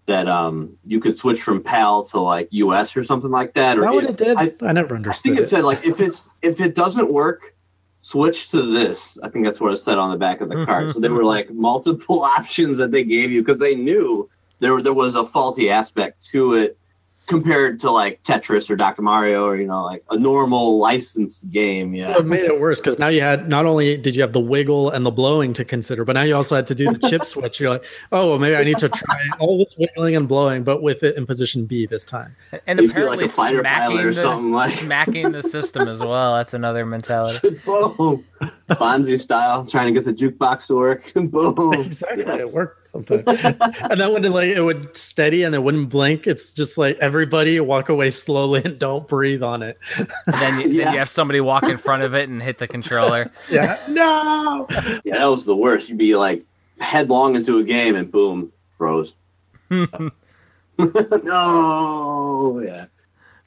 that 0.07 0.29
um 0.29 0.77
you 0.87 0.99
could 1.01 1.19
switch 1.19 1.43
from 1.43 1.63
PAL 1.63 2.05
to 2.07 2.21
like 2.21 2.49
US 2.53 2.97
or 2.97 3.05
something 3.05 3.31
like 3.31 3.53
that. 3.55 3.75
is 3.77 3.81
Or 3.81 3.85
that 3.85 3.95
what 3.95 4.05
if- 4.05 4.11
it 4.11 4.17
did? 4.17 4.37
I- 4.39 4.53
I, 4.67 4.73
never 4.73 4.95
I 4.95 4.99
understood 4.99 5.23
think 5.25 5.39
it 5.41 5.45
it. 5.45 5.49
said 5.51 5.63
like 5.65 5.85
if 5.85 6.01
it's 6.01 6.31
if 6.43 6.61
it 6.61 6.75
doesn't 6.75 7.13
work, 7.13 7.55
switch 8.01 8.49
to 8.51 8.63
this. 8.73 9.19
I 9.23 9.29
think 9.29 9.45
that's 9.45 9.61
what 9.61 9.73
it 9.75 9.79
said 9.79 9.99
on 9.99 10.11
the 10.11 10.17
back 10.17 10.41
of 10.41 10.49
the 10.49 10.65
cart. 10.65 10.95
so 10.95 11.01
there 11.01 11.13
were 11.13 11.25
like 11.25 11.51
multiple 11.51 12.23
options 12.39 12.79
that 12.79 12.93
they 12.93 13.05
gave 13.05 13.31
you 13.31 13.43
because 13.43 13.61
they 13.61 13.75
knew 13.75 14.31
there 14.59 14.83
there 14.83 14.95
was 14.95 15.15
a 15.17 15.25
faulty 15.25 15.71
aspect 15.71 16.25
to 16.27 16.55
it 16.55 16.79
compared 17.27 17.81
to 17.81 17.91
like 17.91 18.23
Tetris 18.23 18.71
or 18.71 18.77
Dr. 18.77 19.03
Mario 19.03 19.45
or 19.45 19.57
you 19.57 19.67
know 19.67 19.85
like 19.85 20.05
a 20.11 20.19
normal 20.19 20.79
licensed 20.79 21.51
game. 21.51 21.95
Yeah. 21.95 22.19
It 22.19 22.27
made 22.27 22.45
it 22.45 22.61
worse 22.61 22.81
because 22.81 22.99
now 22.99 23.09
you 23.09 23.21
had 23.21 23.49
not 23.49 23.67
only 23.67 23.97
did 23.97 24.15
you 24.15 24.23
have 24.23 24.33
the 24.33 24.41
wiggle 24.41 24.91
and 24.91 25.05
the 25.05 25.11
blowing 25.11 25.53
to 25.55 25.65
consider, 25.65 26.05
but 26.05 26.13
now 26.13 26.23
you 26.23 26.35
also 26.37 26.55
had 26.57 26.67
to 26.69 26.75
do 26.75 26.91
the 26.93 27.09
chip 27.09 27.25
switch. 27.33 27.59
You're 27.61 27.71
like, 27.71 27.85
oh, 28.13 28.31
well, 28.31 28.39
maybe 28.39 28.57
I 28.57 28.65
need 28.65 28.79
to 28.79 28.89
try 28.89 29.19
all 29.39 29.59
this 29.59 29.77
wiggling 29.77 30.15
and 30.17 30.29
blowing, 30.29 30.63
but 30.65 30.83
with 30.83 31.03
it 31.03 31.17
in 31.17 31.27
position 31.27 31.67
B 31.67 31.87
this 31.87 32.05
time. 32.05 32.35
And 32.67 32.81
You 32.81 32.89
feel 32.89 33.07
like 33.07 33.21
apparently 33.21 33.25
a 33.25 33.29
fighter 33.29 33.63
pilot 33.63 33.91
smacking 33.93 33.99
or 34.07 34.15
the, 34.15 34.21
something 34.23 34.53
like- 34.53 34.73
smacking 34.73 35.33
the 35.33 35.43
system 35.43 35.89
as 35.89 36.01
well. 36.01 36.35
That's 36.37 36.55
another 36.55 36.87
mentality. 36.87 37.51
Boom. 37.67 38.25
Fonzie 38.71 39.19
style, 39.21 39.65
trying 39.65 39.87
to 39.87 39.99
get 40.01 40.05
the 40.05 40.13
jukebox 40.13 40.67
to 40.67 40.75
work. 40.77 41.13
Boom. 41.15 41.73
Exactly, 41.75 42.25
Yes. 42.27 42.41
it 42.41 42.53
worked 42.53 42.89
something. 42.89 43.23
and 43.27 44.01
then 44.01 44.13
when 44.13 44.25
it 44.25 44.31
like 44.31 44.51
it 44.51 44.61
would 44.63 44.97
steady 44.97 45.43
and 45.45 45.55
it 45.55 45.63
wouldn't 45.63 45.89
blink, 45.89 46.27
it's 46.27 46.53
just 46.53 46.77
like 46.77 46.99
everybody 47.17 47.59
walk 47.61 47.89
away 47.89 48.11
slowly 48.11 48.61
and 48.63 48.79
don't 48.79 49.09
breathe 49.09 49.43
on 49.43 49.63
it. 49.63 49.79
And 49.97 50.07
then 50.27 50.61
you, 50.61 50.69
Yeah. 50.69 50.85
then 50.85 50.93
you 50.93 50.99
have 50.99 51.09
somebody 51.09 51.41
walk 51.41 51.63
in 51.65 51.79
front 51.79 52.03
of 52.03 52.15
it 52.15 52.29
and 52.29 52.43
hit 52.43 52.59
the 52.59 52.69
controller. 52.69 53.31
Yeah, 53.51 53.79
no. 53.89 54.67
Yeah, 55.05 55.19
that 55.19 55.25
was 55.25 55.45
the 55.47 55.57
worst. 55.57 55.89
You'd 55.89 55.97
be 55.99 56.15
like 56.15 56.45
headlong 56.79 57.35
into 57.37 57.57
a 57.59 57.65
game 57.65 57.97
and 57.97 58.11
boom, 58.13 58.53
froze. 58.77 59.15
no, 61.27 62.61
yeah. 62.65 62.87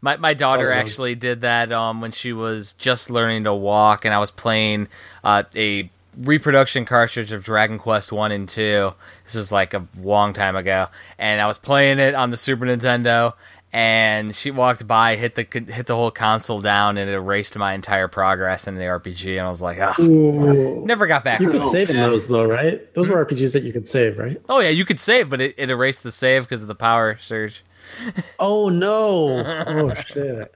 My 0.01 0.15
my 0.17 0.33
daughter 0.33 0.71
Oh, 0.71 0.75
actually 0.75 1.15
did 1.15 1.41
that 1.41 1.71
um, 1.71 2.01
when 2.01 2.11
she 2.11 2.33
was 2.33 2.73
just 2.73 3.09
learning 3.09 3.43
to 3.43 3.53
walk, 3.53 4.05
and 4.05 4.13
I 4.13 4.19
was 4.19 4.31
playing 4.31 4.87
uh, 5.23 5.43
a 5.55 5.89
reproduction 6.17 6.85
cartridge 6.85 7.31
of 7.31 7.43
Dragon 7.43 7.77
Quest 7.77 8.11
One 8.11 8.31
and 8.31 8.47
Two. 8.47 8.93
This 9.25 9.35
was 9.35 9.51
like 9.51 9.73
a 9.73 9.85
long 9.99 10.33
time 10.33 10.55
ago, 10.55 10.87
and 11.17 11.41
I 11.41 11.47
was 11.47 11.57
playing 11.57 11.99
it 11.99 12.15
on 12.15 12.29
the 12.31 12.37
Super 12.37 12.65
Nintendo, 12.65 13.33
and 13.71 14.35
she 14.35 14.49
walked 14.49 14.87
by, 14.87 15.15
hit 15.15 15.35
the 15.35 15.43
hit 15.43 15.85
the 15.85 15.95
whole 15.95 16.11
console 16.11 16.59
down, 16.59 16.97
and 16.97 17.09
it 17.09 17.13
erased 17.13 17.55
my 17.57 17.73
entire 17.73 18.07
progress 18.07 18.67
in 18.67 18.75
the 18.75 18.83
RPG. 18.83 19.37
And 19.37 19.41
I 19.45 19.49
was 19.49 19.61
like, 19.61 19.77
ah, 19.79 19.95
never 19.99 21.05
got 21.05 21.23
back. 21.23 21.39
You 21.39 21.47
to 21.47 21.51
could 21.51 21.61
it. 21.63 21.69
save 21.69 21.89
in 21.91 21.97
those 21.97 22.27
though, 22.27 22.45
right? 22.45 22.91
Those 22.95 23.07
were 23.07 23.23
RPGs 23.23 23.53
that 23.53 23.63
you 23.63 23.71
could 23.71 23.87
save, 23.87 24.17
right? 24.17 24.41
Oh 24.49 24.59
yeah, 24.59 24.69
you 24.69 24.85
could 24.85 24.99
save, 24.99 25.29
but 25.29 25.39
it, 25.39 25.55
it 25.57 25.69
erased 25.69 26.03
the 26.03 26.11
save 26.11 26.43
because 26.43 26.61
of 26.61 26.67
the 26.67 26.75
power 26.75 27.17
surge. 27.19 27.63
Oh 28.39 28.69
no! 28.69 29.43
Oh 29.67 29.93
shit! 30.07 30.53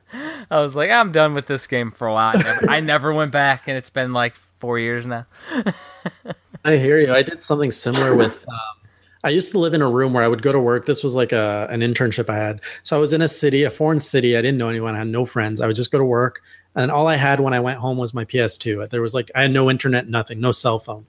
I 0.50 0.62
was 0.62 0.76
like, 0.76 0.90
I'm 0.92 1.12
done 1.12 1.34
with 1.34 1.48
this 1.48 1.68
game 1.68 1.92
for 1.92 2.08
a 2.08 2.14
while. 2.14 2.32
I 2.36 2.42
never, 2.42 2.70
I 2.70 2.80
never 2.80 3.14
went 3.14 3.32
back, 3.32 3.68
and 3.68 3.76
it's 3.76 3.90
been 3.90 4.14
like 4.14 4.36
four 4.60 4.78
years 4.80 5.06
now. 5.06 5.26
I 6.66 6.78
hear 6.78 7.00
you. 7.00 7.14
I 7.14 7.24
did 7.24 7.42
something 7.42 7.72
similar 7.72 8.16
with. 8.16 8.38
Um, 8.48 8.83
I 9.24 9.30
used 9.30 9.52
to 9.52 9.60
live 9.60 9.74
in 9.74 9.82
a 9.82 9.90
room 9.90 10.14
where 10.14 10.24
I 10.24 10.28
would 10.28 10.42
go 10.42 10.52
to 10.52 10.60
work. 10.60 10.86
This 10.86 11.04
was 11.04 11.16
like 11.16 11.32
a 11.32 11.68
an 11.70 11.80
internship 11.80 12.30
I 12.30 12.38
had. 12.38 12.62
So 12.82 12.96
I 12.96 13.00
was 13.00 13.14
in 13.14 13.22
a 13.22 13.28
city, 13.28 13.64
a 13.64 13.70
foreign 13.70 14.00
city. 14.00 14.36
I 14.36 14.42
didn't 14.42 14.58
know 14.58 14.70
anyone. 14.70 14.96
I 14.96 15.00
had 15.00 15.08
no 15.08 15.26
friends. 15.26 15.62
I 15.62 15.68
would 15.68 15.76
just 15.76 15.92
go 15.92 15.98
to 15.98 16.06
work, 16.06 16.42
and 16.76 16.92
all 16.92 17.08
I 17.08 17.16
had 17.16 17.40
when 17.40 17.54
I 17.54 17.60
went 17.60 17.80
home 17.80 17.98
was 17.98 18.14
my 18.14 18.26
PS2. 18.26 18.90
There 18.90 19.02
was 19.02 19.14
like 19.14 19.32
I 19.36 19.44
had 19.44 19.52
no 19.52 19.70
internet, 19.70 20.10
nothing, 20.10 20.40
no 20.40 20.52
cell 20.52 20.80
phone. 20.80 21.06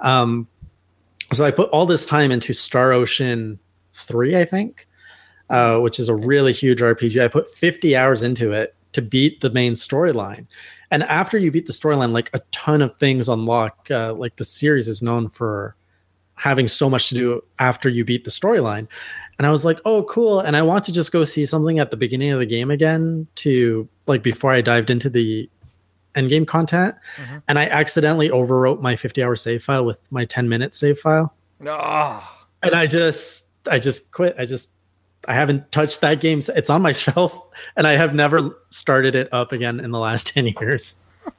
Um, 0.00 0.46
so 1.32 1.44
I 1.44 1.50
put 1.50 1.70
all 1.70 1.86
this 1.86 2.06
time 2.06 2.30
into 2.30 2.52
Star 2.52 2.92
Ocean 2.92 3.58
Three, 3.94 4.36
I 4.36 4.44
think, 4.44 4.86
uh, 5.50 5.78
which 5.78 5.98
is 5.98 6.08
a 6.08 6.14
really 6.14 6.52
huge 6.52 6.80
RPG. 6.80 7.22
I 7.22 7.28
put 7.28 7.48
50 7.48 7.96
hours 7.96 8.22
into 8.22 8.52
it 8.52 8.74
to 8.92 9.02
beat 9.02 9.40
the 9.40 9.50
main 9.50 9.72
storyline. 9.72 10.46
And 10.90 11.02
after 11.04 11.36
you 11.36 11.50
beat 11.50 11.66
the 11.66 11.72
storyline, 11.72 12.12
like 12.12 12.30
a 12.32 12.40
ton 12.52 12.80
of 12.80 12.96
things 12.98 13.28
unlock. 13.28 13.90
Uh, 13.90 14.14
like 14.14 14.36
the 14.36 14.44
series 14.44 14.86
is 14.86 15.02
known 15.02 15.28
for 15.28 15.74
having 16.36 16.68
so 16.68 16.88
much 16.90 17.08
to 17.08 17.14
do 17.14 17.42
after 17.58 17.88
you 17.88 18.04
beat 18.04 18.24
the 18.24 18.30
storyline. 18.30 18.86
And 19.38 19.46
I 19.46 19.50
was 19.50 19.64
like, 19.64 19.80
oh, 19.84 20.02
cool. 20.04 20.40
And 20.40 20.56
I 20.56 20.62
want 20.62 20.84
to 20.84 20.92
just 20.92 21.12
go 21.12 21.24
see 21.24 21.44
something 21.44 21.78
at 21.78 21.90
the 21.90 21.96
beginning 21.96 22.30
of 22.30 22.38
the 22.38 22.46
game 22.46 22.70
again 22.70 23.26
to 23.36 23.88
like 24.06 24.22
before 24.22 24.52
I 24.52 24.60
dived 24.62 24.88
into 24.90 25.10
the 25.10 25.48
end 26.14 26.28
game 26.30 26.46
content. 26.46 26.94
Mhm. 27.16 27.42
And 27.48 27.58
I 27.58 27.64
accidentally 27.66 28.30
overwrote 28.30 28.80
my 28.80 28.96
50 28.96 29.22
hour 29.22 29.36
save 29.36 29.62
file 29.62 29.84
with 29.84 30.00
my 30.10 30.24
10 30.24 30.48
minute 30.48 30.74
save 30.74 30.98
file. 30.98 31.34
Oh, 31.66 32.22
And 32.62 32.74
I 32.74 32.86
just, 32.86 33.46
I 33.70 33.78
just 33.78 34.10
quit. 34.12 34.34
I 34.38 34.44
just, 34.46 34.70
I 35.28 35.34
haven't 35.34 35.70
touched 35.72 36.00
that 36.02 36.20
game. 36.20 36.40
It's 36.54 36.70
on 36.70 36.80
my 36.80 36.92
shelf 37.04 37.38
and 37.76 37.86
I 37.86 37.92
have 37.96 38.14
never 38.14 38.58
started 38.70 39.14
it 39.14 39.28
up 39.32 39.52
again 39.52 39.80
in 39.80 39.90
the 39.90 39.98
last 39.98 40.26
10 40.34 40.46
years. 40.60 40.96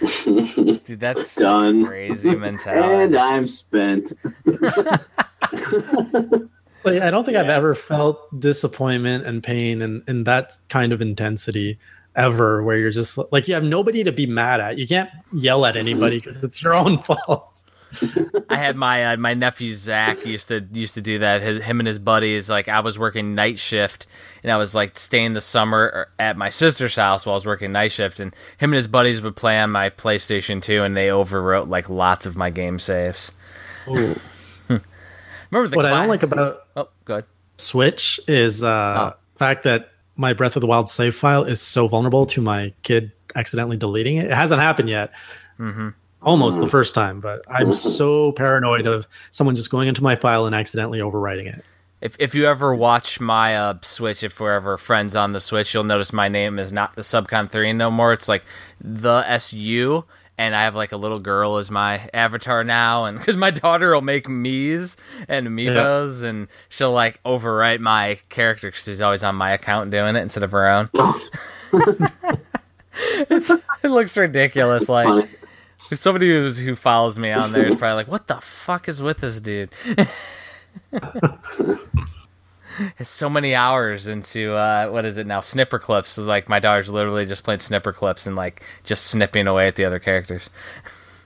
dude, 0.84 1.00
that's 1.00 1.34
Done. 1.36 1.86
crazy 1.86 2.34
mentality. 2.34 3.04
and. 3.04 3.16
I'm 3.16 3.48
spent. 3.48 4.12
Like, 6.82 7.02
I 7.02 7.10
don't 7.10 7.24
think 7.24 7.36
I've 7.36 7.50
ever 7.50 7.74
felt 7.74 8.40
disappointment 8.40 9.26
and 9.26 9.42
pain 9.42 9.82
and, 9.82 10.02
and 10.06 10.26
that 10.26 10.54
kind 10.70 10.94
of 10.94 11.02
intensity 11.02 11.78
ever 12.16 12.62
where 12.62 12.78
you're 12.78 12.90
just 12.90 13.18
like 13.32 13.46
you 13.46 13.52
have 13.52 13.62
nobody 13.62 14.02
to 14.02 14.12
be 14.12 14.24
mad 14.24 14.60
at. 14.60 14.78
You 14.78 14.86
can't 14.86 15.10
yell 15.34 15.66
at 15.66 15.76
anybody 15.76 16.20
because 16.20 16.42
it's 16.42 16.62
your 16.62 16.74
own 16.74 16.96
fault. 16.98 17.49
I 18.48 18.56
had 18.56 18.76
my 18.76 19.12
uh, 19.12 19.16
my 19.16 19.34
nephew 19.34 19.72
Zach 19.72 20.24
used 20.24 20.48
to 20.48 20.66
used 20.72 20.94
to 20.94 21.00
do 21.00 21.18
that. 21.18 21.42
His, 21.42 21.62
him 21.64 21.80
and 21.80 21.86
his 21.86 21.98
buddies, 21.98 22.48
like 22.48 22.68
I 22.68 22.80
was 22.80 22.98
working 22.98 23.34
night 23.34 23.58
shift, 23.58 24.06
and 24.42 24.52
I 24.52 24.56
was 24.56 24.74
like 24.74 24.96
staying 24.96 25.32
the 25.32 25.40
summer 25.40 26.08
at 26.18 26.36
my 26.36 26.50
sister's 26.50 26.94
house 26.96 27.26
while 27.26 27.34
I 27.34 27.36
was 27.36 27.46
working 27.46 27.72
night 27.72 27.92
shift, 27.92 28.20
and 28.20 28.32
him 28.58 28.70
and 28.70 28.76
his 28.76 28.86
buddies 28.86 29.20
would 29.22 29.34
play 29.36 29.58
on 29.58 29.70
my 29.70 29.90
PlayStation 29.90 30.62
2, 30.62 30.82
and 30.82 30.96
they 30.96 31.08
overwrote 31.08 31.68
like 31.68 31.88
lots 31.90 32.26
of 32.26 32.36
my 32.36 32.50
game 32.50 32.78
saves. 32.78 33.32
Remember 33.86 35.68
the 35.68 35.76
what 35.76 35.84
I 35.86 35.90
cla- 35.90 35.98
don't 35.98 36.08
like 36.08 36.22
about 36.22 36.62
Oh, 36.76 36.88
good. 37.04 37.24
Switch 37.56 38.20
is 38.28 38.62
uh 38.62 39.12
Oh. 39.14 39.16
fact 39.36 39.64
that 39.64 39.90
my 40.16 40.32
Breath 40.32 40.56
of 40.56 40.60
the 40.60 40.66
Wild 40.66 40.88
save 40.88 41.14
file 41.14 41.44
is 41.44 41.60
so 41.60 41.88
vulnerable 41.88 42.26
to 42.26 42.40
my 42.40 42.72
kid 42.82 43.10
accidentally 43.34 43.76
deleting 43.76 44.16
it. 44.16 44.26
It 44.26 44.32
hasn't 44.34 44.60
happened 44.60 44.88
yet. 44.90 45.12
hmm 45.56 45.88
Almost 46.22 46.60
the 46.60 46.68
first 46.68 46.94
time, 46.94 47.20
but 47.20 47.42
I'm 47.48 47.72
so 47.74 48.32
paranoid 48.32 48.86
of 48.86 49.06
someone 49.30 49.54
just 49.54 49.70
going 49.70 49.88
into 49.88 50.02
my 50.02 50.16
file 50.16 50.46
and 50.46 50.54
accidentally 50.54 50.98
overwriting 50.98 51.46
it. 51.46 51.64
If 52.00 52.16
if 52.18 52.34
you 52.34 52.46
ever 52.46 52.74
watch 52.74 53.20
my 53.20 53.56
uh, 53.56 53.78
Switch, 53.82 54.22
if 54.22 54.40
we're 54.40 54.54
ever 54.54 54.76
friends 54.76 55.14
on 55.14 55.32
the 55.32 55.40
Switch, 55.40 55.74
you'll 55.74 55.84
notice 55.84 56.12
my 56.12 56.28
name 56.28 56.58
is 56.58 56.72
not 56.72 56.94
the 56.94 57.02
Subcon 57.02 57.48
Three 57.48 57.72
no 57.72 57.90
more. 57.90 58.12
It's 58.12 58.28
like 58.28 58.44
the 58.80 59.22
SU, 59.26 60.04
and 60.38 60.56
I 60.56 60.62
have 60.62 60.74
like 60.74 60.92
a 60.92 60.96
little 60.96 61.18
girl 61.18 61.58
as 61.58 61.70
my 61.70 62.08
avatar 62.14 62.64
now, 62.64 63.04
and 63.04 63.18
because 63.18 63.36
my 63.36 63.50
daughter 63.50 63.92
will 63.92 64.00
make 64.00 64.26
Miis 64.26 64.96
and 65.28 65.46
amiibos, 65.46 66.24
and 66.24 66.48
she'll 66.70 66.92
like 66.92 67.22
overwrite 67.24 67.80
my 67.80 68.18
character 68.30 68.68
because 68.68 68.84
she's 68.84 69.02
always 69.02 69.22
on 69.22 69.34
my 69.36 69.52
account 69.52 69.90
doing 69.90 70.16
it 70.16 70.20
instead 70.20 70.42
of 70.42 70.52
her 70.52 70.66
own. 70.68 70.88
it's, 72.92 73.50
it 73.50 73.88
looks 73.88 74.16
ridiculous. 74.16 74.88
Like 74.88 75.06
Funny. 75.06 75.28
Somebody 75.92 76.28
who's, 76.28 76.58
who 76.58 76.76
follows 76.76 77.18
me 77.18 77.32
on 77.32 77.52
there 77.52 77.66
is 77.66 77.76
probably 77.76 77.96
like, 77.96 78.08
"What 78.08 78.28
the 78.28 78.40
fuck 78.40 78.88
is 78.88 79.02
with 79.02 79.18
this 79.18 79.40
dude?" 79.40 79.70
it's 82.98 83.10
so 83.10 83.28
many 83.28 83.54
hours 83.54 84.06
into 84.06 84.54
uh, 84.54 84.88
what 84.88 85.04
is 85.04 85.18
it 85.18 85.26
now? 85.26 85.40
Snipperclips. 85.40 86.06
So 86.06 86.22
like 86.22 86.48
my 86.48 86.58
daughter's 86.58 86.88
literally 86.88 87.26
just 87.26 87.44
playing 87.44 87.60
Snipperclips 87.60 88.26
and 88.26 88.36
like 88.36 88.62
just 88.84 89.06
snipping 89.06 89.46
away 89.46 89.66
at 89.66 89.76
the 89.76 89.84
other 89.84 89.98
characters. 89.98 90.50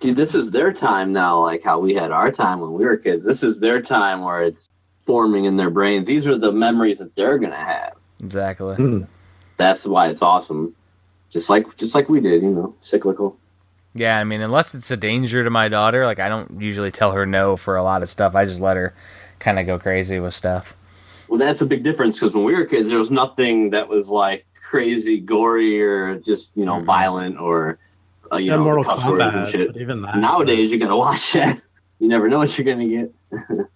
Dude, 0.00 0.16
this 0.16 0.34
is 0.34 0.50
their 0.50 0.72
time 0.72 1.12
now, 1.12 1.40
like 1.40 1.62
how 1.62 1.78
we 1.78 1.94
had 1.94 2.10
our 2.10 2.30
time 2.30 2.60
when 2.60 2.72
we 2.72 2.84
were 2.84 2.96
kids. 2.96 3.24
This 3.24 3.42
is 3.42 3.60
their 3.60 3.80
time 3.80 4.22
where 4.22 4.42
it's 4.42 4.68
forming 5.06 5.44
in 5.44 5.56
their 5.56 5.70
brains. 5.70 6.06
These 6.06 6.26
are 6.26 6.36
the 6.36 6.52
memories 6.52 6.98
that 6.98 7.14
they're 7.16 7.38
gonna 7.38 7.56
have. 7.56 7.94
Exactly. 8.20 9.06
That's 9.56 9.84
why 9.84 10.08
it's 10.08 10.22
awesome. 10.22 10.74
Just 11.30 11.48
like 11.48 11.76
just 11.76 11.94
like 11.94 12.08
we 12.08 12.20
did, 12.20 12.42
you 12.42 12.50
know, 12.50 12.74
cyclical. 12.80 13.36
Yeah, 13.94 14.18
I 14.18 14.24
mean, 14.24 14.40
unless 14.40 14.74
it's 14.74 14.90
a 14.90 14.96
danger 14.96 15.44
to 15.44 15.50
my 15.50 15.68
daughter, 15.68 16.04
like 16.06 16.18
I 16.18 16.28
don't 16.28 16.60
usually 16.60 16.90
tell 16.90 17.12
her 17.12 17.26
no 17.26 17.56
for 17.56 17.76
a 17.76 17.82
lot 17.82 18.02
of 18.02 18.08
stuff. 18.10 18.34
I 18.34 18.44
just 18.44 18.60
let 18.60 18.76
her 18.76 18.92
kind 19.38 19.58
of 19.58 19.66
go 19.66 19.78
crazy 19.78 20.18
with 20.18 20.34
stuff. 20.34 20.74
Well, 21.28 21.38
that's 21.38 21.60
a 21.60 21.66
big 21.66 21.84
difference 21.84 22.16
because 22.16 22.34
when 22.34 22.44
we 22.44 22.54
were 22.54 22.64
kids, 22.64 22.88
there 22.88 22.98
was 22.98 23.10
nothing 23.10 23.70
that 23.70 23.88
was 23.88 24.08
like 24.08 24.46
crazy, 24.60 25.20
gory, 25.20 25.80
or 25.80 26.16
just 26.16 26.56
you 26.56 26.64
know 26.64 26.80
Mhm. 26.80 26.84
violent 26.84 27.38
or 27.38 27.78
uh, 28.32 28.36
you 28.36 28.50
Yeah, 28.50 28.56
know 28.56 28.64
Mortal 28.64 28.84
cuss 28.84 29.04
words 29.04 29.34
and 29.36 29.46
shit. 29.46 29.72
but 29.72 29.80
even 29.80 30.02
that. 30.02 30.16
Nowadays, 30.18 30.70
you 30.70 30.74
was- 30.74 30.80
gotta 30.82 30.96
watch 30.96 31.32
that. 31.34 31.60
You 32.00 32.08
never 32.08 32.28
know 32.28 32.38
what 32.38 32.58
you're 32.58 32.64
gonna 32.64 32.88
get. 32.88 33.14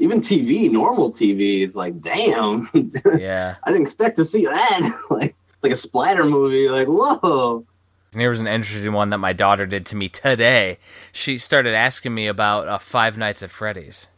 Even 0.00 0.20
TV, 0.20 0.70
normal 0.70 1.10
TV, 1.10 1.62
it's 1.64 1.74
like, 1.74 2.00
damn, 2.00 2.68
Yeah. 3.18 3.56
I 3.64 3.70
didn't 3.72 3.86
expect 3.86 4.16
to 4.18 4.24
see 4.24 4.44
that. 4.44 4.80
like, 5.10 5.34
it's 5.54 5.62
like 5.62 5.72
a 5.72 5.76
splatter 5.76 6.24
movie. 6.24 6.68
Like, 6.68 6.86
whoa. 6.86 7.66
And 8.12 8.20
here 8.22 8.30
was 8.30 8.40
an 8.40 8.46
interesting 8.46 8.92
one 8.92 9.10
that 9.10 9.18
my 9.18 9.32
daughter 9.32 9.66
did 9.66 9.84
to 9.86 9.96
me 9.96 10.08
today. 10.08 10.78
She 11.12 11.36
started 11.38 11.74
asking 11.74 12.14
me 12.14 12.26
about 12.26 12.66
uh, 12.66 12.78
Five 12.78 13.18
Nights 13.18 13.42
at 13.42 13.50
Freddy's. 13.50 14.08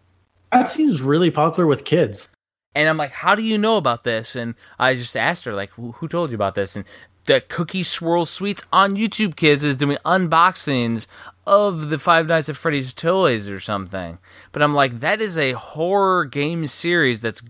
That 0.53 0.69
seems 0.69 1.03
really 1.03 1.31
popular 1.31 1.67
with 1.67 1.85
kids. 1.85 2.29
And 2.75 2.89
I'm 2.89 2.97
like, 2.97 3.13
how 3.13 3.35
do 3.35 3.43
you 3.43 3.59
know 3.59 3.77
about 3.77 4.05
this? 4.05 4.37
And 4.37 4.55
I 4.79 4.95
just 4.95 5.17
asked 5.17 5.45
her, 5.45 5.53
like, 5.53 5.71
who 5.73 6.07
told 6.09 6.31
you 6.31 6.37
about 6.37 6.55
this? 6.55 6.77
And 6.77 6.85
the 7.27 7.41
Cookie 7.41 7.83
Swirl 7.83 8.27
Sweets 8.27 8.63
on 8.73 8.97
YouTube 8.97 9.37
Kids 9.37 9.65
is 9.65 9.77
doing 9.77 9.99
unboxings 10.05 11.07
of 11.47 11.91
the 11.91 11.99
Five 11.99 12.29
Nights 12.29 12.49
at 12.49 12.57
Freddy's 12.57 12.95
toys 12.95 13.49
or 13.49 13.61
something. 13.61 14.19
But 14.53 14.63
I'm 14.63 14.75
like, 14.75 15.01
that 15.01 15.21
is 15.21 15.37
a 15.37 15.53
horror 15.53 16.25
game 16.25 16.67
series 16.67 17.21
that's 17.21 17.43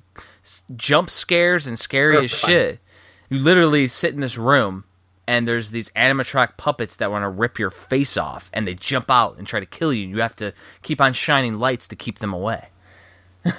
jump 0.75 1.11
scares 1.11 1.67
and 1.67 1.79
scary 1.79 2.25
as 2.25 2.31
shit. 2.31 2.81
You 3.29 3.39
literally 3.39 3.89
sit 3.89 4.15
in 4.15 4.21
this 4.21 4.39
room 4.39 4.85
and 5.31 5.47
there's 5.47 5.71
these 5.71 5.91
animatronic 5.91 6.57
puppets 6.57 6.97
that 6.97 7.09
want 7.13 7.23
to 7.23 7.29
rip 7.29 7.57
your 7.57 7.71
face 7.71 8.17
off 8.17 8.51
and 8.53 8.67
they 8.67 8.75
jump 8.75 9.09
out 9.09 9.39
and 9.39 9.47
try 9.47 9.61
to 9.61 9.67
kill 9.67 9.93
you. 9.93 10.05
You 10.05 10.21
have 10.23 10.35
to 10.35 10.53
keep 10.83 11.01
on 11.01 11.13
shining 11.13 11.61
lights 11.61 11.87
to 11.87 11.95
keep 11.95 12.19
them 12.19 12.33
away. 12.33 12.69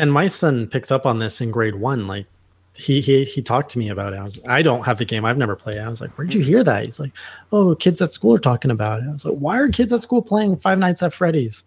And 0.00 0.12
my 0.12 0.28
son 0.28 0.68
picked 0.68 0.92
up 0.92 1.06
on 1.06 1.18
this 1.18 1.40
in 1.40 1.50
grade 1.50 1.74
one. 1.74 2.06
Like 2.06 2.26
he 2.76 3.00
he 3.00 3.24
he 3.24 3.42
talked 3.42 3.68
to 3.72 3.80
me 3.80 3.88
about 3.88 4.12
it. 4.12 4.16
I 4.20 4.22
was 4.22 4.40
I 4.46 4.62
don't 4.62 4.86
have 4.86 4.98
the 4.98 5.04
game. 5.04 5.24
I've 5.24 5.36
never 5.36 5.56
played 5.56 5.76
it. 5.78 5.80
I 5.80 5.88
was 5.88 6.00
like, 6.00 6.12
Where'd 6.12 6.32
you 6.32 6.40
hear 6.40 6.62
that? 6.62 6.84
He's 6.84 7.00
like, 7.00 7.10
Oh, 7.50 7.74
kids 7.74 8.00
at 8.00 8.12
school 8.12 8.32
are 8.36 8.38
talking 8.38 8.70
about 8.70 9.02
it. 9.02 9.08
I 9.08 9.10
was 9.10 9.24
like, 9.24 9.38
Why 9.38 9.58
are 9.58 9.68
kids 9.68 9.92
at 9.92 10.00
school 10.00 10.22
playing 10.22 10.58
Five 10.58 10.78
Nights 10.78 11.02
at 11.02 11.12
Freddy's? 11.12 11.64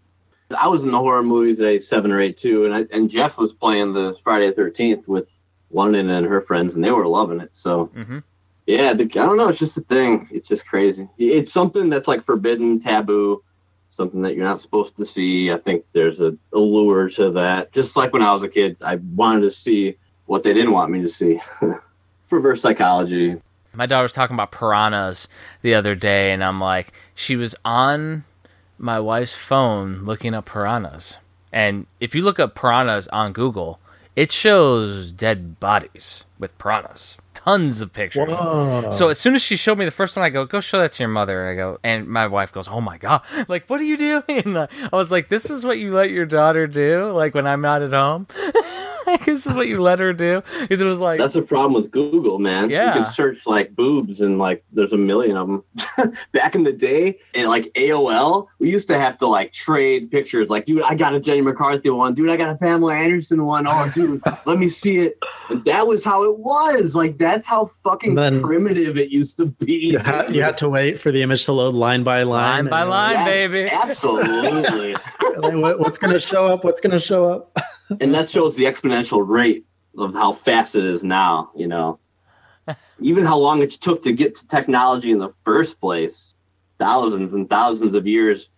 I 0.58 0.66
was 0.66 0.82
in 0.82 0.92
the 0.92 0.98
horror 0.98 1.22
movies 1.22 1.60
at 1.60 1.66
age 1.66 1.82
seven 1.82 2.10
or 2.10 2.22
eight 2.22 2.38
too, 2.38 2.64
and 2.64 2.74
I, 2.74 2.86
and 2.90 3.10
Jeff 3.10 3.36
was 3.36 3.52
playing 3.52 3.92
the 3.92 4.16
Friday 4.24 4.46
the 4.46 4.54
Thirteenth 4.54 5.06
with 5.06 5.28
London 5.70 6.08
and 6.08 6.24
her 6.24 6.40
friends, 6.40 6.74
and 6.74 6.82
they 6.82 6.90
were 6.90 7.06
loving 7.06 7.38
it. 7.38 7.50
So 7.52 7.86
hmm 7.86 8.20
yeah, 8.66 8.92
the, 8.92 9.04
I 9.04 9.06
don't 9.06 9.36
know. 9.36 9.48
It's 9.48 9.58
just 9.58 9.78
a 9.78 9.82
thing. 9.82 10.28
It's 10.30 10.48
just 10.48 10.66
crazy. 10.66 11.08
It's 11.18 11.52
something 11.52 11.90
that's 11.90 12.08
like 12.08 12.24
forbidden, 12.24 12.78
taboo, 12.78 13.42
something 13.90 14.22
that 14.22 14.34
you're 14.34 14.46
not 14.46 14.60
supposed 14.60 14.96
to 14.96 15.04
see. 15.04 15.50
I 15.50 15.58
think 15.58 15.84
there's 15.92 16.20
a 16.20 16.36
allure 16.52 17.08
to 17.10 17.30
that. 17.32 17.72
Just 17.72 17.96
like 17.96 18.12
when 18.12 18.22
I 18.22 18.32
was 18.32 18.42
a 18.42 18.48
kid, 18.48 18.76
I 18.80 18.96
wanted 18.96 19.42
to 19.42 19.50
see 19.50 19.96
what 20.26 20.42
they 20.42 20.52
didn't 20.52 20.72
want 20.72 20.92
me 20.92 21.02
to 21.02 21.08
see. 21.08 21.40
Reverse 22.30 22.62
psychology. 22.62 23.40
My 23.74 23.86
daughter 23.86 24.04
was 24.04 24.12
talking 24.12 24.34
about 24.34 24.52
piranhas 24.52 25.28
the 25.62 25.74
other 25.74 25.94
day, 25.94 26.32
and 26.32 26.44
I'm 26.44 26.60
like, 26.60 26.92
she 27.14 27.36
was 27.36 27.54
on 27.64 28.24
my 28.78 29.00
wife's 29.00 29.34
phone 29.34 30.04
looking 30.04 30.34
up 30.34 30.46
piranhas. 30.46 31.18
And 31.52 31.86
if 32.00 32.14
you 32.14 32.22
look 32.22 32.40
up 32.40 32.54
piranhas 32.54 33.08
on 33.08 33.32
Google, 33.32 33.80
it 34.16 34.30
shows 34.30 35.12
dead 35.12 35.58
bodies 35.60 36.24
with 36.38 36.56
piranhas. 36.58 37.16
Tons 37.34 37.80
of 37.80 37.92
pictures. 37.92 38.28
Whoa. 38.30 38.90
So 38.90 39.08
as 39.08 39.18
soon 39.18 39.34
as 39.34 39.42
she 39.42 39.56
showed 39.56 39.76
me 39.78 39.84
the 39.84 39.90
first 39.90 40.14
one, 40.16 40.24
I 40.24 40.30
go, 40.30 40.44
"Go 40.44 40.60
show 40.60 40.78
that 40.78 40.92
to 40.92 41.02
your 41.02 41.08
mother." 41.08 41.48
I 41.48 41.54
go, 41.54 41.78
and 41.82 42.06
my 42.06 42.26
wife 42.26 42.52
goes, 42.52 42.68
"Oh 42.68 42.80
my 42.80 42.98
god! 42.98 43.22
Like, 43.48 43.68
what 43.68 43.80
are 43.80 43.84
you 43.84 43.96
doing?" 43.96 44.22
And 44.28 44.58
I 44.58 44.68
was 44.92 45.10
like, 45.10 45.28
"This 45.28 45.50
is 45.50 45.64
what 45.64 45.78
you 45.78 45.92
let 45.92 46.10
your 46.10 46.26
daughter 46.26 46.66
do? 46.66 47.10
Like 47.12 47.34
when 47.34 47.46
I'm 47.46 47.60
not 47.62 47.82
at 47.82 47.92
home? 47.92 48.26
like, 49.06 49.24
this 49.26 49.46
is 49.46 49.54
what 49.54 49.68
you 49.68 49.80
let 49.80 49.98
her 49.98 50.12
do?" 50.12 50.42
Because 50.60 50.80
it 50.80 50.84
was 50.84 50.98
like, 50.98 51.18
That's 51.18 51.34
the 51.34 51.42
problem 51.42 51.74
with 51.80 51.90
Google, 51.90 52.38
man. 52.38 52.70
Yeah. 52.70 52.88
You 52.96 53.02
can 53.02 53.12
search 53.12 53.46
like 53.46 53.74
boobs 53.74 54.20
and 54.20 54.38
like 54.38 54.64
there's 54.72 54.92
a 54.92 54.98
million 54.98 55.36
of 55.36 55.48
them. 55.48 55.64
Back 56.32 56.54
in 56.54 56.64
the 56.64 56.72
day, 56.72 57.18
and 57.34 57.48
like 57.48 57.72
AOL, 57.74 58.46
we 58.58 58.70
used 58.70 58.88
to 58.88 58.98
have 58.98 59.18
to 59.18 59.26
like 59.26 59.52
trade 59.52 60.10
pictures. 60.10 60.48
Like, 60.48 60.66
dude, 60.66 60.82
I 60.82 60.94
got 60.94 61.14
a 61.14 61.20
Jenny 61.20 61.40
McCarthy 61.40 61.90
one. 61.90 62.14
Dude, 62.14 62.30
I 62.30 62.36
got 62.36 62.50
a 62.50 62.54
Pamela 62.56 62.94
Anderson 62.94 63.44
one. 63.44 63.66
Oh, 63.66 63.90
dude, 63.94 64.22
let 64.46 64.58
me 64.58 64.68
see 64.68 64.98
it. 64.98 65.18
And 65.50 65.64
that 65.64 65.86
was 65.86 66.04
how 66.04 66.24
it 66.24 66.38
was. 66.38 66.94
Like, 66.94 67.18
that's 67.18 67.46
how 67.46 67.70
fucking 67.84 68.14
then- 68.14 68.42
primitive 68.42 68.96
it 68.96 69.10
used 69.10 69.36
to 69.38 69.46
be. 69.46 69.72
You 69.92 69.98
had, 69.98 70.34
you 70.34 70.42
had 70.42 70.56
to 70.58 70.68
wait 70.68 71.00
for 71.00 71.10
the 71.12 71.22
image 71.22 71.44
to 71.46 71.52
load 71.52 71.74
line 71.74 72.02
by 72.04 72.22
line. 72.22 72.64
line 72.66 72.68
by 72.70 72.82
line, 72.82 73.12
Yes, 73.26 73.50
baby. 73.50 73.68
Absolutely. 73.70 74.94
what's 75.76 75.98
going 75.98 76.12
to 76.12 76.20
show 76.20 76.46
up? 76.46 76.64
What's 76.64 76.80
going 76.80 76.92
to 76.92 76.98
show 76.98 77.24
up? 77.24 77.56
And 78.00 78.14
that 78.14 78.28
shows 78.28 78.56
the 78.56 78.64
exponential 78.64 79.26
rate 79.26 79.64
of 79.98 80.14
how 80.14 80.32
fast 80.32 80.74
it 80.74 80.84
is 80.84 81.04
now 81.04 81.50
you 81.54 81.66
know. 81.66 81.98
Even 83.00 83.24
how 83.24 83.36
long 83.36 83.60
it 83.62 83.72
took 83.72 84.02
to 84.04 84.12
get 84.12 84.34
to 84.36 84.46
technology 84.46 85.10
in 85.10 85.18
the 85.18 85.34
first 85.44 85.80
place 85.80 86.34
thousands 86.78 87.34
and 87.34 87.50
thousands 87.50 87.94
of 87.94 88.06
years. 88.06 88.48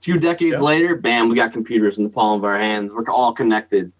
A 0.00 0.02
few 0.04 0.18
decades 0.18 0.60
Yeah. 0.60 0.66
later 0.66 0.96
bam 0.96 1.28
we 1.28 1.34
got 1.34 1.52
computers 1.52 1.98
in 1.98 2.04
the 2.04 2.10
palm 2.10 2.38
of 2.38 2.44
our 2.44 2.58
hands. 2.58 2.92
We're 2.92 3.04
all 3.10 3.32
connected. 3.32 3.92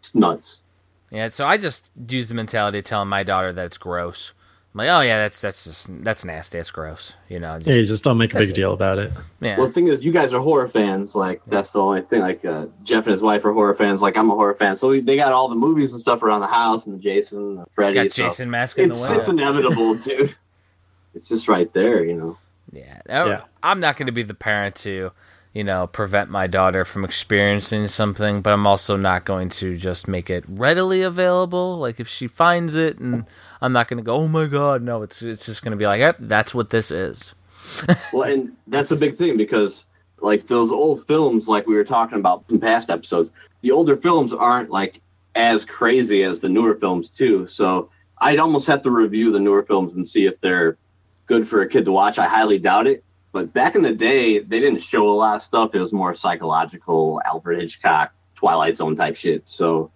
It's 0.00 0.14
nuts. 0.14 0.62
Yeah, 1.10 1.28
so 1.28 1.46
I 1.46 1.56
just 1.56 1.90
use 2.08 2.28
the 2.28 2.34
mentality 2.34 2.78
of 2.78 2.84
telling 2.84 3.08
my 3.08 3.22
daughter 3.22 3.52
that 3.52 3.66
it's 3.66 3.78
gross. 3.78 4.32
I'm 4.72 4.78
like, 4.78 4.88
oh 4.88 5.00
yeah, 5.00 5.18
that's 5.18 5.40
that's 5.40 5.64
just 5.64 5.88
that's 6.04 6.24
nasty. 6.24 6.58
It's 6.58 6.70
gross. 6.70 7.14
You 7.28 7.40
know, 7.40 7.56
just, 7.58 7.66
Yeah, 7.66 7.74
you 7.74 7.84
just 7.84 8.04
don't 8.04 8.18
make 8.18 8.34
a 8.34 8.38
big 8.38 8.50
it. 8.50 8.54
deal 8.54 8.72
about 8.72 8.98
it. 8.98 9.12
yeah. 9.40 9.58
well 9.58 9.66
the 9.66 9.72
thing 9.72 9.88
is 9.88 10.04
you 10.04 10.12
guys 10.12 10.32
are 10.32 10.40
horror 10.40 10.68
fans 10.68 11.16
like 11.16 11.42
that's 11.48 11.72
the 11.72 11.80
only 11.80 12.02
thing 12.02 12.20
like 12.20 12.44
uh, 12.44 12.66
jeff 12.84 13.04
and 13.06 13.12
his 13.12 13.22
wife 13.22 13.44
are 13.44 13.52
horror 13.52 13.74
fans 13.74 14.00
like 14.00 14.16
i'm 14.16 14.30
a 14.30 14.34
horror 14.34 14.54
fan 14.54 14.76
so 14.76 14.88
we, 14.90 15.00
they 15.00 15.16
got 15.16 15.32
all 15.32 15.48
the 15.48 15.56
movies 15.56 15.92
and 15.92 16.00
stuff 16.00 16.22
around 16.22 16.40
the 16.40 16.46
house 16.46 16.86
and 16.86 16.94
the 16.94 17.02
jason 17.02 17.56
the 17.56 17.66
freddy 17.68 17.94
got 17.94 18.12
so 18.12 18.24
Jason 18.24 18.48
mask 18.50 18.78
in 18.78 18.90
the 18.90 18.94
it's, 18.94 19.02
window. 19.02 19.18
it's 19.18 19.28
inevitable 19.28 19.94
dude 19.96 20.36
it's 21.14 21.28
just 21.28 21.48
right 21.48 21.72
there 21.72 22.04
you 22.04 22.14
know 22.14 22.38
Yeah, 22.72 23.00
Yeah. 23.08 23.42
I'm 23.64 23.80
not 23.80 23.96
going 23.96 24.06
to 24.06 24.12
be 24.12 24.22
the 24.22 24.34
parent 24.34 24.76
to, 24.76 25.10
you 25.52 25.64
know, 25.64 25.86
prevent 25.86 26.30
my 26.30 26.46
daughter 26.46 26.84
from 26.84 27.04
experiencing 27.04 27.88
something, 27.88 28.40
but 28.40 28.52
I'm 28.52 28.66
also 28.66 28.96
not 28.96 29.24
going 29.24 29.48
to 29.50 29.76
just 29.76 30.06
make 30.06 30.30
it 30.30 30.44
readily 30.48 31.02
available. 31.02 31.78
Like 31.78 31.98
if 31.98 32.06
she 32.06 32.28
finds 32.28 32.76
it, 32.76 32.98
and 32.98 33.24
I'm 33.60 33.72
not 33.72 33.88
going 33.88 33.98
to 33.98 34.04
go, 34.04 34.14
oh 34.14 34.28
my 34.28 34.46
god, 34.46 34.82
no. 34.82 35.02
It's 35.02 35.22
it's 35.22 35.46
just 35.46 35.62
going 35.62 35.72
to 35.72 35.76
be 35.76 35.86
like, 35.86 35.98
yep, 35.98 36.16
that's 36.20 36.54
what 36.54 36.70
this 36.70 36.90
is. 36.90 37.34
Well, 38.12 38.28
and 38.28 38.56
that's 38.66 38.90
a 38.90 38.96
big 38.96 39.16
thing 39.16 39.36
because, 39.36 39.84
like, 40.20 40.46
those 40.46 40.70
old 40.70 41.06
films, 41.06 41.46
like 41.46 41.66
we 41.66 41.74
were 41.74 41.84
talking 41.84 42.18
about 42.18 42.44
in 42.48 42.58
past 42.58 42.90
episodes, 42.90 43.30
the 43.60 43.70
older 43.70 43.96
films 43.96 44.32
aren't 44.32 44.70
like 44.70 45.00
as 45.34 45.64
crazy 45.64 46.24
as 46.24 46.40
the 46.40 46.48
newer 46.48 46.74
films 46.74 47.08
too. 47.08 47.46
So 47.46 47.90
I'd 48.18 48.38
almost 48.38 48.66
have 48.66 48.82
to 48.82 48.90
review 48.90 49.32
the 49.32 49.40
newer 49.40 49.62
films 49.62 49.94
and 49.94 50.06
see 50.06 50.26
if 50.26 50.40
they're 50.40 50.76
good 51.26 51.48
for 51.48 51.62
a 51.62 51.68
kid 51.68 51.84
to 51.84 51.92
watch. 51.92 52.18
I 52.18 52.26
highly 52.26 52.58
doubt 52.58 52.86
it. 52.86 53.04
But 53.32 53.52
back 53.52 53.76
in 53.76 53.82
the 53.82 53.92
day, 53.92 54.40
they 54.40 54.58
didn't 54.60 54.80
show 54.82 55.08
a 55.08 55.14
lot 55.14 55.36
of 55.36 55.42
stuff. 55.42 55.74
It 55.74 55.80
was 55.80 55.92
more 55.92 56.14
psychological, 56.14 57.20
Alfred 57.24 57.60
Hitchcock, 57.60 58.12
Twilight 58.34 58.76
Zone 58.76 58.96
type 58.96 59.14
shit. 59.16 59.42
So 59.48 59.90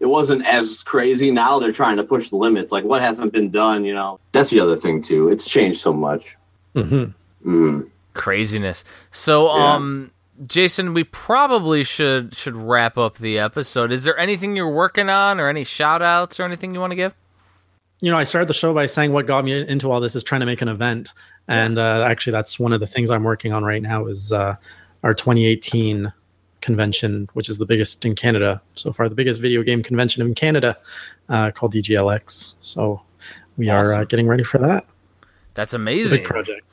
it 0.00 0.06
wasn't 0.06 0.46
as 0.46 0.82
crazy. 0.82 1.30
Now 1.30 1.58
they're 1.58 1.72
trying 1.72 1.96
to 1.98 2.04
push 2.04 2.30
the 2.30 2.36
limits. 2.36 2.72
Like 2.72 2.84
what 2.84 3.02
hasn't 3.02 3.32
been 3.32 3.50
done, 3.50 3.84
you 3.84 3.92
know? 3.94 4.18
That's 4.32 4.50
the 4.50 4.60
other 4.60 4.76
thing 4.76 5.02
too. 5.02 5.28
It's 5.28 5.48
changed 5.48 5.80
so 5.80 5.92
much. 5.92 6.36
hmm 6.74 7.04
Mm. 7.44 7.90
Craziness. 8.14 8.84
So, 9.10 9.54
Yeah. 9.54 9.74
um, 9.74 10.10
Jason, 10.46 10.94
we 10.94 11.04
probably 11.04 11.84
should 11.84 12.34
should 12.34 12.56
wrap 12.56 12.96
up 12.96 13.18
the 13.18 13.38
episode. 13.38 13.92
Is 13.92 14.02
there 14.04 14.18
anything 14.18 14.56
you're 14.56 14.68
working 14.72 15.08
on, 15.10 15.38
or 15.38 15.48
any 15.48 15.62
shout 15.62 16.00
outs, 16.02 16.40
or 16.40 16.44
anything 16.44 16.72
you 16.74 16.80
want 16.80 16.92
to 16.92 16.96
give? 16.96 17.14
You 18.00 18.10
know, 18.10 18.16
I 18.18 18.24
started 18.24 18.48
the 18.48 18.54
show 18.54 18.72
by 18.74 18.86
saying 18.86 19.12
what 19.12 19.26
got 19.26 19.44
me 19.44 19.60
into 19.68 19.90
all 19.92 20.00
this 20.00 20.16
is 20.16 20.24
trying 20.24 20.40
to 20.40 20.46
make 20.46 20.60
an 20.62 20.68
event, 20.68 21.10
and 21.48 21.78
uh, 21.78 22.04
actually, 22.06 22.32
that's 22.32 22.58
one 22.58 22.72
of 22.72 22.80
the 22.80 22.86
things 22.86 23.10
I'm 23.10 23.24
working 23.24 23.52
on 23.52 23.64
right 23.64 23.82
now. 23.82 24.06
Is 24.06 24.32
uh, 24.32 24.56
our 25.02 25.14
2018 25.14 26.12
convention, 26.60 27.28
which 27.34 27.48
is 27.48 27.58
the 27.58 27.66
biggest 27.66 28.04
in 28.04 28.14
Canada 28.14 28.60
so 28.74 28.92
far, 28.92 29.08
the 29.08 29.14
biggest 29.14 29.40
video 29.40 29.62
game 29.62 29.82
convention 29.82 30.26
in 30.26 30.34
Canada, 30.34 30.76
uh, 31.28 31.50
called 31.50 31.74
EGLX. 31.74 32.54
So 32.60 33.02
we 33.56 33.68
are 33.68 33.92
uh, 33.92 34.04
getting 34.04 34.26
ready 34.26 34.44
for 34.44 34.58
that. 34.58 34.86
That's 35.52 35.74
amazing. 35.74 36.18
big 36.18 36.26
project. 36.26 36.66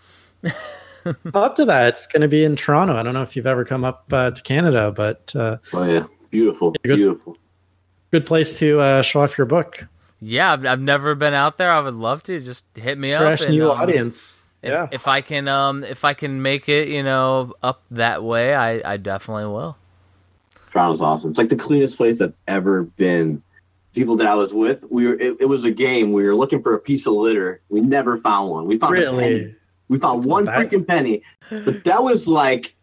up 1.33 1.55
to 1.55 1.65
that, 1.65 1.89
it's 1.89 2.07
going 2.07 2.21
to 2.21 2.27
be 2.27 2.43
in 2.43 2.55
Toronto. 2.55 2.95
I 2.95 3.03
don't 3.03 3.13
know 3.13 3.21
if 3.21 3.35
you've 3.35 3.45
ever 3.45 3.65
come 3.65 3.83
up 3.83 4.05
uh, 4.11 4.31
to 4.31 4.41
Canada, 4.41 4.91
but 4.95 5.35
uh, 5.35 5.57
Oh 5.73 5.83
yeah, 5.83 6.05
beautiful, 6.29 6.71
good. 6.83 6.97
beautiful. 6.97 7.37
good 8.11 8.25
place 8.25 8.57
to 8.59 8.79
uh, 8.79 9.01
show 9.01 9.21
off 9.21 9.37
your 9.37 9.45
book. 9.45 9.87
Yeah, 10.21 10.53
I've, 10.53 10.65
I've 10.65 10.81
never 10.81 11.15
been 11.15 11.33
out 11.33 11.57
there. 11.57 11.71
I 11.71 11.79
would 11.79 11.95
love 11.95 12.23
to. 12.23 12.39
Just 12.39 12.63
hit 12.75 12.97
me 12.97 13.13
up. 13.13 13.23
Fresh 13.23 13.41
and, 13.41 13.55
new 13.55 13.71
um, 13.71 13.79
audience. 13.79 14.40
If, 14.61 14.69
yeah. 14.69 14.87
if 14.91 15.07
I 15.07 15.21
can, 15.21 15.47
um, 15.47 15.83
if 15.83 16.05
I 16.05 16.13
can 16.13 16.41
make 16.41 16.69
it, 16.69 16.87
you 16.87 17.01
know, 17.01 17.53
up 17.63 17.83
that 17.91 18.23
way, 18.23 18.53
I, 18.53 18.93
I 18.93 18.97
definitely 18.97 19.45
will. 19.45 19.77
Toronto's 20.71 21.01
awesome. 21.01 21.31
It's 21.31 21.37
like 21.37 21.49
the 21.49 21.55
cleanest 21.55 21.97
place 21.97 22.21
I've 22.21 22.33
ever 22.47 22.83
been. 22.83 23.41
People 23.93 24.15
that 24.17 24.27
I 24.27 24.35
was 24.35 24.53
with, 24.53 24.83
we 24.89 25.05
were. 25.05 25.19
It, 25.19 25.37
it 25.41 25.45
was 25.45 25.65
a 25.65 25.71
game. 25.71 26.13
We 26.13 26.23
were 26.23 26.35
looking 26.35 26.61
for 26.61 26.73
a 26.73 26.79
piece 26.79 27.05
of 27.05 27.13
litter. 27.13 27.59
We 27.67 27.81
never 27.81 28.15
found 28.17 28.49
one. 28.49 28.65
We 28.65 28.77
found 28.77 28.97
a 28.97 29.01
penny. 29.01 29.17
really? 29.17 29.55
We 29.89 29.99
found 29.99 30.23
one 30.23 30.45
freaking 30.45 30.87
penny, 30.87 31.23
but 31.49 31.83
that 31.83 32.01
was 32.01 32.25
like 32.25 32.73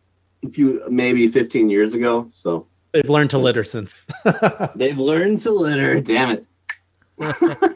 a 0.45 0.51
few, 0.51 0.83
maybe 0.91 1.27
15 1.27 1.71
years 1.71 1.95
ago. 1.95 2.29
So 2.35 2.67
They've 2.93 3.09
learned 3.09 3.31
to 3.31 3.39
litter 3.39 3.65
since. 3.65 4.07
they've 4.75 4.99
learned 4.99 5.41
to 5.43 5.51
litter. 5.51 6.01
Damn 6.01 6.31
it. 6.31 6.47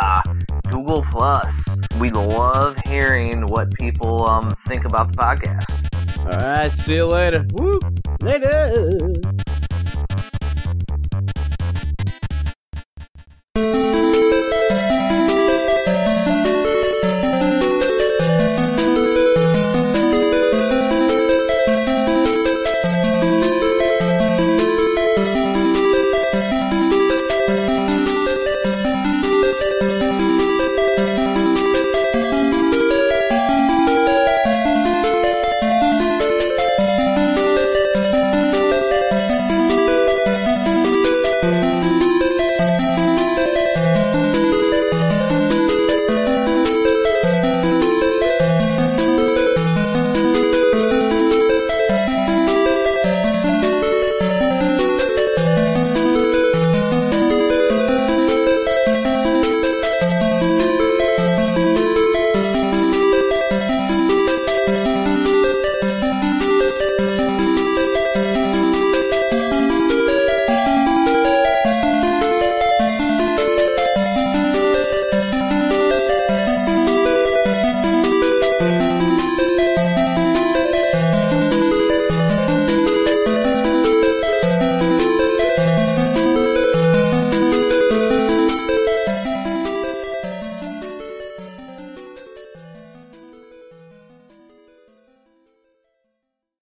Google 0.69 1.05
Plus. 1.11 1.53
We 1.99 2.11
love 2.11 2.77
hearing 2.85 3.45
what 3.47 3.73
people 3.75 4.29
um, 4.29 4.53
think 4.67 4.85
about 4.85 5.11
the 5.11 5.17
podcast. 5.17 5.87
All 6.19 6.39
right, 6.39 6.71
see 6.79 6.95
you 6.95 7.05
later. 7.05 7.45
Woo! 7.53 7.79
Later. 8.21 9.36